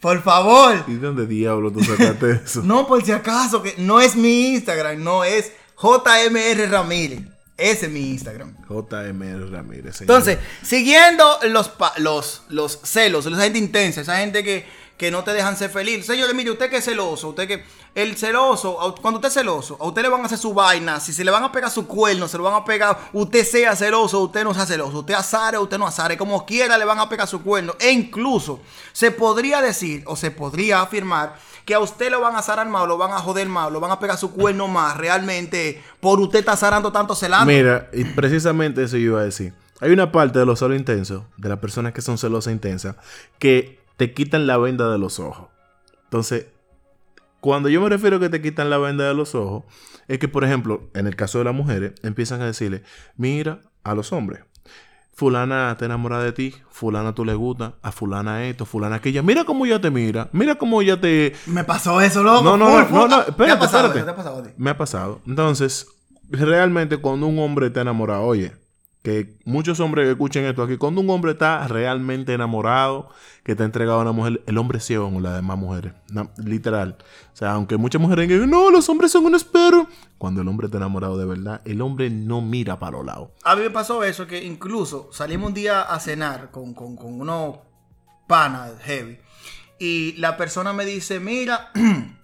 por 0.00 0.22
favor. 0.22 0.84
¿Y 0.86 0.94
de 0.94 0.98
dónde 1.06 1.26
diablo 1.26 1.70
tú 1.72 1.82
sacaste 1.82 2.30
eso? 2.44 2.62
No, 2.62 2.86
por 2.86 3.04
si 3.04 3.12
acaso, 3.12 3.62
que 3.62 3.74
no 3.78 4.00
es 4.00 4.14
mi 4.16 4.54
Instagram, 4.54 5.02
no 5.02 5.24
es 5.24 5.52
JMR 5.80 6.70
Ramírez. 6.70 7.20
Ese 7.56 7.86
es 7.86 7.92
mi 7.92 8.10
Instagram. 8.10 8.54
JMR 8.68 9.50
Ramírez. 9.50 9.96
señores. 9.96 10.00
Entonces, 10.02 10.38
siguiendo 10.62 11.38
los, 11.44 11.70
los, 11.96 12.42
los 12.50 12.80
celos, 12.84 13.24
esa 13.24 13.40
gente 13.42 13.58
intensa, 13.58 14.02
esa 14.02 14.18
gente 14.18 14.44
que, 14.44 14.66
que 14.96 15.10
no 15.10 15.24
te 15.24 15.32
dejan 15.32 15.56
ser 15.56 15.70
feliz. 15.70 16.06
Señores, 16.06 16.34
mire, 16.34 16.50
usted 16.50 16.70
que 16.70 16.78
es 16.78 16.84
celoso, 16.84 17.28
usted 17.28 17.46
que. 17.46 17.64
El 17.94 18.14
celoso, 18.18 18.94
cuando 19.00 19.18
usted 19.18 19.28
es 19.28 19.34
celoso, 19.34 19.78
a 19.80 19.86
usted 19.86 20.02
le 20.02 20.10
van 20.10 20.20
a 20.20 20.26
hacer 20.26 20.36
su 20.36 20.52
vaina. 20.52 21.00
Si 21.00 21.14
se 21.14 21.24
le 21.24 21.30
van 21.30 21.44
a 21.44 21.50
pegar 21.50 21.70
su 21.70 21.86
cuerno, 21.86 22.28
se 22.28 22.36
lo 22.36 22.44
van 22.44 22.52
a 22.52 22.62
pegar. 22.62 23.08
Usted 23.14 23.42
sea 23.42 23.74
celoso, 23.74 24.20
usted 24.20 24.44
no 24.44 24.52
sea 24.52 24.66
celoso. 24.66 24.98
Usted 24.98 25.14
azare, 25.14 25.56
usted 25.56 25.78
no 25.78 25.86
azare. 25.86 26.18
Como 26.18 26.44
quiera 26.44 26.76
le 26.76 26.84
van 26.84 26.98
a 26.98 27.08
pegar 27.08 27.26
su 27.26 27.42
cuerno. 27.42 27.74
E 27.80 27.90
incluso 27.90 28.60
se 28.92 29.12
podría 29.12 29.62
decir 29.62 30.02
o 30.06 30.14
se 30.14 30.30
podría 30.30 30.82
afirmar 30.82 31.36
que 31.64 31.74
a 31.74 31.80
usted 31.80 32.10
lo 32.10 32.20
van 32.20 32.36
a 32.36 32.40
azarar 32.40 32.68
más, 32.68 32.86
lo 32.86 32.98
van 32.98 33.12
a 33.12 33.18
joder 33.18 33.48
más, 33.48 33.72
lo 33.72 33.80
van 33.80 33.90
a 33.90 33.98
pegar 33.98 34.18
su 34.18 34.30
cuerno 34.32 34.68
más. 34.68 34.98
Realmente, 34.98 35.82
por 35.98 36.20
usted 36.20 36.40
estar 36.40 36.54
azarando 36.54 36.92
tanto 36.92 37.14
celando. 37.14 37.46
Mira, 37.46 37.88
y 37.94 38.04
precisamente 38.04 38.84
eso 38.84 38.98
yo 38.98 39.12
iba 39.12 39.20
a 39.20 39.24
decir. 39.24 39.54
Hay 39.80 39.90
una 39.90 40.12
parte 40.12 40.38
de 40.38 40.44
los 40.44 40.58
celos 40.58 40.76
intensos, 40.76 41.22
de 41.38 41.48
las 41.48 41.58
personas 41.58 41.94
que 41.94 42.02
son 42.02 42.18
celosas 42.18 42.52
intensas, 42.52 42.96
que 43.38 43.85
te 43.96 44.12
quitan 44.12 44.46
la 44.46 44.58
venda 44.58 44.90
de 44.90 44.98
los 44.98 45.18
ojos. 45.20 45.48
Entonces, 46.04 46.46
cuando 47.40 47.68
yo 47.68 47.80
me 47.80 47.88
refiero 47.88 48.16
a 48.16 48.20
que 48.20 48.28
te 48.28 48.42
quitan 48.42 48.70
la 48.70 48.78
venda 48.78 49.06
de 49.06 49.14
los 49.14 49.34
ojos, 49.34 49.64
es 50.08 50.18
que, 50.18 50.28
por 50.28 50.44
ejemplo, 50.44 50.88
en 50.94 51.06
el 51.06 51.16
caso 51.16 51.38
de 51.38 51.44
las 51.44 51.54
mujeres, 51.54 51.92
empiezan 52.02 52.40
a 52.42 52.46
decirle, 52.46 52.82
mira 53.16 53.60
a 53.84 53.94
los 53.94 54.12
hombres. 54.12 54.44
Fulana 55.14 55.74
te 55.78 55.86
enamora 55.86 56.18
de 56.22 56.32
ti, 56.32 56.54
fulana 56.68 57.14
tú 57.14 57.24
le 57.24 57.34
gusta, 57.34 57.76
a 57.80 57.90
fulana 57.90 58.44
esto, 58.44 58.66
fulana 58.66 58.96
aquella. 58.96 59.22
Mira 59.22 59.44
cómo 59.44 59.64
ella 59.64 59.80
te 59.80 59.90
mira, 59.90 60.28
mira 60.32 60.56
cómo 60.56 60.82
ella 60.82 61.00
te, 61.00 61.32
Me 61.46 61.64
pasó 61.64 62.02
eso, 62.02 62.22
loco. 62.22 62.42
no, 62.44 62.56
no, 62.58 62.68
no, 62.82 62.88
no, 62.90 63.08
no, 63.08 63.08
¿Te 63.08 63.14
ha 63.14 63.30
espérate, 63.30 63.58
pasado 63.58 63.86
espérate. 63.86 64.04
¿Te 64.04 64.10
ha 64.10 64.16
pasado 64.16 64.42
ti? 64.42 64.50
Me 64.58 64.70
ha 64.70 64.76
pasado. 64.76 65.20
Entonces, 65.26 65.86
realmente 66.28 66.98
cuando 66.98 67.26
un 67.28 67.38
hombre 67.38 67.68
está 67.68 67.80
enamorado, 67.80 68.24
oye, 68.24 68.52
que 69.06 69.38
muchos 69.44 69.78
hombres 69.78 70.04
que 70.04 70.10
escuchen 70.10 70.44
esto 70.46 70.64
aquí, 70.64 70.78
cuando 70.78 71.00
un 71.00 71.08
hombre 71.10 71.30
está 71.30 71.68
realmente 71.68 72.34
enamorado, 72.34 73.08
que 73.44 73.52
ha 73.52 73.62
entregado 73.64 74.00
a 74.00 74.02
una 74.02 74.10
mujer, 74.10 74.42
el 74.46 74.58
hombre 74.58 74.80
ciego 74.80 75.08
con 75.08 75.22
las 75.22 75.36
demás 75.36 75.56
mujeres. 75.56 75.92
Literal. 76.44 76.96
O 77.32 77.36
sea, 77.36 77.52
aunque 77.52 77.76
muchas 77.76 78.02
mujeres 78.02 78.28
digan, 78.28 78.50
no, 78.50 78.68
los 78.68 78.88
hombres 78.88 79.12
son 79.12 79.24
unos 79.24 79.44
perros. 79.44 79.86
Cuando 80.18 80.42
el 80.42 80.48
hombre 80.48 80.66
está 80.66 80.78
enamorado 80.78 81.16
de 81.18 81.24
verdad, 81.24 81.60
el 81.64 81.82
hombre 81.82 82.10
no 82.10 82.40
mira 82.40 82.80
para 82.80 82.96
los 82.96 83.06
lados. 83.06 83.28
A 83.44 83.54
mí 83.54 83.62
me 83.62 83.70
pasó 83.70 84.02
eso, 84.02 84.26
que 84.26 84.42
incluso 84.42 85.08
salimos 85.12 85.50
un 85.50 85.54
día 85.54 85.82
a 85.82 86.00
cenar 86.00 86.50
con, 86.50 86.74
con, 86.74 86.96
con 86.96 87.20
unos 87.20 87.58
panas 88.26 88.72
heavy. 88.80 89.20
Y 89.78 90.14
la 90.14 90.36
persona 90.36 90.72
me 90.72 90.84
dice, 90.84 91.20
mira, 91.20 91.70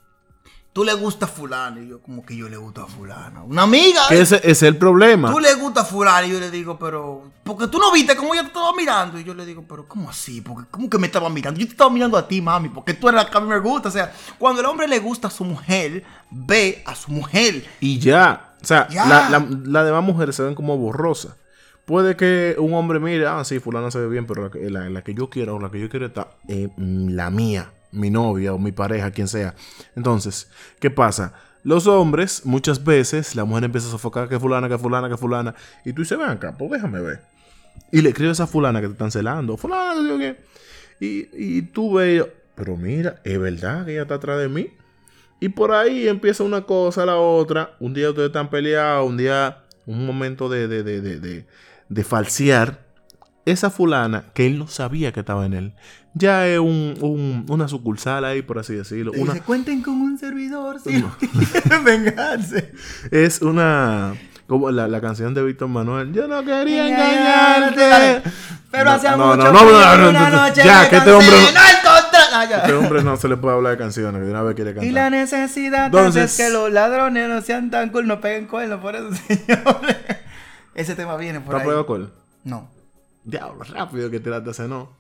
tú 0.72 0.84
le 0.84 0.94
gusta 0.94 1.26
a 1.26 1.28
fulano. 1.28 1.80
Y 1.82 1.88
yo, 1.88 2.00
como 2.00 2.24
que 2.24 2.36
yo 2.36 2.48
le 2.48 2.56
gusto 2.56 2.82
a 2.82 2.86
fulano. 2.86 3.44
Una 3.44 3.62
amiga. 3.62 4.02
Que 4.08 4.20
ese, 4.20 4.40
es 4.42 4.62
el 4.62 4.76
problema. 4.76 5.30
Tú 5.30 5.38
le 5.40 5.54
gusta 5.54 5.82
a 5.82 5.84
fulano. 5.84 6.26
Y 6.26 6.30
yo 6.30 6.40
le 6.40 6.50
digo, 6.50 6.78
pero, 6.78 7.30
porque 7.44 7.66
tú 7.68 7.78
no 7.78 7.92
viste 7.92 8.16
cómo 8.16 8.32
ella 8.34 8.42
te 8.42 8.48
estaba 8.48 8.72
mirando. 8.74 9.18
Y 9.18 9.24
yo 9.24 9.34
le 9.34 9.44
digo, 9.46 9.64
pero 9.68 9.86
¿cómo 9.86 10.08
así? 10.10 10.40
Porque, 10.40 10.68
¿Cómo 10.70 10.88
que 10.88 10.98
me 10.98 11.06
estaba 11.06 11.28
mirando? 11.28 11.60
Yo 11.60 11.66
te 11.66 11.72
estaba 11.72 11.90
mirando 11.90 12.16
a 12.16 12.26
ti, 12.26 12.40
mami, 12.40 12.68
porque 12.68 12.94
tú 12.94 13.08
eres 13.08 13.22
la 13.24 13.30
que 13.30 13.36
a 13.36 13.40
mí 13.40 13.48
me 13.48 13.58
gusta. 13.58 13.88
O 13.88 13.92
sea, 13.92 14.12
cuando 14.38 14.60
el 14.60 14.66
hombre 14.66 14.88
le 14.88 14.98
gusta 14.98 15.28
a 15.28 15.30
su 15.30 15.44
mujer, 15.44 16.04
ve 16.30 16.82
a 16.86 16.94
su 16.94 17.10
mujer. 17.12 17.64
Y 17.80 17.98
ya. 17.98 18.54
O 18.62 18.64
sea, 18.64 18.88
Ya. 18.88 19.06
la- 19.06 19.28
la- 19.28 19.46
las 19.64 19.84
demás 19.84 20.02
mujeres 20.04 20.36
se 20.36 20.42
ven 20.42 20.54
como 20.54 20.76
borrosas. 20.78 21.32
Puede 21.84 22.14
que 22.16 22.54
un 22.58 22.72
hombre 22.74 23.00
mire, 23.00 23.26
ah, 23.26 23.44
sí, 23.44 23.58
fulana 23.58 23.90
se 23.90 23.98
ve 23.98 24.06
bien, 24.08 24.24
pero 24.24 24.44
la, 24.44 24.50
que- 24.50 24.70
la- 24.70 24.88
la 24.88 25.02
que 25.02 25.14
yo 25.14 25.28
quiero 25.28 25.56
o 25.56 25.58
la 25.60 25.68
que 25.68 25.80
yo 25.80 25.88
quiero 25.90 26.06
está 26.06 26.28
eh, 26.48 26.68
la 26.76 27.28
mía, 27.30 27.72
mi 27.92 28.10
novia 28.10 28.52
o 28.54 28.58
mi 28.58 28.72
pareja, 28.72 29.10
quien 29.10 29.28
sea. 29.28 29.54
Entonces, 29.94 30.50
¿qué 30.80 30.90
pasa? 30.90 31.34
Los 31.64 31.86
hombres, 31.86 32.44
muchas 32.44 32.82
veces, 32.82 33.36
la 33.36 33.44
mujer 33.44 33.64
empieza 33.64 33.86
a 33.86 33.90
sofocar 33.92 34.28
que 34.28 34.40
fulana, 34.40 34.68
que 34.68 34.78
fulana, 34.78 35.08
que 35.08 35.16
fulana. 35.16 35.54
Y 35.84 35.92
tú 35.92 36.02
dices, 36.02 36.18
ven 36.18 36.28
acá, 36.28 36.56
pues 36.58 36.72
déjame 36.72 37.00
ver. 37.00 37.20
Y 37.92 38.00
le 38.00 38.08
escribes 38.08 38.40
a 38.40 38.46
fulana 38.46 38.80
que 38.80 38.88
te 38.88 38.92
están 38.94 39.12
celando. 39.12 39.56
Fulana, 39.56 40.06
yo 40.08 40.18
qué. 40.18 40.36
Y, 40.98 41.28
y 41.32 41.62
tú 41.62 41.94
ves, 41.94 42.24
pero 42.54 42.76
mira, 42.76 43.20
es 43.22 43.38
verdad 43.38 43.84
que 43.84 43.92
ella 43.92 44.02
está 44.02 44.14
atrás 44.14 44.40
de 44.40 44.48
mí. 44.48 44.70
Y 45.40 45.48
por 45.48 45.72
ahí 45.72 46.08
empieza 46.08 46.44
una 46.44 46.62
cosa 46.62 47.04
la 47.04 47.16
otra. 47.16 47.76
Un 47.80 47.94
día 47.94 48.10
ustedes 48.10 48.28
están 48.28 48.50
peleados, 48.50 49.08
un 49.08 49.16
día, 49.16 49.62
un 49.86 50.06
momento 50.06 50.48
de, 50.48 50.68
de, 50.68 50.82
de, 50.82 51.00
de, 51.00 51.46
de 51.88 52.04
falsear. 52.04 52.78
Esa 53.44 53.70
fulana, 53.70 54.24
que 54.34 54.46
él 54.46 54.58
no 54.58 54.68
sabía 54.68 55.12
que 55.12 55.20
estaba 55.20 55.44
en 55.46 55.54
él, 55.54 55.74
ya 56.14 56.46
es 56.46 56.58
un, 56.60 56.94
un- 57.00 57.44
una 57.48 57.66
sucursal 57.66 58.24
ahí, 58.24 58.42
por 58.42 58.58
así 58.58 58.74
decirlo. 58.74 59.10
Una, 59.16 59.32
se 59.32 59.40
cuenten 59.40 59.82
con 59.82 59.94
un 60.00 60.16
servidor, 60.18 60.78
si 60.80 60.98
no 60.98 61.12
quieren 61.18 61.84
vengarse. 61.84 62.72
es 63.10 63.42
una. 63.42 64.14
Como 64.46 64.70
la, 64.70 64.86
la 64.86 65.00
canción 65.00 65.32
de 65.34 65.42
Víctor 65.42 65.68
Manuel. 65.68 66.12
Yo 66.12 66.28
no 66.28 66.44
quería 66.44 66.86
Engañarte. 66.88 68.30
Pero 68.70 68.90
hacía 68.90 69.16
no, 69.16 69.28
mucho 69.36 69.52
no, 69.52 70.12
no, 70.12 70.30
noche 70.30 70.62
ya, 70.64 70.88
que 70.90 70.96
este 70.96 71.10
hombre 71.10 71.30
no-. 71.30 71.60
Ah. 72.34 72.44
Este 72.62 72.72
hombre 72.72 73.02
no 73.02 73.16
se 73.16 73.28
le 73.28 73.36
puede 73.36 73.56
hablar 73.56 73.72
de 73.72 73.78
canciones, 73.78 74.20
que 74.20 74.24
de 74.26 74.30
una 74.30 74.42
vez 74.42 74.54
quiere 74.54 74.72
cantar. 74.72 74.88
Y 74.88 74.92
la 74.92 75.10
necesidad 75.10 75.86
Entonces- 75.86 76.38
es 76.38 76.46
que 76.46 76.52
los 76.52 76.70
ladrones 76.72 77.28
no 77.28 77.40
sean 77.42 77.70
tan 77.70 77.90
cool, 77.90 78.06
no 78.06 78.20
peguen 78.20 78.46
cuernos, 78.46 78.80
por 78.80 78.94
eso, 78.96 79.10
señores. 79.28 79.96
Ese 80.74 80.94
tema 80.94 81.16
viene 81.16 81.40
por 81.40 81.56
¿Está 81.56 81.70
ahí. 81.70 81.84
con 81.84 82.02
él? 82.02 82.08
No. 82.44 82.70
Diablo, 83.24 83.64
rápido 83.64 84.10
que 84.10 84.20
tiraste 84.20 84.50
ese 84.50 84.68
no. 84.68 84.90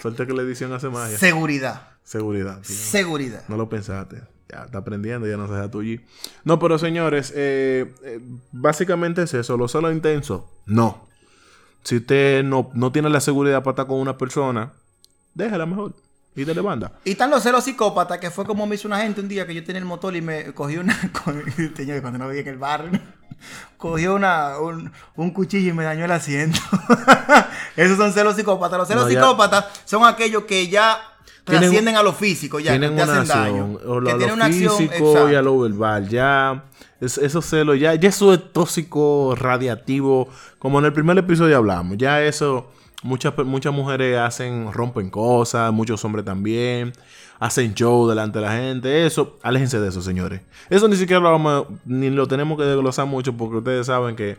Suerte 0.00 0.26
que 0.26 0.32
la 0.32 0.42
edición 0.42 0.72
hace 0.72 0.88
magia. 0.88 1.16
Seguridad. 1.18 1.88
Seguridad. 2.02 2.60
tío. 2.60 2.76
Seguridad. 2.76 3.44
No 3.48 3.56
lo 3.56 3.68
pensaste. 3.68 4.22
Ya 4.50 4.64
está 4.64 4.78
aprendiendo, 4.78 5.26
ya 5.26 5.36
no 5.36 5.46
se 5.48 5.54
deja 5.54 5.70
tuyo. 5.70 6.00
No, 6.44 6.58
pero 6.58 6.78
señores, 6.78 7.32
eh, 7.34 7.94
eh, 8.04 8.20
básicamente 8.52 9.22
es 9.22 9.32
eso. 9.34 9.56
Lo 9.56 9.68
solo 9.68 9.90
intenso. 9.90 10.50
No. 10.66 11.08
Si 11.82 11.96
usted 11.96 12.42
no, 12.44 12.70
no 12.74 12.92
tiene 12.92 13.08
la 13.08 13.20
seguridad 13.20 13.62
para 13.62 13.72
estar 13.72 13.86
con 13.86 13.98
una 14.00 14.18
persona, 14.18 14.72
déjela 15.34 15.64
mejor. 15.66 15.94
Y 16.36 16.42
dele 16.44 16.60
banda. 16.62 16.98
Y 17.04 17.12
están 17.12 17.30
los 17.30 17.44
celos 17.44 17.62
psicópatas, 17.64 18.18
que 18.18 18.28
fue 18.30 18.44
como 18.44 18.66
me 18.66 18.74
hizo 18.74 18.88
una 18.88 19.00
gente 19.00 19.20
un 19.20 19.28
día 19.28 19.46
que 19.46 19.54
yo 19.54 19.62
tenía 19.62 19.78
el 19.78 19.84
motor 19.86 20.16
y 20.16 20.20
me 20.20 20.52
cogí 20.52 20.76
una. 20.76 20.98
con- 21.24 21.40
cuando 22.02 22.18
no 22.18 22.26
vivía 22.28 22.42
en 22.42 22.48
el 22.48 22.58
barrio, 22.58 22.90
¿no? 22.92 23.00
Cogió 23.76 24.14
una, 24.14 24.58
un, 24.58 24.90
un 25.16 25.30
cuchillo 25.32 25.70
y 25.70 25.72
me 25.72 25.84
dañó 25.84 26.04
el 26.04 26.10
asiento. 26.12 26.58
Esos 27.76 27.96
son 27.96 28.12
celos 28.12 28.36
psicópatas. 28.36 28.78
Los 28.78 28.88
celos 28.88 29.04
No, 29.04 29.10
psicópatas 29.10 29.66
son 29.84 30.04
aquellos 30.04 30.44
que 30.44 30.68
ya 30.68 30.98
trascienden 31.44 31.96
a 31.96 32.02
lo 32.02 32.12
físico, 32.12 32.58
ya, 32.60 32.72
que 32.72 32.78
tienen 32.78 32.96
te 32.96 33.02
una 33.02 33.12
hacen 33.20 33.28
daño. 33.28 33.64
acción. 33.74 33.78
O 33.90 34.00
lo, 34.00 34.06
que 34.06 34.10
a 34.10 34.14
lo 34.14 34.18
tienen 34.18 34.34
una 34.36 34.44
acción. 34.46 34.76
físico 34.76 34.94
exacto. 35.10 35.30
y 35.30 35.34
a 35.34 35.42
lo 35.42 35.58
verbal. 35.60 36.08
Ya. 36.08 36.64
es- 37.00 37.18
esos 37.18 37.44
celos, 37.44 37.78
ya, 37.78 37.94
ya 37.94 38.08
eso 38.08 38.32
es 38.32 38.52
tóxico, 38.52 39.34
radiativo. 39.36 40.28
Como 40.58 40.78
en 40.78 40.86
el 40.86 40.92
primer 40.92 41.18
episodio 41.18 41.56
hablamos. 41.58 41.98
Ya 41.98 42.22
eso. 42.22 42.70
Muchas, 43.04 43.36
muchas 43.44 43.72
mujeres 43.72 44.18
hacen, 44.18 44.72
rompen 44.72 45.10
cosas, 45.10 45.72
muchos 45.72 46.04
hombres 46.04 46.24
también, 46.24 46.92
hacen 47.38 47.74
show 47.74 48.08
delante 48.08 48.38
de 48.38 48.44
la 48.46 48.52
gente, 48.52 49.06
eso, 49.06 49.38
aléjense 49.42 49.78
de 49.78 49.88
eso, 49.88 50.02
señores. 50.02 50.40
Eso 50.70 50.88
ni 50.88 50.96
siquiera 50.96 51.20
lo 51.20 51.30
vamos, 51.30 51.66
ni 51.84 52.10
lo 52.10 52.26
tenemos 52.26 52.58
que 52.58 52.64
desglosar 52.64 53.06
mucho 53.06 53.34
porque 53.34 53.58
ustedes 53.58 53.86
saben 53.86 54.16
que 54.16 54.38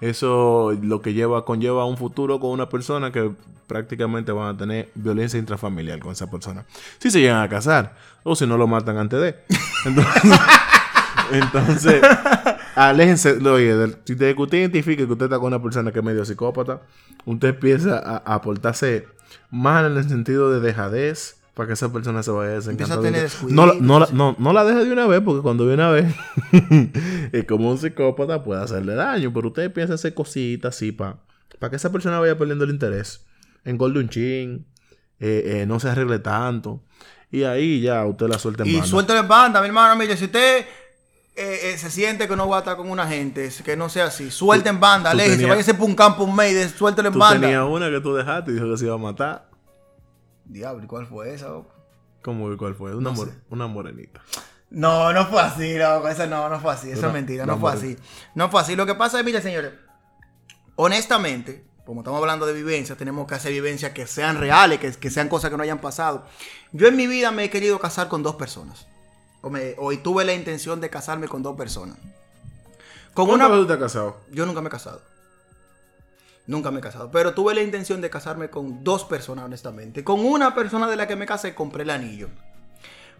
eso 0.00 0.72
lo 0.82 1.02
que 1.02 1.12
lleva 1.12 1.44
conlleva 1.44 1.84
un 1.84 1.96
futuro 1.96 2.40
con 2.40 2.50
una 2.50 2.68
persona 2.68 3.12
que 3.12 3.30
prácticamente 3.66 4.32
van 4.32 4.54
a 4.54 4.58
tener 4.58 4.88
violencia 4.96 5.38
intrafamiliar 5.38 6.00
con 6.00 6.12
esa 6.12 6.28
persona. 6.28 6.64
Si 6.98 7.10
se 7.10 7.20
llegan 7.20 7.42
a 7.42 7.48
casar 7.48 7.94
o 8.24 8.34
si 8.34 8.46
no 8.46 8.56
lo 8.56 8.66
matan 8.66 8.98
antes 8.98 9.20
de. 9.20 9.36
Entonces 11.32 12.02
aléjense. 12.88 13.32
Oye, 13.48 13.74
del- 13.76 13.96
si 14.04 14.16
te- 14.16 14.34
que 14.34 14.42
usted 14.42 14.58
identifique 14.58 15.06
que 15.06 15.12
usted 15.12 15.26
está 15.26 15.38
con 15.38 15.48
una 15.48 15.62
persona 15.62 15.92
que 15.92 15.98
es 15.98 16.04
medio 16.04 16.24
psicópata, 16.24 16.82
usted 17.24 17.48
empieza 17.48 17.98
a, 17.98 18.16
a 18.34 18.40
portarse 18.40 19.06
mal 19.50 19.90
en 19.90 19.96
el 19.98 20.08
sentido 20.08 20.50
de 20.52 20.60
dejadez 20.60 21.36
para 21.54 21.66
que 21.66 21.72
esa 21.74 21.92
persona 21.92 22.22
se 22.22 22.30
vaya 22.30 22.54
Empieza 22.56 22.94
a 22.94 23.00
desencantando. 23.00 23.10
no, 23.10 23.16
la- 23.16 23.22
descuidos, 23.22 23.82
no, 23.82 23.98
la- 24.00 24.06
sí. 24.06 24.12
no, 24.14 24.36
no 24.38 24.52
la 24.52 24.64
deje 24.64 24.84
de 24.84 24.92
una 24.92 25.06
vez, 25.06 25.20
porque 25.20 25.42
cuando 25.42 25.66
de 25.66 25.74
una 25.74 25.90
vez, 25.90 26.14
es 27.32 27.44
como 27.44 27.70
un 27.70 27.78
psicópata 27.78 28.42
puede 28.42 28.62
hacerle 28.62 28.94
daño, 28.94 29.32
pero 29.32 29.48
usted 29.48 29.72
piensa 29.72 29.94
hacer 29.94 30.14
cositas 30.14 30.74
así 30.76 30.92
para 30.92 31.16
que 31.68 31.76
esa 31.76 31.92
persona 31.92 32.18
vaya 32.18 32.38
perdiendo 32.38 32.64
el 32.64 32.70
interés. 32.70 33.26
Engorde 33.64 34.00
un 34.00 34.08
chin, 34.08 34.66
eh, 35.18 35.42
eh, 35.60 35.66
no 35.66 35.78
se 35.80 35.88
arregle 35.90 36.18
tanto. 36.20 36.82
Y 37.32 37.42
ahí 37.44 37.80
ya 37.82 38.04
usted 38.06 38.26
la 38.28 38.38
suelta 38.38 38.62
en 38.64 38.70
Y 38.70 38.72
banda. 38.72 38.86
suéltale 38.88 39.20
en 39.20 39.28
banda, 39.28 39.60
mi 39.60 39.66
hermano. 39.68 39.94
Mire, 39.96 40.16
si 40.16 40.24
usted 40.24 40.64
eh, 41.36 41.72
eh, 41.72 41.78
se 41.78 41.90
siente 41.90 42.26
que 42.28 42.36
no 42.36 42.48
va 42.48 42.56
a 42.56 42.58
estar 42.60 42.76
con 42.76 42.90
una 42.90 43.06
gente, 43.06 43.50
que 43.64 43.76
no 43.76 43.88
sea 43.88 44.06
así, 44.06 44.30
suelte 44.30 44.68
en 44.68 44.80
banda, 44.80 45.10
tú 45.10 45.14
aléjese, 45.14 45.36
tenías- 45.36 45.50
váyase 45.50 45.74
por 45.74 45.86
un 45.88 45.94
campo, 45.94 46.24
un 46.24 46.34
mes, 46.36 46.72
suéltelo 46.72 47.08
en 47.08 47.18
banda. 47.18 47.46
tenías 47.46 47.64
una 47.68 47.88
que 47.90 48.00
tú 48.00 48.14
dejaste 48.14 48.50
y 48.50 48.54
dijo 48.54 48.68
que 48.70 48.76
se 48.76 48.84
iba 48.86 48.94
a 48.94 48.98
matar. 48.98 49.48
Diablo, 50.44 50.84
¿y 50.84 50.86
cuál 50.86 51.06
fue 51.06 51.32
esa? 51.34 51.48
loco? 51.48 51.72
¿Cómo 52.22 52.50
que 52.50 52.56
cuál 52.56 52.74
fue? 52.74 52.94
Una, 52.94 53.10
No 53.10 53.16
more- 53.16 53.32
una 53.48 53.66
morenita. 53.66 54.20
No, 54.70 55.12
no 55.12 55.26
fue 55.26 55.40
así, 55.40 55.78
loco. 55.78 56.08
Esa 56.08 56.26
no, 56.26 56.48
no 56.48 56.60
fue 56.60 56.72
así. 56.72 56.90
Eso 56.90 57.00
Una- 57.00 57.08
es 57.08 57.14
mentira, 57.14 57.46
no 57.46 57.58
fue 57.58 57.72
así. 57.72 57.96
No 58.34 58.50
fue 58.50 58.60
así. 58.60 58.76
Lo 58.76 58.84
que 58.86 58.94
pasa 58.94 59.18
es, 59.18 59.24
mire, 59.24 59.40
señores, 59.40 59.72
honestamente, 60.76 61.64
como 61.84 62.00
estamos 62.02 62.20
hablando 62.20 62.46
de 62.46 62.52
vivencias, 62.52 62.96
tenemos 62.98 63.26
que 63.26 63.34
hacer 63.34 63.52
vivencias 63.52 63.92
que 63.92 64.06
sean 64.06 64.38
reales, 64.38 64.78
que, 64.78 64.92
que 64.92 65.10
sean 65.10 65.28
cosas 65.28 65.50
que 65.50 65.56
no 65.56 65.62
hayan 65.62 65.80
pasado. 65.80 66.26
Yo 66.72 66.86
en 66.88 66.96
mi 66.96 67.06
vida 67.06 67.30
me 67.32 67.44
he 67.44 67.50
querido 67.50 67.78
casar 67.78 68.08
con 68.08 68.22
dos 68.22 68.36
personas. 68.36 68.86
O, 69.42 69.50
me, 69.50 69.74
o 69.78 69.96
tuve 69.98 70.24
la 70.24 70.34
intención 70.34 70.80
de 70.80 70.90
casarme 70.90 71.28
con 71.28 71.42
dos 71.42 71.56
personas. 71.56 71.96
Con 73.14 73.26
¿Cuántas 73.26 73.50
una... 73.50 73.66
te 73.66 73.72
has 73.72 73.78
casado? 73.78 74.16
Yo 74.30 74.46
nunca 74.46 74.60
me 74.60 74.68
he 74.68 74.70
casado. 74.70 75.02
Nunca 76.46 76.70
me 76.70 76.78
he 76.78 76.82
casado. 76.82 77.10
Pero 77.10 77.34
tuve 77.34 77.54
la 77.54 77.62
intención 77.62 78.00
de 78.00 78.10
casarme 78.10 78.50
con 78.50 78.84
dos 78.84 79.04
personas, 79.04 79.44
honestamente. 79.44 80.04
Con 80.04 80.24
una 80.24 80.54
persona 80.54 80.88
de 80.88 80.96
la 80.96 81.06
que 81.06 81.16
me 81.16 81.26
casé, 81.26 81.54
compré 81.54 81.82
el 81.82 81.90
anillo. 81.90 82.28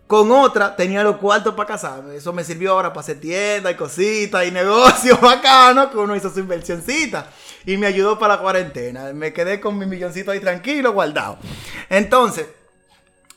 Con 0.06 0.32
otra, 0.32 0.74
tenía 0.74 1.04
los 1.04 1.18
cuartos 1.18 1.54
para 1.54 1.68
casarme. 1.68 2.16
Eso 2.16 2.32
me 2.32 2.42
sirvió 2.42 2.72
ahora 2.72 2.88
para 2.88 3.02
hacer 3.02 3.20
tiendas 3.20 3.72
y 3.72 3.76
cositas 3.76 4.44
y 4.44 4.50
negocios 4.50 5.20
bacanos, 5.22 5.90
que 5.90 5.98
uno 5.98 6.16
hizo 6.16 6.30
su 6.30 6.40
inversioncita. 6.40 7.28
Y 7.64 7.76
me 7.76 7.86
ayudó 7.86 8.18
para 8.18 8.34
la 8.34 8.42
cuarentena. 8.42 9.12
Me 9.12 9.32
quedé 9.32 9.60
con 9.60 9.78
mi 9.78 9.86
milloncito 9.86 10.32
ahí 10.32 10.40
tranquilo, 10.40 10.92
guardado. 10.92 11.38
Entonces, 11.88 12.46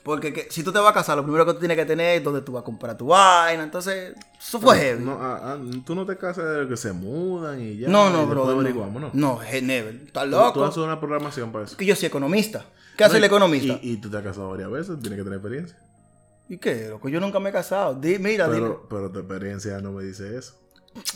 porque 0.04 0.34
que- 0.34 0.48
si 0.50 0.64
tú 0.64 0.72
te 0.72 0.80
vas 0.80 0.92
a 0.92 0.94
casar, 0.94 1.16
lo 1.18 1.24
primero 1.24 1.46
que 1.46 1.54
tú 1.54 1.60
tienes 1.60 1.78
que 1.78 1.86
tener 1.86 2.18
es 2.18 2.24
donde 2.24 2.42
tú 2.42 2.52
vas 2.54 2.62
a 2.62 2.66
comprar 2.66 2.98
tu 2.98 3.08
vaina. 3.08 3.64
Entonces, 3.64 4.14
eso 4.40 4.60
fue 4.60 4.78
heavy. 4.78 5.04
No, 5.04 5.14
ah, 5.22 5.40
ah, 5.42 5.58
tú 5.86 5.96
no 5.96 6.06
te 6.06 6.18
casas 6.18 6.60
de 6.60 6.68
que 6.68 6.76
se 6.78 6.92
mudan 6.92 7.62
y 7.62 7.78
ya. 7.78 7.88
No, 7.88 8.10
no, 8.10 8.28
bro. 8.28 8.46
¿no? 8.46 9.00
No, 9.02 9.12
no 9.14 9.40
never. 9.62 9.96
Estás 10.06 10.24
Tú- 10.26 10.30
loco. 10.30 10.54
Tú 10.54 10.64
haces 10.66 10.78
una 10.78 11.00
programación 11.00 11.52
para 11.52 11.66
eso. 11.66 11.78
Que 11.78 11.86
yo 11.86 11.96
soy 11.96 12.08
economista. 12.08 12.66
¿Qué 12.98 13.04
hace 13.04 13.18
el 13.18 13.24
economista? 13.24 13.80
Y, 13.82 13.94
y 13.94 13.98
tú 13.98 14.10
te 14.12 14.18
has 14.18 14.24
casado 14.24 14.50
varias 14.50 14.70
veces, 14.70 15.00
tienes 15.00 15.18
que 15.18 15.24
tener 15.24 15.40
experiencia. 15.40 15.78
¿Y 16.50 16.58
qué? 16.58 16.90
Loco, 16.90 17.08
yo 17.10 17.20
nunca 17.20 17.40
me 17.40 17.50
he 17.50 17.54
casado. 17.54 17.96
Di- 17.96 18.20
mira. 18.20 18.48
Pero, 18.50 18.86
pero 18.90 19.10
tu 19.12 19.20
experiencia 19.20 19.80
no 19.80 19.94
me 19.94 20.04
dice 20.04 20.38
eso. 20.38 20.54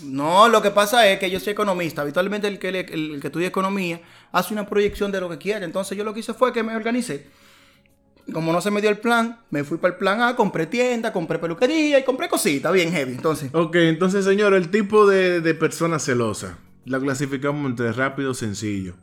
No, 0.01 0.47
lo 0.49 0.61
que 0.61 0.71
pasa 0.71 1.07
es 1.07 1.19
que 1.19 1.29
yo 1.29 1.39
soy 1.39 1.53
economista. 1.53 2.01
Habitualmente 2.01 2.47
el 2.47 2.57
que, 2.57 2.69
el, 2.69 2.75
el 2.75 3.19
que 3.21 3.27
estudia 3.27 3.47
economía 3.47 4.01
hace 4.31 4.53
una 4.53 4.65
proyección 4.65 5.11
de 5.11 5.19
lo 5.21 5.29
que 5.29 5.37
quiere. 5.37 5.65
Entonces 5.65 5.95
yo 5.97 6.03
lo 6.03 6.13
que 6.15 6.21
hice 6.21 6.33
fue 6.33 6.51
que 6.51 6.63
me 6.63 6.75
organicé. 6.75 7.27
Como 8.33 8.51
no 8.51 8.59
se 8.61 8.71
me 8.71 8.81
dio 8.81 8.89
el 8.89 8.97
plan, 8.99 9.39
me 9.51 9.63
fui 9.63 9.77
para 9.77 9.93
el 9.93 9.97
plan 9.97 10.21
A, 10.21 10.35
compré 10.35 10.65
tienda, 10.67 11.13
compré 11.13 11.39
peluquería 11.39 11.97
y 11.99 12.03
compré 12.03 12.27
cositas 12.27 12.73
bien 12.73 12.91
heavy. 12.91 13.13
Entonces, 13.13 13.49
Ok, 13.53 13.75
entonces, 13.77 14.25
señor, 14.25 14.53
el 14.53 14.69
tipo 14.69 15.07
de, 15.07 15.39
de 15.41 15.53
persona 15.53 15.97
celosa 15.99 16.57
la 16.85 16.99
clasificamos 16.99 17.65
entre 17.69 17.91
rápido 17.93 18.31
y 18.31 18.35
sencillo. 18.35 18.95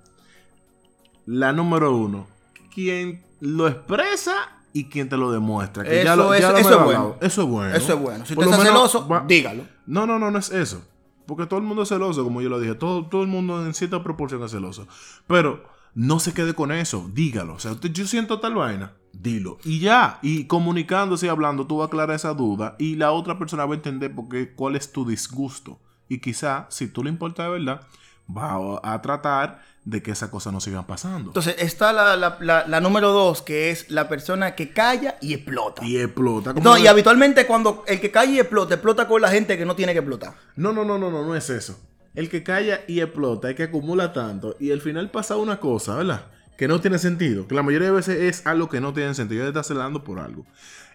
La 1.27 1.53
número 1.53 1.97
uno, 1.97 2.27
quien 2.75 3.23
lo 3.41 3.67
expresa 3.69 4.35
y 4.73 4.85
quien 4.91 5.09
te 5.09 5.17
lo 5.17 5.33
demuestra. 5.33 5.85
Que 5.85 6.05
ya 6.05 6.13
Eso 6.15 6.35
es- 6.35 6.41
ya 6.43 6.53
lo 6.53 6.59
eso 6.59 6.69
hemos 6.69 6.81
es 6.81 6.85
bueno. 6.85 7.17
Eso 7.21 7.43
es 7.43 7.49
bueno. 7.49 7.75
eso 7.77 7.93
es 7.95 7.99
bueno. 8.01 8.27
Si 8.27 8.35
Por 8.35 8.45
usted 8.45 8.57
lo 8.59 8.63
está 8.63 8.73
menos 8.75 8.91
celoso, 8.93 9.09
va- 9.09 9.25
dígalo. 9.27 9.65
No, 9.87 10.07
no, 10.07 10.19
no, 10.19 10.31
no 10.31 10.39
es 10.39 10.51
eso. 10.51 10.85
Porque 11.27 11.47
todo 11.47 11.59
el 11.59 11.65
mundo 11.65 11.85
es 11.85 11.89
celoso, 11.89 12.23
como 12.25 12.43
yo 12.43 12.51
lo 12.51 12.61
dije. 12.61 12.75
Todo, 12.75 13.07
todo 13.07 13.23
el 13.23 13.29
mundo 13.29 13.65
en 13.65 13.73
cierta 13.73 14.03
proporción 14.03 14.43
es 14.43 14.51
celoso. 14.51 14.87
Pero 15.27 15.65
no 15.95 16.19
se 16.21 16.33
quede 16.35 16.55
con 16.55 16.73
eso. 16.73 17.11
Dígalo. 17.13 17.55
O 17.55 17.59
sea, 17.59 17.77
yo 17.81 18.07
siento 18.07 18.41
tal 18.41 18.55
vaina. 18.55 18.93
Dilo. 19.13 19.59
Y 19.65 19.79
ya. 19.79 20.19
Y 20.23 20.45
comunicándose 20.47 21.27
y 21.27 21.29
hablando, 21.29 21.67
tú 21.67 21.79
vas 21.79 21.85
a 21.85 21.87
aclarar 21.89 22.17
esa 22.17 22.35
duda. 22.35 22.75
Y 22.79 22.97
la 22.97 23.13
otra 23.13 23.39
persona 23.39 23.65
va 23.65 23.73
a 23.75 23.77
entender 23.77 24.15
por 24.15 24.29
qué, 24.29 24.53
cuál 24.55 24.77
es 24.77 24.91
tu 24.93 25.07
disgusto. 25.07 25.79
Y 26.09 26.19
quizá, 26.21 26.67
si 26.69 26.89
tú 26.89 27.03
le 27.05 27.11
importa 27.11 27.45
de 27.45 27.51
verdad, 27.51 27.81
va 28.29 28.81
a, 28.83 29.01
tratar 29.03 29.63
de 29.85 30.03
que 30.03 30.11
esa 30.11 30.31
cosa 30.31 30.51
no 30.51 30.61
siga 30.61 30.87
pasando. 30.87 31.31
Entonces 31.31 31.57
está 31.59 31.93
la, 31.93 32.17
la- 32.17 32.39
la- 32.41 32.67
la 32.67 32.81
número 32.81 33.13
dos, 33.13 33.43
que 33.43 33.71
es 33.71 33.91
la 33.91 34.09
persona 34.09 34.55
que 34.55 34.71
calla 34.73 35.17
y 35.21 35.35
explota. 35.35 35.85
y 35.85 35.99
explota. 35.99 36.53
No, 36.55 36.77
y 36.79 36.87
habitualmente 36.87 37.47
cuando 37.47 37.85
el 37.87 38.01
que 38.01 38.11
calla 38.11 38.33
y 38.33 38.41
explota, 38.41 38.75
explota 38.75 39.07
con 39.07 39.21
la 39.23 39.29
gente 39.31 39.57
que 39.59 39.65
no 39.67 39.77
tiene 39.77 39.93
que 39.93 39.99
explotar. 39.99 40.35
No, 40.57 40.73
no, 40.73 40.85
no, 40.85 40.99
no, 40.99 41.11
no, 41.11 41.25
no 41.25 41.35
es 41.37 41.49
eso. 41.51 41.79
El 42.15 42.29
que 42.29 42.43
calla 42.43 42.81
y 42.87 43.01
explota, 43.01 43.51
el 43.51 43.55
que 43.57 43.65
acumula 43.65 44.13
tanto, 44.13 44.57
y 44.61 44.71
al 44.71 44.81
final 44.81 45.11
pasa 45.11 45.37
una 45.37 45.59
cosa, 45.59 45.97
¿verdad? 45.97 46.27
Que 46.57 46.69
no 46.69 46.81
tiene 46.81 46.99
sentido. 46.99 47.49
Que 47.49 47.55
la 47.55 47.63
mayoría 47.63 47.89
de 47.89 47.95
veces 47.95 48.21
es 48.21 48.47
algo 48.47 48.69
que 48.69 48.81
no 48.81 48.93
tiene 48.93 49.15
sentido. 49.15 49.41
Ya 49.41 49.53
te 49.53 49.59
está 49.59 49.75
celando 49.75 50.05
por 50.05 50.21
algo. 50.21 50.47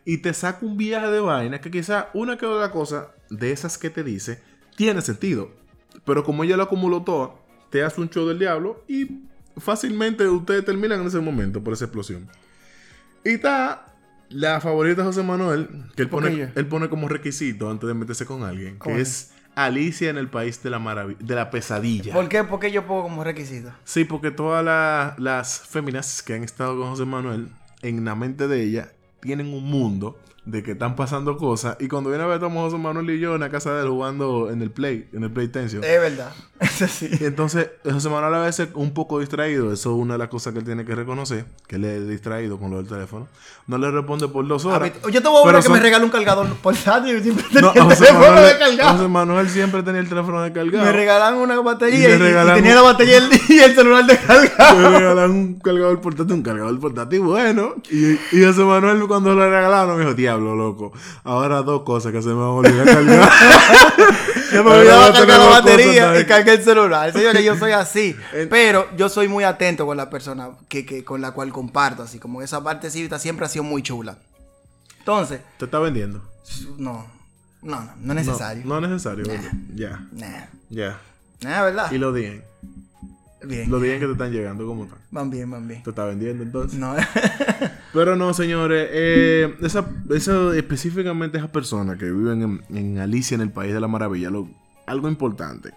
Y 0.05 0.19
te 0.19 0.33
saca 0.33 0.65
un 0.65 0.77
viaje 0.77 1.07
de 1.07 1.19
vaina 1.19 1.59
que 1.59 1.69
quizá 1.69 2.09
una 2.13 2.37
que 2.37 2.45
otra 2.45 2.71
cosa 2.71 3.09
de 3.29 3.51
esas 3.51 3.77
que 3.77 3.89
te 3.89 4.03
dice 4.03 4.41
tiene 4.77 5.01
sentido. 5.01 5.51
Pero 6.05 6.23
como 6.23 6.43
ella 6.43 6.55
lo 6.55 6.63
acumuló 6.63 7.03
toda, 7.03 7.31
te 7.69 7.83
hace 7.83 7.99
un 7.99 8.09
show 8.09 8.25
del 8.27 8.39
diablo 8.39 8.83
y 8.87 9.23
fácilmente 9.57 10.27
ustedes 10.27 10.63
terminan 10.63 11.01
en 11.01 11.07
ese 11.07 11.19
momento 11.19 11.63
por 11.63 11.73
esa 11.73 11.85
explosión. 11.85 12.27
Y 13.25 13.31
está 13.31 13.93
la 14.29 14.61
favorita 14.61 15.01
de 15.01 15.07
José 15.07 15.23
Manuel, 15.23 15.67
que 15.95 16.03
él 16.03 16.09
¿Por 16.09 16.23
qué 16.23 16.29
pone, 16.29 16.51
él 16.55 16.65
pone 16.67 16.89
como 16.89 17.07
requisito 17.07 17.69
antes 17.69 17.87
de 17.87 17.93
meterse 17.93 18.25
con 18.25 18.43
alguien, 18.43 18.77
¿Cómo 18.77 18.95
que 18.95 19.01
es? 19.01 19.33
Alicia 19.65 20.09
en 20.09 20.17
el 20.17 20.27
país 20.29 20.61
de 20.63 20.69
la 20.69 20.79
maravilla, 20.79 21.19
de 21.21 21.35
la 21.35 21.49
pesadilla. 21.49 22.13
¿Por 22.13 22.29
qué? 22.29 22.43
Porque 22.43 22.71
yo 22.71 22.85
pongo 22.85 23.03
como 23.03 23.23
requisito. 23.23 23.71
Sí, 23.83 24.05
porque 24.05 24.31
todas 24.31 24.63
la- 24.63 25.15
las 25.17 25.59
féminas 25.61 26.21
que 26.23 26.33
han 26.35 26.43
estado 26.43 26.77
con 26.79 26.89
José 26.91 27.05
Manuel, 27.05 27.49
en 27.81 28.03
la 28.05 28.15
mente 28.15 28.47
de 28.47 28.63
ella, 28.63 28.91
tienen 29.21 29.53
un 29.53 29.63
mundo 29.69 30.17
de 30.49 30.63
que 30.63 30.71
están 30.71 30.95
pasando 30.95 31.37
cosas. 31.37 31.77
Y 31.79 31.87
cuando 31.87 32.09
viene 32.09 32.23
a 32.23 32.27
ver, 32.27 32.37
estamos 32.37 32.71
José 32.71 32.81
Manuel 32.81 33.09
y 33.11 33.19
yo 33.19 33.35
en 33.35 33.41
la 33.41 33.49
casa 33.49 33.73
de 33.73 33.83
él 33.83 33.89
jugando 33.89 34.49
en 34.49 34.61
el 34.61 34.71
Play, 34.71 35.07
en 35.13 35.23
el 35.23 35.31
PlayStation. 35.31 35.83
Es 35.83 35.99
verdad. 36.01 36.31
Eso 36.59 36.87
sí. 36.87 37.09
Y 37.19 37.23
entonces, 37.25 37.69
José 37.89 38.09
Manuel 38.09 38.33
a 38.33 38.39
veces 38.41 38.69
un 38.73 38.93
poco 38.93 39.19
distraído. 39.19 39.71
Eso 39.71 39.91
es 39.95 40.01
una 40.01 40.15
de 40.15 40.17
las 40.19 40.27
cosas 40.29 40.51
que 40.53 40.59
él 40.59 40.65
tiene 40.65 40.83
que 40.85 40.95
reconocer. 40.95 41.45
Que 41.67 41.75
él 41.77 41.85
es 41.85 42.07
distraído 42.07 42.57
con 42.59 42.71
lo 42.71 42.77
del 42.77 42.87
teléfono. 42.87 43.27
No 43.67 43.77
le 43.77 43.91
responde 43.91 44.27
por 44.27 44.45
dos 44.47 44.65
horas. 44.65 44.81
mí- 44.81 45.11
yo 45.11 45.21
te 45.21 45.27
voy 45.29 45.39
a 45.39 45.43
Pero 45.43 45.53
ver 45.53 45.55
que 45.55 45.61
son- 45.63 45.73
me 45.73 45.79
regale 45.79 46.03
un 46.05 46.11
cargador 46.11 46.47
portátil. 46.55 47.21
Siempre 47.21 47.45
tenía 47.53 47.61
No, 47.61 47.67
el 47.91 47.95
teléfono 47.97 48.19
Manuel, 48.19 48.43
descargado. 48.45 48.97
José 48.97 49.07
Manuel 49.07 49.49
siempre 49.49 49.83
tenía 49.83 50.01
el 50.01 50.09
teléfono 50.09 50.41
descargado. 50.41 50.85
Me 50.85 50.91
regalaron 50.91 51.39
una 51.39 51.59
batería 51.61 52.09
y, 52.15 52.19
tenía 52.19 52.75
la 52.75 52.81
batería 52.81 53.13
y 53.13 53.17
el, 53.17 53.29
y 53.49 53.59
el 53.59 53.75
celular 53.75 54.05
descargado. 54.05 54.79
Le 54.89 54.97
regalaron 54.99 55.31
un 55.31 55.59
cargador 55.59 56.01
portátil, 56.01 56.33
un 56.33 56.41
cargador 56.43 56.79
portátil 56.79 57.19
bueno. 57.21 57.75
Y, 57.91 58.13
y 58.37 58.43
José 58.45 58.63
Manuel 58.63 59.05
cuando 59.07 59.33
lo 59.33 59.49
regalaron 59.49 59.97
me 59.97 60.03
dijo, 60.03 60.15
diablo, 60.15 60.38
loco. 60.39 60.91
Ahora 61.23 61.61
dos 61.61 61.83
cosas 61.83 62.11
que 62.11 62.21
se 62.21 62.29
me 62.29 62.35
van 62.35 62.43
a 62.43 62.49
olvidar 62.51 62.85
cargar. 62.85 63.29
Yo 64.53 64.63
me 64.63 64.71
olvidaba 64.71 65.13
cargar 65.13 65.39
la 65.39 65.45
batería 65.45 66.19
y 66.19 66.25
cargué 66.25 66.53
el 66.55 66.63
celular. 66.63 67.13
Señores, 67.13 67.43
yo 67.45 67.55
soy 67.55 67.71
así. 67.71 68.15
Pero 68.49 68.87
yo 68.97 69.07
soy 69.07 69.27
muy 69.27 69.43
atento 69.43 69.85
con 69.85 69.95
la 69.95 70.09
persona 70.09 70.49
que, 70.67 70.85
que- 70.87 71.03
con 71.03 71.21
la 71.21 71.31
cual 71.33 71.51
comparto. 71.51 72.01
Así 72.01 72.17
como 72.17 72.41
esa 72.41 72.63
parte 72.63 72.89
cívica 72.89 73.19
siempre 73.19 73.45
ha 73.45 73.49
sido 73.49 73.63
muy 73.63 73.83
chula. 73.83 74.17
Entonces, 74.97 75.41
Te 75.59 75.65
está 75.65 75.77
vendiendo. 75.79 76.23
no. 76.77 77.05
No, 77.61 77.77
no, 77.81 77.91
no 77.99 78.13
es 78.13 78.25
necesario. 78.25 78.63
No, 78.65 78.79
no 78.79 78.87
es 78.87 78.93
necesario. 78.93 79.25
Ya, 79.75 80.07
ya. 80.69 80.97
Nah, 81.41 81.63
¿verdad? 81.63 81.91
Y 81.91 81.97
los 81.97 82.15
10. 82.15 82.41
Bien. 83.43 83.69
Los 83.69 83.81
10 83.81 83.99
que 83.99 84.05
te 84.05 84.11
están 84.13 84.31
llegando, 84.31 84.65
¿cómo 84.65 84.85
están? 84.85 84.99
Van 85.11 85.29
bien, 85.29 85.51
van 85.51 85.67
bien. 85.67 85.83
Te 85.83 85.89
está 85.91 86.05
vendiendo 86.05 86.41
entonces. 86.43 86.79
No. 86.79 86.95
Pero 87.93 88.15
no, 88.15 88.33
señores, 88.33 88.87
eh, 88.91 89.55
esa, 89.61 89.89
esa- 90.11 90.55
específicamente 90.55 91.37
esas 91.37 91.49
personas 91.49 91.97
que 91.97 92.05
viven 92.11 92.61
en, 92.69 92.97
Alicia 92.99 93.35
en 93.35 93.41
el 93.41 93.51
País 93.51 93.73
de 93.73 93.79
la 93.79 93.87
Maravilla, 93.87 94.29
lo- 94.29 94.47
algo 94.85 95.07
importante, 95.09 95.71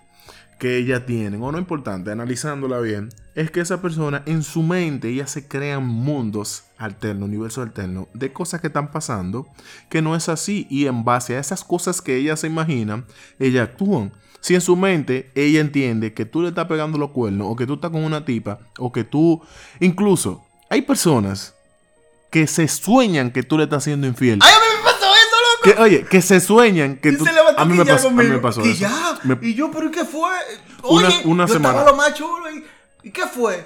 que 0.58 0.76
ella 0.76 1.06
tienen, 1.06 1.42
o 1.42 1.50
no 1.50 1.58
importante, 1.58 2.10
analizándola 2.12 2.78
bien, 2.80 3.08
es 3.34 3.50
que 3.50 3.60
esa 3.60 3.80
persona 3.80 4.22
en 4.26 4.42
su 4.42 4.62
mente 4.62 5.08
ella 5.08 5.26
se 5.26 5.48
crean 5.48 5.86
mundos 5.86 6.64
alternos, 6.76 7.28
universos 7.28 7.66
alternos, 7.66 8.06
de 8.14 8.32
cosas 8.32 8.60
que 8.60 8.66
están 8.68 8.90
pasando, 8.92 9.46
que 9.88 10.02
no 10.02 10.14
es 10.14 10.28
así, 10.28 10.66
y 10.70 10.86
en 10.86 11.04
base 11.04 11.36
a 11.36 11.40
esas 11.40 11.64
cosas 11.64 12.02
que 12.02 12.16
ella 12.16 12.36
se 12.36 12.46
imaginan, 12.46 13.06
ella 13.38 13.62
actúan. 13.64 14.12
Si 14.40 14.54
en 14.54 14.60
su 14.60 14.76
mente 14.76 15.30
ella 15.34 15.60
entiende 15.60 16.12
que 16.12 16.26
tú 16.26 16.42
le 16.42 16.48
estás 16.48 16.66
pegando 16.66 16.98
los 16.98 17.10
cuernos, 17.10 17.46
o 17.50 17.56
que 17.56 17.66
tú 17.66 17.74
estás 17.74 17.90
con 17.90 18.04
una 18.04 18.24
tipa, 18.24 18.58
o 18.78 18.92
que 18.92 19.02
tú, 19.04 19.40
incluso, 19.80 20.44
hay 20.68 20.82
personas 20.82 21.54
que 22.32 22.48
se 22.48 22.66
sueñan 22.66 23.30
que 23.30 23.44
tú 23.44 23.56
le 23.58 23.64
estás 23.64 23.84
haciendo 23.84 24.06
infiel. 24.08 24.40
¡Ay, 24.42 24.52
a 24.52 24.58
mí 24.58 24.66
me 24.78 24.82
pasó 24.82 25.04
eso, 25.06 25.36
loco! 25.36 25.62
Que, 25.62 25.82
oye, 25.82 26.04
que 26.06 26.20
se 26.22 26.40
sueñan 26.40 26.96
que 26.96 27.10
Y 27.10 27.16
tú... 27.18 27.24
se 27.24 27.30
A 27.30 27.64
mí 27.64 27.76
me 27.76 27.84
pasó, 27.84 28.08
a 28.08 28.10
mí 28.10 28.24
me 28.24 28.38
pasó 28.38 28.62
Y 28.66 28.70
eso. 28.72 28.80
ya. 28.80 29.18
Me- 29.22 29.38
Y 29.42 29.54
yo, 29.54 29.70
¿pero 29.70 29.90
qué 29.92 30.04
fue? 30.04 30.30
Una- 30.82 31.06
Oye, 31.08 31.22
una 31.26 31.46
yo 31.46 31.52
semana. 31.54 31.78
estaba 31.78 31.90
lo 31.92 31.96
más 31.96 32.14
chulo. 32.14 32.50
¿Y, 32.50 32.64
¿y 33.04 33.10
qué 33.12 33.26
fue? 33.26 33.64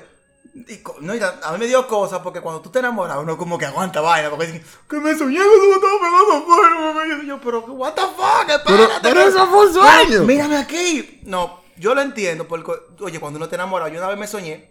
Y 0.54 0.80
no, 1.00 1.12
a 1.12 1.48
a 1.48 1.52
mí 1.52 1.58
me 1.58 1.66
dio 1.66 1.86
cosas 1.86 2.20
porque 2.20 2.40
cuando 2.40 2.60
tú 2.62 2.70
te 2.70 2.78
enamoras, 2.80 3.18
uno 3.18 3.36
como 3.36 3.56
que 3.56 3.66
aguanta 3.66 4.00
vaina. 4.00 4.30
Porque 4.30 4.46
dicen, 4.46 4.64
que 4.90 4.96
me 4.96 5.16
soñé 5.16 5.38
que 5.38 5.44
tú 5.44 5.68
me 5.68 5.74
estabas 5.76 5.98
pegando 6.00 6.44
cuernos. 6.44 7.22
Y 7.22 7.26
yo, 7.26 7.40
pero, 7.40 7.60
what 7.66 7.92
the 7.92 8.00
fuck, 8.02 8.46
Pero, 8.66 8.82
espérate. 8.82 9.00
pero 9.08 9.20
eso 9.20 9.46
fue 9.46 9.66
un 9.68 9.72
sueño. 9.74 10.22
Mírame 10.24 10.56
aquí. 10.56 11.20
No, 11.24 11.62
yo 11.76 11.94
lo 11.94 12.00
entiendo 12.02 12.48
porque, 12.48 12.72
oye, 13.00 13.20
cuando 13.20 13.36
uno 13.36 13.48
te 13.48 13.54
enamora, 13.54 13.88
yo 13.88 13.98
una 13.98 14.08
vez 14.08 14.18
me 14.18 14.26
soñé 14.26 14.70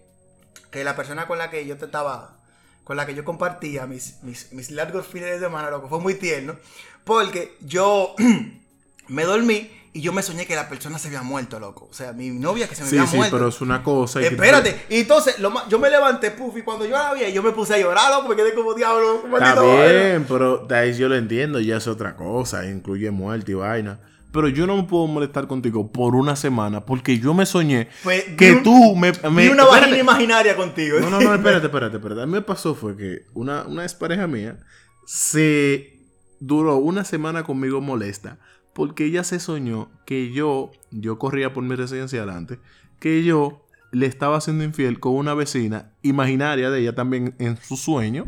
que 0.72 0.84
la 0.84 0.96
persona 0.96 1.28
con 1.28 1.38
la 1.38 1.50
que 1.50 1.66
yo 1.66 1.78
te 1.78 1.86
estaba, 1.86 2.38
con 2.86 2.96
la 2.96 3.06
que 3.06 3.14
yo 3.16 3.26
compartía 3.26 3.86
mis, 3.86 4.24
mis, 4.24 4.54
mis 4.54 4.72
largos 4.72 5.06
fines 5.08 5.32
de 5.32 5.40
semana, 5.40 5.70
loco, 5.70 5.90
fue 5.90 6.00
muy 6.00 6.14
tierno, 6.14 6.56
porque 7.04 7.58
yo 7.60 8.16
me 9.10 9.24
dormí 9.26 9.70
y 9.94 10.02
yo 10.02 10.12
me 10.12 10.22
soñé 10.22 10.46
que 10.46 10.56
la 10.56 10.68
persona 10.68 11.00
se 11.00 11.08
había 11.08 11.22
muerto, 11.22 11.58
loco. 11.60 11.88
O 11.90 11.94
sea, 11.94 12.12
mi 12.12 12.30
novia 12.30 12.68
que 12.68 12.76
se 12.76 12.84
me 12.84 12.90
Sí, 12.90 12.98
había 12.98 13.10
sí, 13.10 13.16
muerto. 13.18 13.38
pero 13.38 13.48
es 13.50 13.62
una 13.62 13.82
cosa. 13.82 14.20
y 14.20 14.24
que- 14.24 14.36
Espérate, 14.36 14.86
y 14.90 15.00
entonces 15.00 15.40
lo 15.40 15.52
más- 15.52 15.68
yo 15.70 15.80
me 15.80 15.90
levanté, 15.90 16.32
puf, 16.32 16.58
y 16.58 16.62
cuando 16.64 16.86
yo 16.86 16.92
la 16.92 17.14
vi, 17.14 17.32
yo 17.32 17.42
me 17.42 17.52
puse 17.52 17.76
a 17.76 17.78
llorar, 17.78 18.12
loco, 18.12 18.28
me 18.28 18.36
quedé 18.36 18.54
como 18.54 18.74
diablo. 18.74 19.16
Está 19.24 19.28
maldito 19.30 19.68
vaina". 19.68 19.92
bien, 19.94 20.26
pero 20.28 20.58
de 20.58 20.78
ahí 20.78 20.94
yo 20.98 21.08
lo 21.08 21.16
entiendo, 21.16 21.60
ya 21.62 21.78
es 21.78 21.88
otra 21.88 22.16
cosa, 22.18 22.66
incluye 22.68 23.10
muerte 23.10 23.52
y 23.54 23.56
vaina. 23.56 23.98
Pero 24.36 24.50
yo 24.50 24.68
no 24.68 24.76
me 24.78 24.84
puedo 24.84 25.08
molestar 25.08 25.48
contigo 25.48 25.92
por 25.92 26.14
una 26.14 26.36
semana 26.36 26.86
porque 26.86 27.18
yo 27.18 27.34
me 27.34 27.46
soñé 27.46 27.88
Pues, 28.04 28.24
que 28.38 28.52
un- 28.52 28.64
tú 28.64 28.96
me... 28.96 29.12
me 29.32 29.50
una 29.50 29.66
vagina 29.66 29.98
imaginaria 29.98 30.56
contigo. 30.56 31.00
No, 31.00 31.10
no, 31.10 31.20
no, 31.22 31.34
espérate, 31.34 31.66
espérate, 31.68 31.96
espérate. 31.98 32.22
A 32.22 32.26
mí 32.26 32.34
me 32.34 32.42
pasó 32.42 32.76
fue 32.76 32.96
que 32.98 33.22
una, 33.34 33.64
una 33.64 33.84
pareja 33.98 34.28
mía 34.28 34.60
se 35.06 36.00
duró 36.40 36.78
una 36.78 37.06
semana 37.06 37.44
conmigo 37.44 37.80
molesta 37.82 38.38
porque 38.74 39.06
ella 39.06 39.24
se 39.24 39.40
soñó 39.40 39.90
que 40.06 40.32
yo, 40.34 40.72
yo 40.92 41.18
corría 41.18 41.54
por 41.54 41.64
mi 41.64 41.76
residencia 41.76 42.24
antes, 42.24 42.60
que 43.00 43.24
yo 43.24 43.66
le 43.94 44.06
estaba 44.06 44.36
haciendo 44.38 44.66
infiel 44.66 45.00
con 45.00 45.14
una 45.16 45.34
vecina 45.34 45.94
imaginaria 46.02 46.70
de 46.70 46.82
ella 46.82 46.94
también 46.94 47.36
en 47.40 47.56
su 47.56 47.78
sueño. 47.78 48.26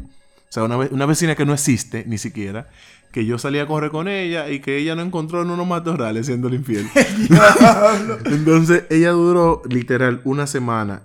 O 0.50 0.50
sea, 0.50 0.64
una, 0.64 0.78
una 0.78 1.06
vecina 1.06 1.36
que 1.36 1.46
no 1.46 1.54
existe 1.54 2.06
ni 2.08 2.18
siquiera. 2.18 2.70
Que 3.18 3.26
yo 3.26 3.40
salía 3.40 3.64
a 3.64 3.66
correr 3.66 3.90
con 3.90 4.08
ella 4.08 4.48
y 4.48 4.60
que 4.60 4.78
ella 4.78 4.94
no 4.94 5.02
encontró 5.02 5.42
en 5.42 5.50
unos 5.50 5.66
matorrales 5.66 6.28
siendo 6.28 6.50
infiel. 6.50 6.88
Entonces 8.26 8.84
ella 8.92 9.10
duró 9.10 9.64
literal 9.68 10.22
una 10.24 10.46
semana. 10.46 11.02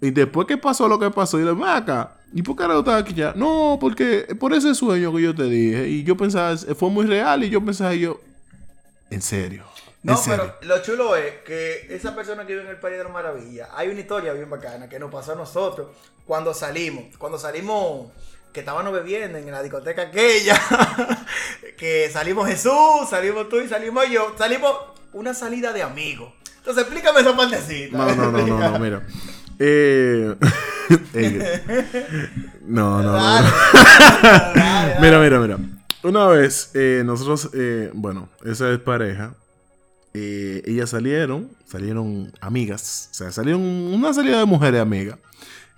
Y 0.00 0.10
después 0.10 0.46
que 0.46 0.56
pasó 0.56 0.88
lo 0.88 0.98
que 0.98 1.10
pasó, 1.10 1.38
yo 1.38 1.44
le 1.44 1.50
dije, 1.50 1.62
"Ven 1.62 1.70
acá. 1.70 2.16
¿Y 2.32 2.40
por 2.40 2.56
qué 2.56 2.62
ahora 2.62 2.78
estás 2.78 3.02
aquí 3.02 3.12
ya? 3.12 3.34
No, 3.36 3.76
porque 3.78 4.34
por 4.40 4.54
ese 4.54 4.74
sueño 4.74 5.14
que 5.14 5.20
yo 5.20 5.34
te 5.34 5.42
dije. 5.42 5.86
Y 5.86 6.02
yo 6.02 6.16
pensaba, 6.16 6.56
fue 6.56 6.88
muy 6.88 7.04
real. 7.04 7.44
Y 7.44 7.50
yo 7.50 7.62
pensaba, 7.62 7.92
yo, 7.92 8.22
en 9.10 9.20
serio. 9.20 9.64
No, 10.02 10.12
en 10.12 10.18
serio. 10.18 10.54
pero 10.62 10.74
lo 10.76 10.82
chulo 10.82 11.14
es 11.14 11.42
que 11.44 11.94
esa 11.94 12.16
persona 12.16 12.46
que 12.46 12.54
vive 12.54 12.64
en 12.64 12.70
el 12.70 12.80
País 12.80 12.96
de 12.96 13.04
la 13.04 13.10
Maravilla, 13.10 13.68
hay 13.76 13.88
una 13.88 14.00
historia 14.00 14.32
bien 14.32 14.48
bacana 14.48 14.88
que 14.88 14.98
nos 14.98 15.12
pasó 15.12 15.32
a 15.32 15.34
nosotros 15.34 15.88
cuando 16.24 16.54
salimos. 16.54 17.18
Cuando 17.18 17.38
salimos, 17.38 18.06
que 18.52 18.60
estábamos 18.60 18.92
bebiendo 18.92 19.38
en 19.38 19.50
la 19.50 19.62
discoteca 19.62 20.02
aquella, 20.02 20.60
que 21.78 22.10
salimos 22.12 22.48
Jesús, 22.48 23.08
salimos 23.08 23.48
tú 23.48 23.60
y 23.60 23.68
salimos 23.68 24.08
yo, 24.10 24.34
salimos 24.36 24.72
una 25.12 25.34
salida 25.34 25.72
de 25.72 25.82
amigos. 25.82 26.32
Entonces 26.58 26.82
explícame 26.84 27.20
esa 27.20 27.36
partecita. 27.36 27.96
No, 27.96 28.14
no, 28.14 28.30
no, 28.32 28.46
no, 28.46 28.58
no, 28.70 28.78
mira. 28.78 29.02
Eh, 29.58 30.34
no, 32.62 33.02
no, 33.02 33.12
no. 33.12 33.50
Mira, 35.00 35.18
mira, 35.20 35.38
mira. 35.40 35.58
Una 36.02 36.26
vez, 36.26 36.70
eh, 36.74 37.02
nosotros, 37.04 37.50
eh, 37.54 37.90
bueno, 37.94 38.28
esa 38.44 38.70
es 38.72 38.78
pareja. 38.78 39.34
eh, 40.14 40.62
ellas 40.66 40.90
salieron, 40.90 41.50
salieron 41.66 42.32
amigas. 42.40 43.08
O 43.12 43.14
sea, 43.14 43.32
salieron 43.32 43.60
una 43.62 44.12
salida 44.12 44.38
de 44.38 44.44
mujeres 44.46 44.80
amigas. 44.80 45.18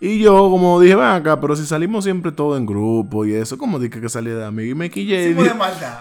Y 0.05 0.19
yo, 0.19 0.51
como 0.51 0.81
dije, 0.81 0.97
ven 0.97 1.05
acá, 1.05 1.41
pero 1.41 1.55
si 1.55 1.65
salimos 1.65 2.03
siempre 2.03 2.33
todo 2.33 2.57
en 2.57 2.67
grupo 2.67 3.25
y 3.25 3.35
eso, 3.35 3.57
como 3.57 3.79
dije 3.79 4.01
que 4.01 4.09
salía 4.09 4.35
de 4.35 4.45
amiga. 4.45 4.69
Y 4.69 4.75
me 4.75 4.91
quillé. 4.91 5.31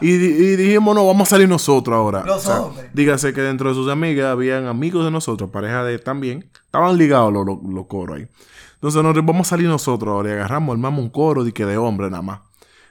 Y, 0.01 0.15
dijimos, 0.55 0.95
no, 0.95 1.05
vamos 1.05 1.27
a 1.27 1.29
salir 1.29 1.47
nosotros 1.47 1.95
ahora. 1.95 2.23
Los 2.25 2.47
hombres. 2.47 2.87
Dígase 2.95 3.31
que 3.31 3.41
dentro 3.41 3.69
de 3.69 3.75
sus 3.75 3.91
amigas 3.91 4.31
habían 4.31 4.65
amigos 4.65 5.05
de 5.05 5.11
nosotros, 5.11 5.51
pareja 5.51 5.83
de 5.83 5.99
también. 5.99 6.49
Estaban 6.65 6.97
ligados 6.97 7.31
los, 7.31 7.45
los, 7.45 7.59
los 7.61 7.85
coros 7.85 8.17
ahí. 8.17 8.27
Entonces 8.73 9.03
nosotros 9.03 9.23
vamos 9.23 9.45
a 9.45 9.49
salir 9.51 9.67
nosotros 9.67 10.11
ahora 10.11 10.29
y 10.29 10.31
agarramos, 10.31 10.73
armamos 10.73 11.03
un 11.03 11.11
coro 11.11 11.43
de 11.43 11.51
que 11.51 11.67
de 11.67 11.77
hombre 11.77 12.09
nada 12.09 12.23
más. 12.23 12.39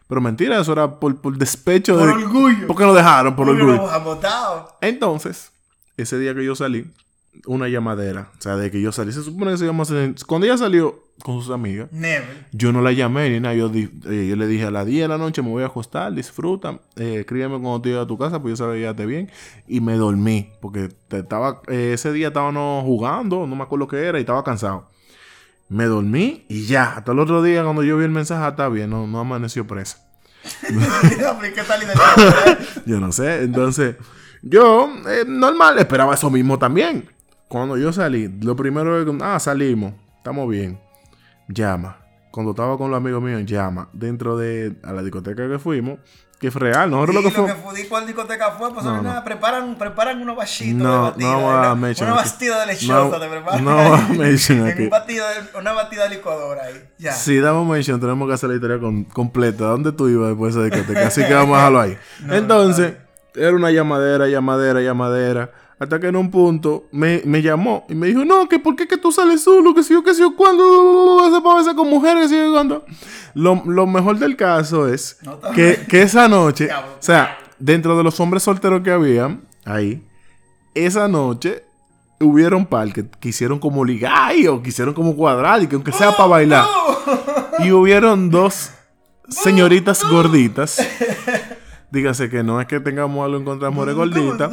Pero 0.07 0.21
mentira, 0.21 0.61
eso 0.61 0.71
era 0.71 1.01
por, 1.01 1.21
por 1.21 1.37
despecho 1.37 1.99
Por 1.99 2.07
de. 2.07 2.25
orgullo. 2.25 2.69
Porque 2.69 2.85
nos 2.85 2.95
dejaron, 2.95 3.35
por 3.35 3.49
orgullo. 3.49 3.79
nos 3.79 3.91
agotado. 3.91 4.77
Entonces, 4.81 5.51
ese 5.97 6.21
día 6.21 6.37
que 6.37 6.45
yo 6.45 6.55
salí, 6.55 6.89
una 7.47 7.69
llamadera. 7.69 8.31
O 8.39 8.43
sea, 8.43 8.57
de 8.57 8.71
que 8.71 8.81
yo 8.81 8.93
salí. 8.93 9.13
Se 9.13 9.23
supone 9.23 9.53
que 9.53 9.59
se 9.59 9.65
íbamos 9.65 9.91
a 9.91 9.95
hacer. 9.95 10.15
Cuando 10.27 10.47
ella 10.47 10.57
salió 10.59 11.03
con 11.23 11.41
sus 11.43 11.51
amigas, 11.53 11.91
Never. 11.93 12.47
yo 12.53 12.73
no 12.73 12.81
la 12.83 12.93
llamé 12.93 13.31
ni 13.31 13.41
nada. 13.41 13.55
Yo, 13.55 13.69
di- 13.69 13.91
eh, 14.07 14.27
yo 14.29 14.37
le 14.37 14.47
dije 14.47 14.65
a 14.65 14.71
las 14.71 14.87
10 14.87 15.03
de 15.03 15.09
la 15.09 15.19
noche 15.19 15.43
me 15.43 15.49
voy 15.51 15.63
a 15.63 15.67
acostar, 15.67 16.13
disfruta. 16.13 16.79
Eh, 16.97 17.19
escríbeme 17.21 17.55
cuando 17.61 17.81
te 17.83 17.91
llegue 17.91 18.01
a 18.01 18.07
tu 18.07 18.17
casa, 18.19 18.41
pues 18.41 18.59
yo 18.59 18.65
sabía 18.67 18.95
que 18.97 19.07
bien. 19.07 19.31
Y 19.69 19.81
me 19.81 19.95
dormí. 19.97 20.51
Porque 20.61 20.89
te 21.09 21.19
estaba, 21.19 21.61
eh, 21.69 21.93
ese 21.95 22.13
día 22.13 22.29
estábamos 22.29 22.85
jugando, 22.85 23.47
no 23.47 23.55
me 23.57 23.63
acuerdo 23.63 23.87
qué 23.89 24.05
era, 24.07 24.19
y 24.19 24.23
estaba 24.23 24.43
cansado. 24.45 24.89
Me 25.69 25.85
dormí 25.85 26.45
y 26.49 26.67
ya. 26.67 26.95
Hasta 26.97 27.13
el 27.13 27.19
otro 27.21 27.43
día, 27.43 27.63
cuando 27.63 27.83
yo 27.85 27.97
vi 27.97 28.05
el 28.05 28.11
mensaje, 28.11 28.43
ah, 28.45 28.49
está 28.49 28.69
bien, 28.69 28.91
no, 28.91 29.07
no 29.07 29.21
amaneció 29.21 29.67
presa. 29.67 30.05
¿Qué 30.67 31.63
tal 31.63 31.83
identidad? 31.83 32.59
Yo 32.87 32.99
no 32.99 33.13
sé. 33.13 33.43
Entonces, 33.43 33.97
yo, 34.43 34.89
eh, 35.07 35.25
normal, 35.27 35.79
esperaba 35.79 36.15
eso 36.15 36.31
mismo 36.31 36.59
también. 36.59 37.09
Cuando 37.51 37.77
yo 37.77 37.93
salí, 37.93 38.29
lo 38.43 38.55
primero 38.57 38.99
es 39.01 39.05
que, 39.05 39.19
ah, 39.25 39.39
salimos, 39.41 39.93
estamos 40.19 40.49
bien. 40.49 40.81
Llama. 41.49 41.97
Cuando 42.31 42.53
estaba 42.53 42.79
con 42.79 42.91
los 42.93 42.97
amigos 42.99 43.21
míos, 43.21 43.43
llama. 43.45 43.89
Dentro 43.93 44.37
de 44.37 44.77
a 44.85 44.93
la 44.93 45.03
discoteca 45.03 45.49
que 45.49 45.59
fuimos, 45.59 45.99
que 46.39 46.53
fue 46.53 46.61
real. 46.71 46.89
Nosotros 46.91 47.17
Sí, 47.17 47.41
lo 47.41 47.47
que 47.47 47.55
fue 47.55 47.89
cuál 47.89 48.07
discoteca 48.07 48.53
fue, 48.53 48.73
pues 48.73 48.85
No, 48.85 49.03
no, 49.03 49.15
no. 49.15 49.25
preparan, 49.25 49.77
preparan 49.77 50.23
unos 50.23 50.37
bachitos 50.37 50.77
No, 50.81 50.93
de 50.93 50.97
no 50.97 51.03
batida. 51.11 51.33
a 51.33 51.37
una, 51.39 51.73
una 51.73 51.91
aquí. 51.91 52.05
bastida 52.05 52.61
de 52.61 52.67
lechosa 52.69 52.95
No, 52.95 53.11
te 53.25 53.29
preparan. 53.29 53.65
no 53.65 53.75
vamos 53.77 54.01
a 54.01 54.09
mention 54.15 54.59
En 54.61 54.67
aquí. 54.69 54.83
un 54.85 54.91
batido 54.91 55.27
de- 55.29 55.59
una 55.59 55.73
batida 55.73 56.05
de 56.05 56.11
licuadora 56.11 56.67
ahí. 56.67 56.85
Ya. 56.99 57.13
Si 57.15 57.37
damos 57.41 57.67
mention, 57.69 57.99
tenemos 57.99 58.29
que 58.29 58.35
hacer 58.35 58.49
la 58.49 58.55
historia 58.55 58.79
con- 58.79 59.03
completa. 59.05 59.65
¿Dónde 59.65 59.91
tú 59.91 60.09
ibas 60.09 60.29
después 60.29 60.55
de 60.55 60.69
esa 60.69 60.77
discoteca? 60.77 61.09
Así 61.09 61.25
que 61.25 61.35
vamos 61.35 61.57
a 61.57 61.59
dejarlo 61.59 61.81
ahí. 61.81 61.99
No, 62.25 62.35
Entonces, 62.37 62.95
era 63.35 63.53
una 63.57 63.73
llamadera, 63.73 64.29
llamadera, 64.29 64.81
llamadera. 64.81 65.51
Hasta 65.81 65.99
que 65.99 66.09
en 66.09 66.17
un 66.17 66.31
punto 66.31 66.85
me, 66.93 67.23
me 67.25 67.41
llamó 67.41 67.87
y 67.89 67.95
me 67.95 68.09
dijo, 68.09 68.23
no, 68.23 68.47
que 68.51 68.59
por 68.59 68.77
qué 68.77 68.87
que 68.87 68.99
tú 68.99 69.11
sales 69.11 69.43
solo, 69.43 69.75
que 69.75 69.83
si 69.83 69.95
yo, 69.95 70.05
que 70.05 70.13
si 70.13 70.21
yo, 70.21 70.37
cuando 70.37 70.63
puede 71.43 71.57
besar 71.57 71.75
con 71.75 71.89
mujeres, 71.89 72.25
que 72.25 72.29
si 72.29 72.37
yo, 72.37 72.53
cuando. 72.53 72.85
Lo, 73.33 73.63
lo 73.65 73.87
mejor 73.87 74.19
del 74.19 74.37
caso 74.37 74.87
es 74.87 75.17
No, 75.23 75.41
que, 75.55 75.87
que 75.89 76.03
esa 76.03 76.29
noche, 76.29 76.69
o 76.71 77.03
sea, 77.03 77.39
dentro 77.59 77.97
de 77.97 78.05
los 78.05 78.21
hombres 78.21 78.43
solteros 78.43 78.83
que 78.83 78.91
habían 78.91 79.41
ahí, 79.65 80.05
esa 80.75 81.09
noche 81.09 81.65
hubieron 82.21 82.67
par 82.67 82.93
que 82.93 83.07
quisieron 83.19 83.59
como 83.59 83.83
ligar 83.83 84.35
o 84.51 84.63
quisieron 84.63 84.93
como 84.93 85.17
cuadrar 85.17 85.63
y 85.63 85.67
que 85.67 85.77
aunque 85.77 85.93
sea 85.93 86.13
para 86.15 86.29
bailar. 86.29 86.67
Y 87.61 87.73
hubieron 87.73 88.31
dos 88.31 88.71
señoritas 89.31 90.05
gorditas. 90.05 90.79
Dígase 91.91 92.31
que 92.31 92.45
no 92.45 92.61
es 92.61 92.67
que 92.69 92.79
tengamos 92.79 93.25
algo 93.25 93.37
en 93.37 93.45
contra 93.45 93.69
de 93.69 93.75
mujeres 93.75 93.97
gorditas, 93.97 94.51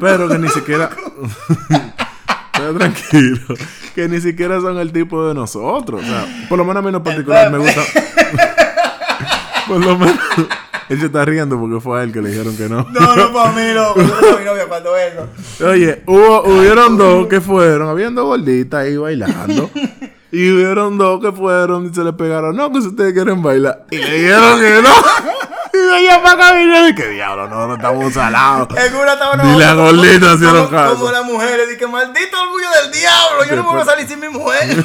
pero 0.00 0.28
que 0.28 0.38
ni 0.38 0.48
siquiera. 0.48 0.90
pero 2.52 2.74
tranquilo. 2.74 3.54
Que 3.94 4.08
ni 4.08 4.20
siquiera 4.20 4.60
son 4.60 4.78
el 4.78 4.92
tipo 4.92 5.28
de 5.28 5.34
nosotros. 5.34 6.02
O 6.02 6.04
sea, 6.04 6.26
por 6.48 6.58
lo 6.58 6.64
menos 6.64 6.84
a 6.84 6.88
mí 6.88 6.96
en 6.96 7.02
particular 7.02 7.50
me 7.52 7.58
gusta. 7.58 7.80
por 9.68 9.84
lo 9.84 9.96
menos. 9.96 10.18
Él 10.88 11.00
se 11.00 11.06
está 11.06 11.24
riendo 11.24 11.58
porque 11.58 11.80
fue 11.80 12.00
a 12.00 12.02
él 12.02 12.12
que 12.12 12.20
le 12.20 12.30
dijeron 12.30 12.56
que 12.56 12.68
no. 12.68 12.86
No, 12.90 13.16
no, 13.16 13.32
para 13.32 13.52
mí 13.52 13.62
no. 13.72 13.94
No 13.96 14.38
mi 14.38 14.44
novia 14.44 14.66
cuando 14.68 14.92
vengo. 14.92 15.28
Oye, 15.70 16.02
hubo, 16.06 16.42
hubieron 16.42 16.98
dos 16.98 17.28
que 17.28 17.40
fueron, 17.40 17.88
habían 17.88 18.14
dos 18.14 18.26
gorditas 18.26 18.80
ahí 18.80 18.96
bailando. 18.96 19.70
Y 20.32 20.50
hubieron 20.50 20.98
dos 20.98 21.20
que 21.20 21.30
fueron 21.30 21.86
y 21.86 21.94
se 21.94 22.02
le 22.02 22.12
pegaron, 22.12 22.56
no, 22.56 22.72
que 22.72 22.82
si 22.82 22.88
ustedes 22.88 23.12
quieren 23.12 23.40
bailar. 23.42 23.86
Y 23.92 23.98
le 23.98 24.18
dijeron 24.18 24.60
que 24.60 24.82
no. 24.82 25.53
Y 25.74 26.04
ella 26.04 26.22
para. 26.22 26.88
Y 26.88 26.94
que 26.94 27.08
diablo, 27.08 27.48
no, 27.48 27.66
no 27.66 27.74
estamos 27.74 28.12
salados. 28.12 28.68
En 28.78 28.94
una 28.94 29.12
estaba 29.14 29.36
Ni 29.36 29.58
la 29.58 29.74
gordita 29.74 30.36
caso. 30.70 30.94
Como 30.96 31.10
las 31.10 31.24
mujeres, 31.24 31.68
dije, 31.68 31.86
maldito 31.86 32.40
orgullo 32.42 32.66
del 32.82 32.92
diablo, 32.92 33.44
yo 33.48 33.56
no 33.56 33.64
puedo 33.64 33.84
Después- 33.84 33.94
salir 33.96 34.08
sin 34.08 34.20
mi 34.20 34.28
mujer. 34.28 34.84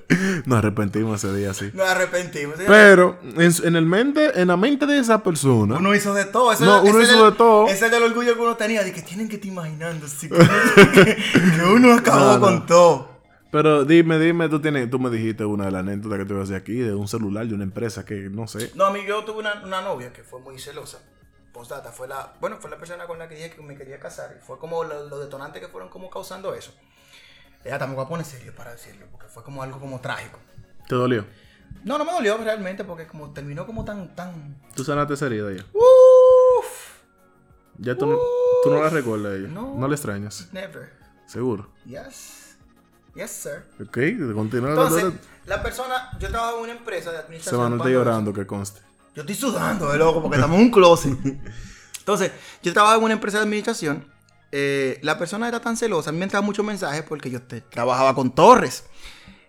Nos 0.44 0.58
arrepentimos 0.58 1.22
ese 1.22 1.32
día, 1.36 1.54
sí. 1.54 1.70
Nos 1.72 1.88
arrepentimos. 1.88 2.56
Pero 2.66 3.18
en, 3.36 3.76
el 3.76 3.86
mente, 3.86 4.40
en 4.40 4.48
la 4.48 4.56
mente 4.56 4.84
de 4.86 4.98
esa 4.98 5.22
persona, 5.22 5.76
Uno 5.76 5.94
hizo 5.94 6.12
de 6.14 6.24
todo. 6.24 6.52
Ese 6.52 6.64
No, 6.64 6.80
era- 6.80 6.90
uno 6.90 7.00
ese 7.00 7.12
hizo 7.12 7.26
el- 7.26 7.30
de 7.32 7.36
todo. 7.38 7.68
Ese 7.68 7.86
era 7.86 7.96
el 7.98 8.02
orgullo 8.02 8.34
que 8.34 8.40
uno 8.40 8.56
tenía. 8.56 8.82
De 8.82 8.92
que 8.92 9.02
tienen 9.02 9.28
que 9.28 9.36
estar 9.36 9.48
imaginando. 9.48 10.06
así, 10.06 10.28
que, 10.28 10.36
que- 10.36 11.16
que 11.56 11.62
uno 11.64 11.94
acabó 11.94 12.18
No, 12.24 12.32
no. 12.34 12.40
con 12.40 12.66
todo. 12.66 13.09
Pero 13.50 13.84
dime, 13.84 14.18
dime, 14.18 14.48
tú 14.48 14.60
tienes, 14.60 14.88
tú 14.88 14.98
me 15.00 15.10
dijiste 15.10 15.44
una 15.44 15.64
de 15.66 15.70
las 15.72 15.80
anécdotas 15.80 16.18
que 16.20 16.24
te 16.24 16.32
voy 16.32 16.40
a 16.42 16.44
decir 16.44 16.56
aquí, 16.56 16.74
de 16.76 16.94
un 16.94 17.08
celular, 17.08 17.46
de 17.46 17.54
una 17.54 17.64
empresa 17.64 18.04
que 18.04 18.28
no 18.30 18.46
sé. 18.46 18.70
No, 18.76 18.86
a 18.86 18.92
mí 18.92 19.00
yo 19.06 19.24
tuve 19.24 19.40
una, 19.40 19.62
una 19.64 19.80
novia 19.82 20.12
que 20.12 20.22
fue 20.22 20.40
muy 20.40 20.58
celosa. 20.58 21.00
Postdata, 21.52 21.90
fue 21.90 22.06
la, 22.06 22.34
bueno, 22.40 22.58
fue 22.60 22.70
la 22.70 22.78
persona 22.78 23.06
con 23.08 23.18
la 23.18 23.28
que 23.28 23.34
dije 23.34 23.50
que 23.50 23.60
me 23.62 23.76
quería 23.76 23.98
casar. 23.98 24.36
Y 24.40 24.44
fue 24.44 24.58
como 24.58 24.84
lo- 24.84 25.08
los 25.08 25.20
detonantes 25.20 25.60
que 25.60 25.66
fueron 25.68 25.88
como 25.90 26.08
causando 26.10 26.54
eso. 26.54 26.72
Ella 27.64 27.76
también 27.78 27.96
voy 27.96 28.04
a 28.04 28.08
poner 28.08 28.24
serio 28.24 28.54
para 28.54 28.70
decirlo, 28.70 29.06
porque 29.10 29.26
fue 29.26 29.42
como 29.42 29.62
algo 29.64 29.80
como 29.80 30.00
trágico. 30.00 30.38
¿Te 30.88 30.94
dolió? 30.94 31.26
No, 31.84 31.98
no 31.98 32.04
me 32.04 32.12
dolió 32.12 32.36
realmente, 32.38 32.84
porque 32.84 33.06
como 33.08 33.32
terminó 33.32 33.66
como 33.66 33.84
tan, 33.84 34.14
tan... 34.14 34.60
¿Tú 34.76 34.84
sanaste 34.84 35.14
esa 35.14 35.26
herida 35.26 35.52
ya? 35.52 35.64
Uff, 35.72 36.98
Ya 37.78 37.96
tú, 37.96 38.06
no- 38.06 38.18
tú 38.62 38.70
no 38.70 38.80
la 38.82 38.90
recuerdas 38.90 39.38
ella. 39.38 39.48
No. 39.48 39.74
No, 39.76 39.88
le 39.88 39.94
extrañas. 39.94 40.48
never. 40.52 40.92
Seguro. 41.26 41.68
Yes. 41.84 42.49
Yes, 43.14 43.30
sir. 43.30 43.64
Ok, 43.80 43.98
continúa. 44.34 44.70
Entonces, 44.70 45.12
la 45.46 45.62
persona, 45.62 46.10
yo 46.20 46.28
trabajo 46.28 46.58
en 46.58 46.62
una 46.64 46.72
empresa 46.72 47.10
de 47.10 47.16
Se 47.18 47.22
administración. 47.24 47.60
van 47.60 47.72
a 47.72 47.76
estar 47.76 47.78
cuando- 47.84 47.98
llorando, 47.98 48.32
que 48.32 48.46
conste. 48.46 48.80
Yo 49.14 49.22
estoy 49.22 49.34
sudando 49.34 49.90
de 49.90 49.98
loco 49.98 50.22
porque 50.22 50.36
estamos 50.36 50.56
en 50.58 50.64
un 50.64 50.70
closet. 50.70 51.12
Entonces, 51.98 52.30
yo 52.62 52.72
trabajo 52.72 52.96
en 52.98 53.04
una 53.04 53.14
empresa 53.14 53.38
de 53.38 53.44
administración. 53.44 54.06
eh, 54.52 54.98
la 55.02 55.16
persona 55.16 55.46
era 55.46 55.60
tan 55.60 55.76
celosa, 55.76 56.10
a 56.10 56.12
mí 56.12 56.18
me 56.18 56.24
entraban 56.24 56.44
muchos 56.44 56.64
mensajes 56.64 57.04
porque 57.04 57.30
yo 57.30 57.40
te- 57.40 57.60
trabajaba 57.60 58.14
con 58.16 58.34
Torres. 58.34 58.82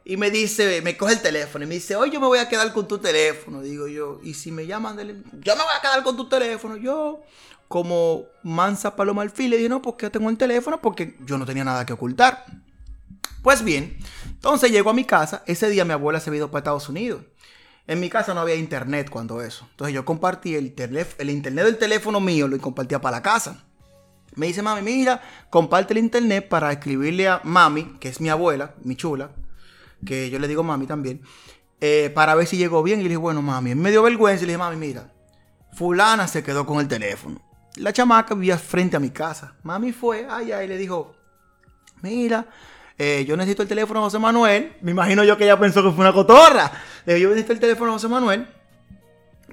Y 0.06 0.16
me 0.18 0.30
dice, 0.30 0.80
me 0.84 0.96
coge 0.98 1.14
el 1.14 1.22
teléfono 1.22 1.64
y 1.66 1.68
me 1.68 1.74
dice, 1.76 1.96
hoy 1.96 2.12
yo 2.12 2.20
me 2.20 2.28
voy 2.28 2.38
a 2.40 2.48
quedar 2.50 2.72
con 2.74 2.88
tu 2.88 2.98
teléfono. 3.00 3.62
Digo 3.62 3.88
yo, 3.88 4.20
y 4.24 4.34
si 4.36 4.52
me 4.52 4.68
llaman, 4.68 4.98
del- 4.98 5.24
yo 5.40 5.56
me 5.56 5.64
voy 5.64 5.72
a 5.76 5.82
quedar 5.82 6.04
con 6.04 6.16
tu 6.18 6.28
teléfono. 6.30 6.78
Yo, 6.78 7.22
como 7.68 8.26
mansa 8.44 8.96
paloma 8.96 9.22
al 9.24 9.30
fin, 9.32 9.50
le 9.50 9.58
dije, 9.58 9.70
no, 9.70 9.82
porque 9.82 10.10
tengo 10.12 10.30
el 10.30 10.38
teléfono 10.38 10.80
porque 10.82 11.16
yo 11.26 11.38
no 11.40 11.46
tenía 11.48 11.64
nada 11.64 11.84
que 11.86 11.94
ocultar. 11.94 12.46
Pues 13.42 13.64
bien, 13.64 13.98
entonces 14.26 14.72
llego 14.72 14.90
a 14.90 14.94
mi 14.94 15.04
casa. 15.04 15.44
Ese 15.48 15.70
día 15.70 15.86
mi 15.86 15.94
abuela 15.94 16.20
se 16.20 16.30
había 16.30 16.40
ido 16.40 16.52
para 16.52 16.60
Estados 16.60 16.90
Unidos. 16.90 17.24
En 17.88 18.00
mi 18.00 18.10
casa 18.10 18.34
no 18.34 18.42
había 18.42 18.56
internet 18.56 19.10
cuando 19.10 19.42
eso. 19.42 19.68
Entonces 19.72 19.96
yo 19.96 20.06
compartí 20.06 20.56
el, 20.56 20.76
el 21.18 21.30
internet 21.30 21.66
del 21.66 21.78
teléfono 21.78 22.20
mío, 22.20 22.48
lo 22.48 22.58
compartía 22.60 23.02
para 23.02 23.18
la 23.18 23.24
casa. 23.24 23.66
Me 24.36 24.48
dice 24.48 24.62
mami, 24.62 24.82
mira, 24.82 25.22
comparte 25.50 25.94
el 25.94 26.00
internet 26.00 26.48
para 26.48 26.72
escribirle 26.72 27.28
a 27.28 27.42
mami, 27.44 27.98
que 28.00 28.08
es 28.10 28.22
mi 28.22 28.30
abuela, 28.30 28.76
mi 28.84 28.96
chula, 28.96 29.32
que 30.06 30.30
yo 30.30 30.40
le 30.40 30.48
digo 30.48 30.64
mami 30.64 30.88
también, 30.88 31.22
eh, 31.82 32.12
para 32.14 32.36
ver 32.36 32.48
si 32.48 32.56
llegó 32.58 32.82
bien. 32.84 33.00
Y 33.00 33.04
le 33.04 33.10
dije, 33.10 33.18
bueno, 33.18 33.42
mami, 33.42 33.76
me 33.76 33.92
dio 33.92 34.04
vergüenza 34.04 34.44
y 34.44 34.48
le 34.48 34.54
dije, 34.54 34.60
mami, 34.60 34.78
mira, 34.78 35.12
fulana 35.74 36.28
se 36.28 36.44
quedó 36.44 36.66
con 36.66 36.80
el 36.80 36.88
teléfono. 36.88 37.42
La 37.76 37.92
chamaca 37.92 38.36
vivía 38.36 38.58
frente 38.58 38.96
a 38.96 39.00
mi 39.00 39.10
casa. 39.10 39.56
Mami 39.64 39.92
fue 39.92 40.28
allá 40.30 40.64
y 40.64 40.68
le 40.68 40.78
dijo, 40.78 41.16
mira, 42.02 42.48
eh, 43.04 43.26
yo 43.26 43.36
necesito 43.36 43.64
el 43.64 43.68
teléfono 43.68 44.00
de 44.02 44.04
José 44.06 44.20
Manuel. 44.20 44.74
Me 44.82 44.92
imagino 44.92 45.24
yo 45.24 45.36
que 45.38 45.46
ella 45.46 45.60
pensó 45.60 45.82
que 45.84 45.90
fue 45.92 46.02
una 46.02 46.14
cotorra. 46.14 46.72
Le 47.06 47.16
digo, 47.16 47.24
yo 47.24 47.30
necesito 47.30 47.54
el 47.54 47.60
teléfono 47.60 47.88
de 47.92 47.96
José 47.96 48.08
Manuel 48.08 48.48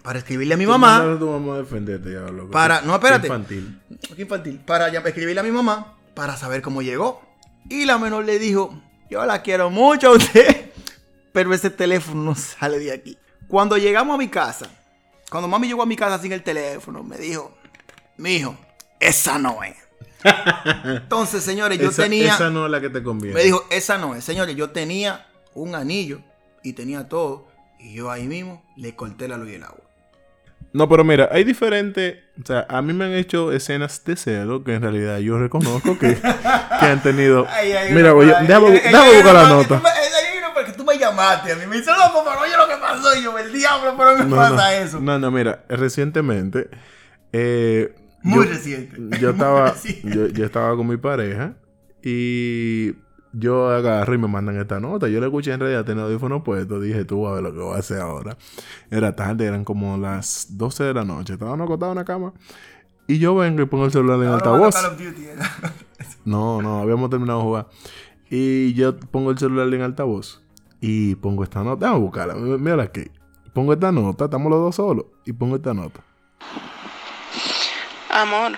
para 0.02 0.18
escribirle 0.18 0.54
a 0.54 0.56
mi 0.56 0.66
mamá. 0.66 0.98
A 1.14 1.18
tu 1.18 1.30
mamá 1.30 1.54
a 1.54 1.58
defenderte 1.58 2.12
ya, 2.12 2.20
loco. 2.20 2.50
Para- 2.50 2.82
no, 2.82 2.94
espérate. 2.94 3.26
Infantil. 3.26 3.80
Qué 4.16 4.22
infantil. 4.22 4.60
Para 4.66 4.90
ya- 4.92 5.00
escribirle 5.00 5.40
a 5.40 5.44
mi 5.44 5.50
mamá 5.50 5.94
para 6.14 6.36
saber 6.36 6.60
cómo 6.62 6.82
llegó. 6.82 7.22
Y 7.70 7.84
la 7.84 7.98
menor 7.98 8.24
le 8.24 8.38
dijo, 8.38 8.80
yo 9.10 9.24
la 9.26 9.42
quiero 9.42 9.70
mucho 9.70 10.08
a 10.08 10.12
usted, 10.12 10.70
pero 11.32 11.52
ese 11.54 11.70
teléfono 11.70 12.22
no 12.22 12.34
sale 12.34 12.78
de 12.78 12.92
aquí. 12.92 13.18
Cuando 13.46 13.76
llegamos 13.78 14.14
a 14.14 14.18
mi 14.18 14.28
casa, 14.28 14.68
cuando 15.30 15.48
mami 15.48 15.68
llegó 15.68 15.82
a 15.82 15.86
mi 15.86 15.96
casa 15.96 16.18
sin 16.18 16.32
el 16.32 16.42
teléfono, 16.42 17.02
me 17.02 17.16
dijo, 17.16 17.56
mijo, 18.16 18.56
esa 19.00 19.38
no 19.38 19.62
es. 19.62 19.74
Entonces, 20.84 21.42
señores, 21.44 21.78
yo 21.78 21.90
esa, 21.90 22.02
tenía... 22.04 22.34
esa 22.34 22.50
no 22.50 22.66
es 22.66 22.70
la 22.70 22.80
que 22.80 22.90
te 22.90 23.02
conviene. 23.02 23.34
Me 23.34 23.44
dijo, 23.44 23.64
esa 23.70 23.98
no 23.98 24.14
es. 24.14 24.24
Señores, 24.24 24.56
yo 24.56 24.70
tenía 24.70 25.26
un 25.54 25.74
anillo 25.74 26.20
y 26.62 26.72
tenía 26.72 27.08
todo. 27.08 27.48
Y 27.78 27.94
yo 27.94 28.10
ahí 28.10 28.26
mismo 28.26 28.64
le 28.76 28.94
corté 28.96 29.28
la 29.28 29.36
luz 29.36 29.50
y 29.50 29.54
el 29.54 29.62
agua. 29.64 29.84
No, 30.72 30.88
pero 30.88 31.02
mira, 31.04 31.28
hay 31.32 31.44
diferentes. 31.44 32.16
O 32.42 32.46
sea, 32.46 32.66
a 32.68 32.82
mí 32.82 32.92
me 32.92 33.06
han 33.06 33.12
hecho 33.12 33.52
escenas 33.52 34.04
de 34.04 34.16
celo 34.16 34.64
que 34.64 34.74
en 34.74 34.82
realidad 34.82 35.18
yo 35.18 35.38
reconozco 35.38 35.98
que, 35.98 36.14
que 36.16 36.86
han 36.86 37.02
tenido. 37.02 37.46
mira, 37.92 38.14
oye, 38.14 38.34
déjame, 38.46 38.70
déjame 38.72 39.14
buscar 39.14 39.34
la 39.34 39.48
nota. 39.48 39.82
Porque 40.54 40.72
tú 40.72 40.84
me 40.84 40.98
llamaste 40.98 41.52
a 41.52 41.56
mí. 41.56 41.66
Me 41.66 41.76
dice, 41.76 41.90
loco, 41.92 42.24
pero 42.24 42.40
oye 42.40 42.56
lo 42.56 42.66
que 42.66 42.76
pasó. 42.80 43.14
Y 43.16 43.22
yo, 43.22 43.38
el 43.38 43.52
diablo, 43.52 43.94
pero 43.96 44.16
me 44.18 44.24
No, 44.24 44.36
pasa 44.36 44.54
no, 44.56 44.68
eso. 44.70 45.00
No, 45.00 45.18
no, 45.18 45.30
mira, 45.30 45.64
recientemente. 45.68 46.68
eh, 47.32 47.94
Muy 48.28 48.44
yo- 48.46 48.50
reciente. 48.52 49.18
Yo 49.20 49.30
estaba, 49.30 49.70
reciente. 49.72 50.16
yo, 50.16 50.26
yo 50.28 50.44
estaba 50.44 50.76
con 50.76 50.86
mi 50.86 50.96
pareja 50.96 51.56
y 52.02 52.92
yo 53.32 53.68
agarro 53.68 54.14
y 54.14 54.18
me 54.18 54.28
mandan 54.28 54.56
esta 54.58 54.80
nota. 54.80 55.08
Yo 55.08 55.20
le 55.20 55.26
escuché 55.26 55.52
en 55.52 55.60
realidad 55.60 55.84
tenía 55.84 56.04
audífonos 56.04 56.42
puestos. 56.42 56.82
Dije, 56.82 57.04
tú 57.04 57.26
a 57.26 57.34
ver 57.34 57.42
lo 57.42 57.52
que 57.52 57.58
voy 57.58 57.74
a 57.76 57.78
hacer 57.78 58.00
ahora. 58.00 58.36
Era 58.90 59.14
tarde, 59.14 59.44
eran 59.46 59.64
como 59.64 59.96
las 59.98 60.46
12 60.56 60.84
de 60.84 60.94
la 60.94 61.04
noche. 61.04 61.34
Estábamos 61.34 61.64
acostados 61.66 61.92
en 61.92 61.98
la 61.98 62.04
cama. 62.04 62.32
Y 63.06 63.18
yo 63.18 63.34
vengo 63.34 63.62
y 63.62 63.66
pongo 63.66 63.84
el 63.86 63.90
celular 63.92 64.20
en 64.20 64.28
altavoz. 64.28 64.74
¿eh? 64.76 65.36
No, 66.24 66.60
no, 66.62 66.80
habíamos 66.80 67.08
terminado 67.10 67.38
de 67.40 67.44
jugar. 67.44 67.68
Y 68.30 68.74
yo 68.74 68.96
pongo 68.98 69.30
el 69.30 69.38
celular 69.38 69.72
en 69.72 69.80
altavoz. 69.82 70.42
Y 70.80 71.14
pongo 71.16 71.42
esta 71.42 71.62
nota. 71.64 71.86
Vamos 71.86 72.00
a 72.00 72.02
buscarla. 72.02 72.34
Mírala 72.34 72.82
aquí. 72.84 73.04
Pongo 73.54 73.72
esta 73.72 73.90
nota. 73.90 74.24
Estamos 74.26 74.50
los 74.50 74.60
dos 74.60 74.74
solos. 74.76 75.06
Y 75.24 75.32
pongo 75.32 75.56
esta 75.56 75.72
nota. 75.74 76.00
Amor, 78.10 78.52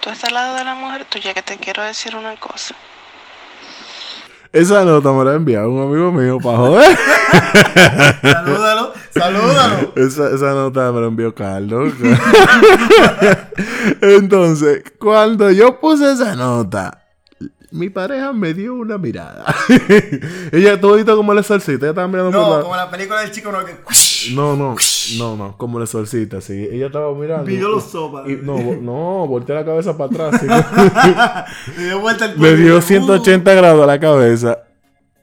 tú 0.00 0.10
estás 0.10 0.28
al 0.28 0.34
lado 0.34 0.56
de 0.56 0.64
la 0.64 0.74
mujer 0.74 1.04
tuya 1.06 1.34
que 1.34 1.42
te 1.42 1.56
quiero 1.58 1.82
decir 1.82 2.14
una 2.14 2.36
cosa. 2.36 2.74
Esa 4.52 4.84
nota 4.84 5.12
me 5.12 5.24
la 5.24 5.32
ha 5.32 5.34
enviado 5.34 5.70
un 5.70 5.82
amigo 5.82 6.12
mío 6.12 6.38
para 6.38 6.56
joder. 6.56 6.96
Salúdalo, 8.22 8.92
salúdalo. 9.10 9.92
Esa, 9.96 10.30
esa 10.30 10.54
nota 10.54 10.92
me 10.92 11.00
la 11.00 11.08
envió 11.08 11.34
Carlos. 11.34 11.92
Entonces, 14.00 14.84
cuando 14.98 15.50
yo 15.50 15.78
puse 15.80 16.12
esa 16.12 16.34
nota, 16.36 17.05
mi 17.76 17.90
pareja 17.90 18.32
me 18.32 18.54
dio 18.54 18.74
una 18.74 18.98
mirada. 18.98 19.44
ella 20.52 20.80
todito 20.80 21.16
como 21.16 21.32
la 21.34 21.42
salsita, 21.42 21.84
ella 21.86 21.90
estaba 21.90 22.08
mirando 22.08 22.32
por 22.32 22.40
No, 22.40 22.56
la- 22.56 22.62
como 22.62 22.76
la 22.76 22.90
película 22.90 23.20
del 23.20 23.30
chico 23.30 23.52
no 23.52 23.64
que. 23.64 23.76
No, 24.34 24.56
no, 24.56 24.74
no, 25.18 25.36
no, 25.36 25.56
como 25.56 25.78
la 25.78 25.86
solcita, 25.86 26.40
sí. 26.40 26.68
Ella 26.72 26.86
estaba 26.86 27.14
mirando. 27.14 27.44
Pidió 27.44 27.68
los 27.68 27.84
sopas. 27.84 28.28
Y, 28.28 28.36
no, 28.42 28.56
no, 28.58 29.26
volteé 29.28 29.54
la 29.54 29.64
cabeza 29.64 29.96
para 29.96 30.28
atrás. 30.28 30.42
Le 31.76 31.84
dio 31.84 32.00
vuelta 32.00 32.24
el 32.24 32.36
Le 32.40 32.56
dio 32.56 32.76
dice, 32.76 32.86
180 32.88 33.54
grados 33.54 33.82
a 33.82 33.86
la 33.86 34.00
cabeza. 34.00 34.58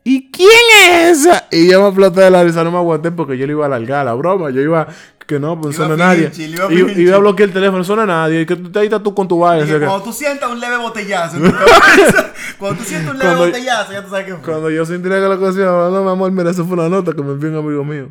¿Y 0.05 0.29
quién 0.31 0.49
es 0.81 1.19
esa? 1.25 1.47
Y 1.51 1.69
yo 1.71 1.81
me 1.81 1.87
exploté 1.87 2.21
de 2.21 2.29
la 2.29 2.43
risa, 2.43 2.63
no 2.63 2.71
me 2.71 2.77
aguanté 2.77 3.11
porque 3.11 3.37
yo 3.37 3.45
le 3.47 3.53
iba 3.53 3.63
a 3.63 3.67
alargar 3.67 4.03
la 4.05 4.13
broma. 4.13 4.49
Yo 4.49 4.59
iba, 4.61 4.85
que 5.25 5.39
no, 5.39 5.59
pues 5.61 5.75
Iba 5.77 5.87
no 5.87 5.93
a 5.93 5.97
suena 5.97 6.05
nadie. 6.13 6.31
iba 6.45 6.65
a 6.65 6.71
Y 6.73 6.75
pilinchi. 6.75 7.01
y 7.01 7.03
iba 7.05 7.15
a 7.15 7.19
bloquear 7.19 7.47
el 7.49 7.53
teléfono, 7.53 7.77
no 7.77 7.83
suena 7.85 8.05
nadie. 8.05 8.41
Y 8.41 8.45
que 8.45 8.55
tú 8.57 8.77
ahí 8.79 8.85
estás 8.87 9.01
tú 9.01 9.15
con 9.15 9.27
tu 9.29 9.39
vaina. 9.39 9.65
Que- 9.65 9.79
cuando 9.79 10.03
tú 10.03 10.11
sientas 10.11 10.49
un 10.51 10.59
leve 10.59 10.75
botellazo 10.77 11.37
cabeza, 11.39 12.33
cuando 12.59 12.79
tú 12.81 12.83
sientas 12.85 13.11
un 13.13 13.19
leve 13.19 13.31
Cuando- 13.31 13.45
botellazo, 13.47 13.93
ya 13.93 14.03
tú 14.03 14.09
sabes 14.09 14.25
que 14.25 14.33
fue. 14.35 14.41
Cuando 14.43 14.69
yo 14.69 14.85
sentí 14.85 15.07
que 15.07 15.15
la 15.15 15.37
cosa 15.37 15.59
no, 15.59 16.03
mi 16.03 16.11
amor, 16.11 16.31
mira, 16.31 16.51
eso 16.51 16.65
fue 16.65 16.73
una 16.73 16.89
nota 16.89 17.13
que 17.13 17.21
me 17.23 17.31
envió 17.31 17.49
un 17.49 17.55
amigo 17.65 17.83
mío. 17.85 18.09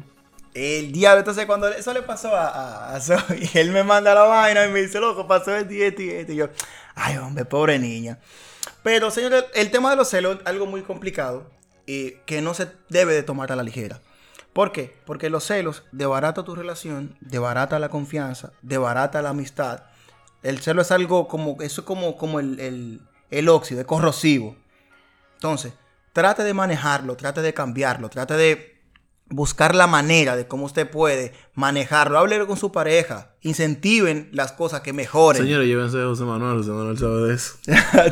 El 0.54 0.92
diablo, 0.92 1.18
entonces 1.20 1.44
cuando 1.46 1.68
eso 1.68 1.92
le 1.92 2.02
pasó 2.02 2.34
a, 2.34 2.48
a, 2.48 2.96
a 2.96 3.00
Zoe, 3.00 3.20
él 3.54 3.70
me 3.70 3.84
manda 3.84 4.14
la 4.14 4.22
vaina 4.22 4.66
y 4.66 4.70
me 4.70 4.80
dice, 4.82 4.98
loco, 5.00 5.26
pasó 5.26 5.54
esto 5.54 5.72
y 5.74 5.82
esto 5.82 6.00
y 6.02 6.08
esto. 6.10 6.32
Y 6.32 6.36
yo, 6.36 6.48
ay, 6.94 7.18
hombre, 7.18 7.44
pobre 7.44 7.78
niña. 7.78 8.18
Pero, 8.82 9.10
señores, 9.10 9.44
el 9.54 9.70
tema 9.70 9.90
de 9.90 9.96
los 9.96 10.08
celos 10.08 10.36
es 10.40 10.46
algo 10.46 10.66
muy 10.66 10.82
complicado 10.82 11.50
que 11.86 12.40
no 12.42 12.54
se 12.54 12.68
debe 12.88 13.14
de 13.14 13.22
tomar 13.22 13.52
a 13.52 13.56
la 13.56 13.62
ligera. 13.62 14.00
¿Por 14.52 14.72
qué? 14.72 14.94
Porque 15.06 15.30
los 15.30 15.44
celos 15.44 15.84
debarata 15.92 16.44
tu 16.44 16.54
relación, 16.54 17.16
debarata 17.20 17.78
la 17.78 17.88
confianza, 17.88 18.52
debarata 18.60 19.22
la 19.22 19.30
amistad. 19.30 19.84
El 20.42 20.60
celo 20.60 20.82
es 20.82 20.90
algo 20.90 21.26
como, 21.28 21.56
eso 21.62 21.80
es 21.80 21.86
como, 21.86 22.16
como 22.16 22.38
el, 22.38 22.60
el, 22.60 23.00
el 23.30 23.48
óxido, 23.48 23.80
es 23.80 23.86
corrosivo. 23.86 24.56
Entonces, 25.34 25.72
trate 26.12 26.44
de 26.44 26.54
manejarlo, 26.54 27.16
trate 27.16 27.40
de 27.40 27.54
cambiarlo, 27.54 28.10
trate 28.10 28.34
de 28.34 28.71
buscar 29.32 29.74
la 29.74 29.86
manera 29.86 30.36
de 30.36 30.46
cómo 30.46 30.66
usted 30.66 30.88
puede 30.88 31.32
manejarlo. 31.54 32.18
Háblelo 32.18 32.46
con 32.46 32.56
su 32.56 32.70
pareja. 32.70 33.30
Incentiven 33.40 34.28
las 34.32 34.52
cosas 34.52 34.82
que 34.82 34.92
mejoren. 34.92 35.42
Señores, 35.42 35.66
llévense 35.66 36.00
a 36.00 36.04
José 36.04 36.24
Manuel. 36.24 36.58
José 36.58 36.70
Manuel 36.70 36.98
sabe 36.98 37.28
de 37.28 37.34
eso. 37.34 37.54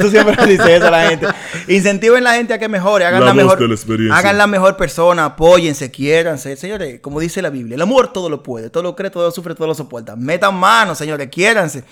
Tú 0.01 0.11
siempre 0.11 0.35
le 0.45 0.53
dices 0.53 0.69
eso 0.69 0.87
a 0.89 0.91
la 0.91 1.09
gente. 1.09 1.27
Incentiven 1.69 2.25
la 2.25 2.35
gente 2.35 2.55
a 2.55 2.59
que 2.59 2.69
mejore, 2.69 3.05
hagan 3.05 3.25
La 3.25 3.35
mejor, 3.35 3.61
la 3.61 4.17
hagan 4.17 4.39
la 4.39 4.47
mejor 4.47 4.77
persona, 4.77 5.27
apóyense, 5.27 5.91
quiéranse. 5.91 6.57
Señores, 6.57 7.01
como 7.01 7.21
dice 7.21 7.43
la 7.43 7.51
Biblia, 7.51 7.77
el 7.77 7.83
amor 7.83 8.13
todo 8.13 8.29
lo 8.29 8.43
puede, 8.43 8.71
todo 8.71 8.83
lo 8.83 8.97
cree, 8.97 9.11
todo 9.11 9.25
lo 9.25 9.31
sufre, 9.31 9.55
todo 9.55 9.69
lo 9.69 9.75
soporta. 9.75 10.17
Metan 10.17 10.55
manos, 10.57 10.99
señores, 10.99 11.29
quiéranse. 11.31 11.85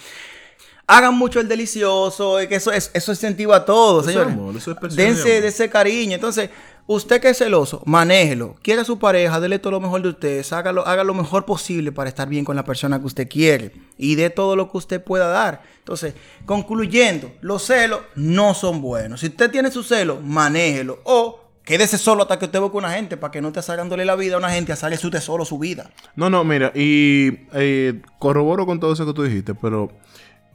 Hagan 0.90 1.14
mucho 1.14 1.38
el 1.38 1.48
delicioso, 1.48 2.38
que 2.48 2.54
eso 2.54 2.72
es 2.72 2.90
eso 2.94 3.12
incentiva 3.12 3.56
a 3.56 3.64
todos, 3.66 4.08
Eso 4.08 4.10
es 4.10 4.14
señores. 4.14 4.32
amor, 4.34 4.56
eso 4.56 4.70
es 4.72 4.96
Dense 4.96 5.42
de 5.42 5.48
ese 5.48 5.68
cariño. 5.68 6.14
Entonces, 6.14 6.48
usted 6.88 7.20
que 7.20 7.28
es 7.28 7.38
celoso, 7.38 7.82
manéjelo. 7.86 8.56
Quiera 8.62 8.82
a 8.82 8.84
su 8.84 8.98
pareja, 8.98 9.38
dele 9.38 9.60
todo 9.60 9.72
lo 9.72 9.80
mejor 9.80 10.02
de 10.02 10.08
usted. 10.08 10.44
Hágalo, 10.50 10.84
haga 10.86 11.04
lo 11.04 11.14
mejor 11.14 11.44
posible 11.44 11.92
para 11.92 12.08
estar 12.08 12.28
bien 12.28 12.44
con 12.44 12.56
la 12.56 12.64
persona 12.64 12.98
que 12.98 13.06
usted 13.06 13.28
quiere. 13.28 13.72
Y 13.96 14.16
dé 14.16 14.30
todo 14.30 14.56
lo 14.56 14.70
que 14.70 14.78
usted 14.78 15.04
pueda 15.04 15.28
dar. 15.28 15.62
Entonces, 15.78 16.14
concluyendo, 16.46 17.30
los 17.40 17.62
celos 17.62 18.00
no 18.16 18.54
son 18.54 18.80
buenos. 18.82 19.20
Si 19.20 19.26
usted 19.26 19.50
tiene 19.50 19.70
su 19.70 19.84
celo, 19.84 20.20
manéjelo. 20.20 20.98
O 21.04 21.40
quédese 21.62 21.98
solo 21.98 22.22
hasta 22.22 22.38
que 22.38 22.46
usted 22.46 22.58
busque 22.58 22.78
una 22.78 22.92
gente 22.92 23.18
para 23.18 23.30
que 23.30 23.42
no 23.42 23.48
esté 23.48 23.60
sacándole 23.60 24.06
la 24.06 24.16
vida 24.16 24.36
a 24.36 24.38
una 24.38 24.50
gente, 24.50 24.72
a 24.72 24.76
salir 24.76 24.98
su 24.98 25.10
tesoro, 25.10 25.44
su 25.44 25.58
vida. 25.58 25.90
No, 26.16 26.30
no, 26.30 26.42
mira, 26.42 26.72
y 26.74 27.46
eh, 27.52 28.00
corroboro 28.18 28.64
con 28.64 28.80
todo 28.80 28.94
eso 28.94 29.04
que 29.04 29.12
tú 29.12 29.22
dijiste, 29.22 29.54
pero 29.54 29.90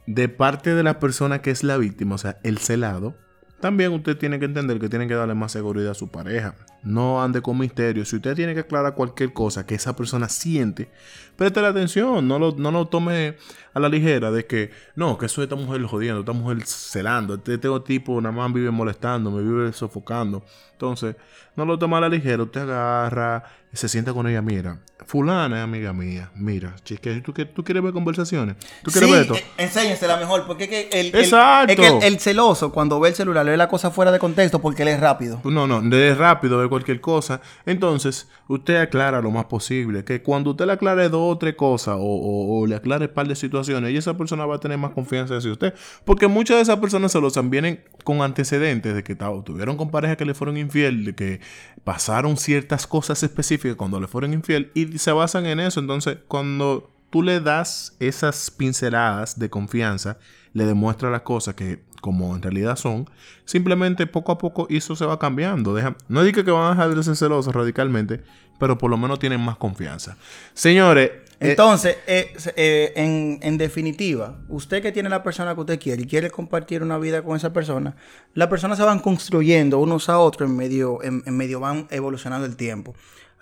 de 0.06 0.28
parte 0.28 0.74
de 0.74 0.82
la 0.82 0.98
persona 0.98 1.40
que 1.40 1.52
es 1.52 1.62
la 1.62 1.76
víctima, 1.76 2.16
o 2.16 2.18
sea, 2.18 2.38
el 2.42 2.58
celado, 2.58 3.14
también 3.60 3.92
usted 3.92 4.16
tiene 4.18 4.38
que 4.38 4.44
entender 4.44 4.78
que 4.78 4.88
tiene 4.88 5.08
que 5.08 5.14
darle 5.14 5.34
más 5.34 5.52
seguridad 5.52 5.92
a 5.92 5.94
su 5.94 6.08
pareja. 6.08 6.54
No 6.82 7.22
ande 7.22 7.40
con 7.40 7.58
misterio. 7.58 8.04
Si 8.04 8.16
usted 8.16 8.34
tiene 8.34 8.52
que 8.52 8.60
aclarar 8.60 8.94
cualquier 8.94 9.32
cosa 9.32 9.64
que 9.64 9.74
esa 9.74 9.96
persona 9.96 10.28
siente, 10.28 10.90
préstale 11.36 11.68
atención. 11.68 12.28
No 12.28 12.38
lo, 12.38 12.52
no 12.52 12.70
lo 12.70 12.88
tome 12.88 13.36
a 13.72 13.80
la 13.80 13.88
ligera 13.88 14.30
de 14.30 14.44
que, 14.44 14.70
no, 14.96 15.16
que 15.16 15.26
eso 15.26 15.40
es 15.40 15.46
esta 15.46 15.56
mujer 15.56 15.82
jodiendo, 15.84 16.20
esta 16.20 16.32
mujer 16.32 16.66
celando. 16.66 17.34
Este, 17.34 17.54
este 17.54 17.68
tipo 17.86 18.20
nada 18.20 18.34
más 18.34 18.52
vive 18.52 18.70
molestando, 18.70 19.30
me 19.30 19.42
vive 19.42 19.72
sofocando. 19.72 20.44
Entonces, 20.84 21.16
no 21.56 21.64
lo 21.64 21.78
tome 21.78 21.96
a 21.96 22.00
la 22.00 22.08
ligera. 22.08 22.42
Usted 22.42 22.62
agarra, 22.62 23.44
se 23.72 23.88
sienta 23.88 24.12
con 24.12 24.26
ella, 24.28 24.42
mira. 24.42 24.78
Fulana 25.06 25.58
es 25.58 25.64
amiga 25.64 25.92
mía. 25.92 26.30
Mira, 26.34 26.74
chique, 26.82 27.20
¿tú, 27.20 27.32
tú 27.32 27.62
quieres 27.64 27.82
ver 27.82 27.92
conversaciones? 27.92 28.56
¿Tú 28.82 28.90
quieres 28.90 29.10
ver 29.10 29.20
esto? 29.22 29.34
eh, 29.34 29.44
enséñensela 29.58 30.16
mejor, 30.16 30.46
porque 30.46 30.64
es 30.64 30.70
que 30.70 30.88
el, 31.00 31.06
el- 31.08 31.14
Exacto. 31.24 31.72
es 31.72 31.78
que 31.78 31.86
el- 31.88 32.02
el 32.02 32.18
celoso, 32.20 32.72
cuando 32.72 32.98
ve 33.00 33.10
el 33.10 33.14
celular, 33.14 33.44
ve 33.44 33.56
la 33.56 33.68
cosa 33.68 33.90
fuera 33.90 34.10
de 34.12 34.18
contexto 34.18 34.60
porque 34.60 34.82
él 34.82 34.88
es 34.88 35.00
rápido. 35.00 35.40
No, 35.44 35.66
no, 35.66 35.82
de 35.82 36.14
rápido 36.14 36.60
de 36.60 36.68
cualquier 36.68 37.00
cosa. 37.02 37.40
Entonces, 37.66 38.28
usted 38.48 38.76
aclara 38.76 39.20
lo 39.20 39.30
más 39.30 39.44
posible. 39.46 40.04
Que 40.04 40.22
cuando 40.22 40.50
usted 40.52 40.64
le 40.66 40.72
aclare 40.72 41.08
dos 41.10 41.34
o 41.34 41.38
tres 41.38 41.54
cosas 41.54 41.96
o, 41.98 42.02
o- 42.02 42.60
o 42.60 42.66
le 42.66 42.76
aclare 42.76 43.06
un 43.06 43.12
par 43.12 43.28
de 43.28 43.34
situaciones, 43.36 43.90
y 43.92 43.96
esa 43.96 44.16
persona 44.16 44.46
va 44.46 44.56
a 44.56 44.60
tener 44.60 44.78
más 44.78 44.92
confianza 44.92 45.36
hacia 45.36 45.52
usted. 45.52 45.74
Porque 46.04 46.28
muchas 46.28 46.56
de 46.56 46.62
esas 46.62 46.78
personas 46.78 47.12
celosas 47.12 47.48
vienen 47.50 47.84
con 48.04 48.22
antecedentes 48.22 48.94
de 48.94 49.02
que 49.04 49.16
tuvieron 49.44 49.76
con 49.76 49.90
parejas 49.90 50.16
que 50.16 50.24
le 50.24 50.34
fueron 50.34 50.56
de 50.74 51.14
que 51.14 51.40
pasaron 51.84 52.36
ciertas 52.36 52.86
cosas 52.86 53.22
específicas 53.22 53.76
cuando 53.76 54.00
le 54.00 54.08
fueron 54.08 54.32
infiel 54.32 54.70
y 54.74 54.98
se 54.98 55.12
basan 55.12 55.46
en 55.46 55.60
eso. 55.60 55.80
Entonces, 55.80 56.18
cuando 56.28 56.90
tú 57.10 57.22
le 57.22 57.40
das 57.40 57.96
esas 58.00 58.50
pinceladas 58.50 59.38
de 59.38 59.50
confianza, 59.50 60.18
le 60.52 60.66
demuestra 60.66 61.10
las 61.10 61.22
cosas 61.22 61.54
que 61.54 61.82
como 62.00 62.36
en 62.36 62.42
realidad 62.42 62.76
son, 62.76 63.08
simplemente 63.46 64.06
poco 64.06 64.30
a 64.32 64.36
poco 64.36 64.66
eso 64.68 64.94
se 64.94 65.06
va 65.06 65.18
cambiando. 65.18 65.74
Deja, 65.74 65.96
no 66.08 66.22
digo 66.22 66.44
que 66.44 66.50
van 66.50 66.66
a 66.66 66.70
dejar 66.70 66.94
de 66.94 67.02
ser 67.02 67.16
celosos 67.16 67.54
radicalmente, 67.54 68.22
pero 68.58 68.76
por 68.76 68.90
lo 68.90 68.98
menos 68.98 69.18
tienen 69.18 69.40
más 69.40 69.56
confianza. 69.56 70.16
Señores, 70.52 71.10
Entonces, 71.40 71.96
eh, 72.06 72.32
eh, 72.56 72.92
en, 72.96 73.38
en 73.42 73.58
definitiva, 73.58 74.38
usted 74.48 74.82
que 74.82 74.92
tiene 74.92 75.08
la 75.08 75.22
persona 75.22 75.54
que 75.54 75.60
usted 75.60 75.80
quiere 75.80 76.02
y 76.02 76.06
quiere 76.06 76.30
compartir 76.30 76.82
una 76.82 76.98
vida 76.98 77.22
con 77.22 77.36
esa 77.36 77.52
persona, 77.52 77.96
las 78.34 78.48
personas 78.48 78.78
se 78.78 78.84
van 78.84 79.00
construyendo 79.00 79.78
unos 79.78 80.08
a 80.08 80.18
otros 80.18 80.48
en 80.48 80.56
medio, 80.56 81.02
en 81.02 81.36
medio 81.36 81.60
van 81.60 81.88
evolucionando 81.90 82.46
el 82.46 82.56
tiempo. 82.56 82.94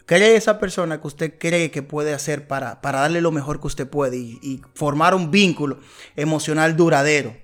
Cree 0.06 0.36
esa 0.36 0.58
persona 0.58 1.00
que 1.00 1.06
usted 1.06 1.38
cree 1.38 1.70
que 1.70 1.82
puede 1.82 2.12
hacer 2.12 2.48
para, 2.48 2.80
para 2.80 3.00
darle 3.00 3.20
lo 3.20 3.30
mejor 3.30 3.60
que 3.60 3.68
usted 3.68 3.88
puede 3.88 4.16
y, 4.16 4.38
y 4.42 4.60
formar 4.74 5.14
un 5.14 5.30
vínculo 5.30 5.78
emocional 6.16 6.76
duradero. 6.76 7.36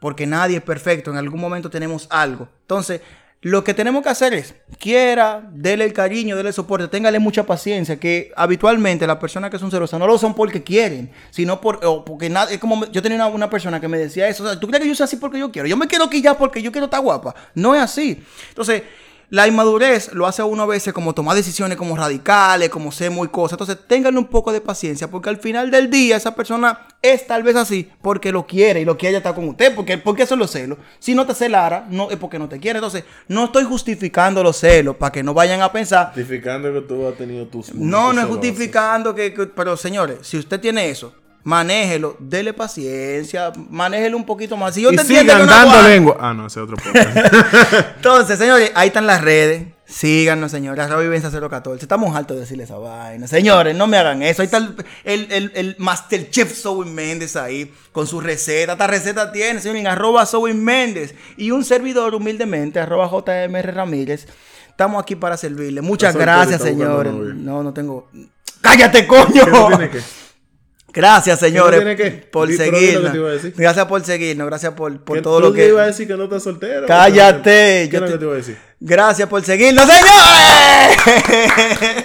Porque 0.00 0.26
nadie 0.26 0.56
es 0.56 0.62
perfecto, 0.62 1.10
en 1.10 1.18
algún 1.18 1.40
momento 1.40 1.68
tenemos 1.70 2.08
algo. 2.10 2.48
Entonces, 2.62 3.02
lo 3.42 3.64
que 3.64 3.72
tenemos 3.72 4.02
que 4.02 4.10
hacer 4.10 4.34
es, 4.34 4.54
quiera, 4.78 5.48
dele 5.50 5.84
el 5.84 5.94
cariño, 5.94 6.36
dele 6.36 6.50
el 6.50 6.54
soporte, 6.54 6.88
téngale 6.88 7.18
mucha 7.18 7.46
paciencia, 7.46 7.98
que 7.98 8.30
habitualmente 8.36 9.06
las 9.06 9.16
personas 9.16 9.50
que 9.50 9.58
son 9.58 9.70
celosas 9.70 9.98
no 9.98 10.06
lo 10.06 10.18
son 10.18 10.34
porque 10.34 10.62
quieren, 10.62 11.10
sino 11.30 11.58
por, 11.58 11.80
porque 12.04 12.28
nada, 12.28 12.50
es 12.50 12.58
como, 12.58 12.84
yo 12.90 13.00
tenía 13.00 13.16
una, 13.16 13.26
una 13.28 13.48
persona 13.48 13.80
que 13.80 13.88
me 13.88 13.96
decía 13.96 14.28
eso, 14.28 14.44
o 14.44 14.46
sea, 14.46 14.60
¿tú 14.60 14.66
crees 14.66 14.82
que 14.82 14.88
yo 14.88 14.94
soy 14.94 15.04
así 15.04 15.16
porque 15.16 15.38
yo 15.38 15.50
quiero? 15.50 15.66
Yo 15.66 15.78
me 15.78 15.86
quiero 15.86 16.10
quillar 16.10 16.36
porque 16.36 16.60
yo 16.60 16.70
quiero 16.70 16.84
estar 16.84 17.00
guapa. 17.00 17.34
No 17.54 17.74
es 17.74 17.80
así. 17.80 18.22
Entonces, 18.50 18.82
la 19.30 19.46
inmadurez 19.46 20.12
lo 20.12 20.26
hace 20.26 20.42
a 20.42 20.44
uno 20.44 20.64
a 20.64 20.66
veces 20.66 20.92
como 20.92 21.14
tomar 21.14 21.36
decisiones 21.36 21.78
como 21.78 21.96
radicales, 21.96 22.68
como 22.68 22.90
ser 22.92 23.10
muy 23.12 23.28
cosas. 23.28 23.52
Entonces, 23.52 23.78
ténganle 23.86 24.18
un 24.18 24.26
poco 24.26 24.52
de 24.52 24.60
paciencia, 24.60 25.08
porque 25.08 25.28
al 25.28 25.36
final 25.38 25.70
del 25.70 25.88
día 25.88 26.16
esa 26.16 26.34
persona 26.34 26.86
es 27.00 27.26
tal 27.26 27.42
vez 27.44 27.54
así 27.56 27.88
porque 28.02 28.32
lo 28.32 28.46
quiere 28.46 28.80
y 28.80 28.84
lo 28.84 28.98
quiere 28.98 29.16
estar 29.18 29.34
con 29.34 29.48
usted. 29.48 29.74
Porque, 29.74 29.98
porque 29.98 30.24
eso 30.24 30.34
es 30.34 30.38
los 30.40 30.50
celos. 30.50 30.78
Si 30.98 31.14
no 31.14 31.26
te 31.26 31.34
celara, 31.34 31.86
no 31.88 32.10
es 32.10 32.16
porque 32.16 32.38
no 32.38 32.48
te 32.48 32.58
quiere. 32.58 32.78
Entonces, 32.78 33.04
no 33.28 33.44
estoy 33.44 33.64
justificando 33.64 34.42
los 34.42 34.56
celos 34.56 34.96
para 34.96 35.12
que 35.12 35.22
no 35.22 35.32
vayan 35.32 35.62
a 35.62 35.70
pensar. 35.70 36.06
justificando 36.08 36.72
que 36.72 36.80
tú 36.82 37.06
has 37.06 37.14
tenido 37.16 37.46
tus 37.46 37.72
No, 37.74 38.12
no 38.12 38.20
es 38.20 38.26
justificando 38.26 39.14
que, 39.14 39.32
que- 39.32 39.46
Pero 39.46 39.76
señores, 39.76 40.18
si 40.22 40.38
usted 40.38 40.58
tiene 40.60 40.90
eso, 40.90 41.14
manéjelo, 41.42 42.16
dele 42.18 42.52
paciencia, 42.52 43.52
manéjelo 43.70 44.16
un 44.16 44.26
poquito 44.26 44.56
más. 44.56 44.74
Si 44.74 44.82
yo 44.82 44.92
Y 44.92 44.96
te 44.96 45.02
entiendo 45.02 45.32
sigan 45.32 45.46
no 45.46 45.52
dando 45.52 45.70
aguanta- 45.70 45.88
lengua. 45.88 46.16
Ah, 46.20 46.34
no, 46.34 46.46
ese 46.46 46.60
es 46.60 46.64
otro 46.64 46.76
podcast. 46.76 47.16
entonces, 47.96 48.38
señores, 48.38 48.72
ahí 48.74 48.88
están 48.88 49.06
las 49.06 49.22
redes. 49.22 49.66
Síganos, 49.86 50.52
señores. 50.52 50.84
Arroba 50.84 51.02
Vivencia 51.02 51.30
014. 51.30 51.82
Estamos 51.84 52.14
hartos 52.14 52.36
de 52.36 52.42
decirle 52.42 52.62
esa 52.62 52.78
vaina. 52.78 53.26
Señores, 53.26 53.74
no 53.74 53.88
me 53.88 53.96
hagan 53.96 54.22
eso. 54.22 54.40
Ahí 54.42 54.46
está 54.46 54.58
el, 54.58 54.76
el, 55.02 55.32
el, 55.32 55.52
el 55.56 55.76
Masterchef 55.78 56.54
Zoe 56.54 56.86
Méndez 56.86 57.34
ahí 57.34 57.72
con 57.90 58.06
su 58.06 58.20
receta. 58.20 58.72
Esta 58.72 58.86
receta 58.86 59.32
tiene, 59.32 59.60
señores, 59.60 59.80
en 59.80 59.88
arroba 59.88 60.26
Zoe 60.26 60.54
Méndez. 60.54 61.14
Y 61.36 61.50
un 61.50 61.64
servidor 61.64 62.14
humildemente, 62.14 62.78
arroba 62.78 63.08
JMR 63.10 63.74
Ramírez. 63.74 64.28
Estamos 64.68 65.02
aquí 65.02 65.16
para 65.16 65.36
servirle. 65.36 65.80
Muchas 65.80 66.14
gracias, 66.14 66.62
señores. 66.62 67.12
No, 67.12 67.64
no 67.64 67.72
tengo. 67.74 68.08
¡Cállate, 68.60 69.08
coño! 69.08 69.44
¿Qué 69.44 69.50
no 69.50 69.68
tiene 69.68 69.90
que? 69.90 70.00
Gracias, 70.92 71.38
señores, 71.38 71.96
que? 71.96 72.10
por 72.30 72.48
que 72.48 72.56
seguirnos. 72.56 73.12
Gracias 73.56 73.86
por 73.86 74.04
seguirnos. 74.04 74.46
Gracias 74.46 74.72
por, 74.74 75.00
por 75.04 75.16
¿Qué- 75.18 75.22
todo 75.22 75.40
lo 75.40 75.52
que. 75.52 75.68
iba 75.68 75.82
a 75.82 75.86
decir 75.86 76.06
que 76.06 76.14
no 76.16 76.24
estás 76.24 76.42
soltero? 76.42 76.86
Cállate. 76.86 77.88
¿Qué 77.90 77.96
es 77.96 78.00
yo 78.00 78.04
te- 78.06 78.18
te 78.18 78.24
iba 78.24 78.32
a 78.34 78.36
decir? 78.36 78.56
Gracias 78.80 79.28
por 79.28 79.42
seguirnos, 79.44 79.86
señores. 79.86 80.14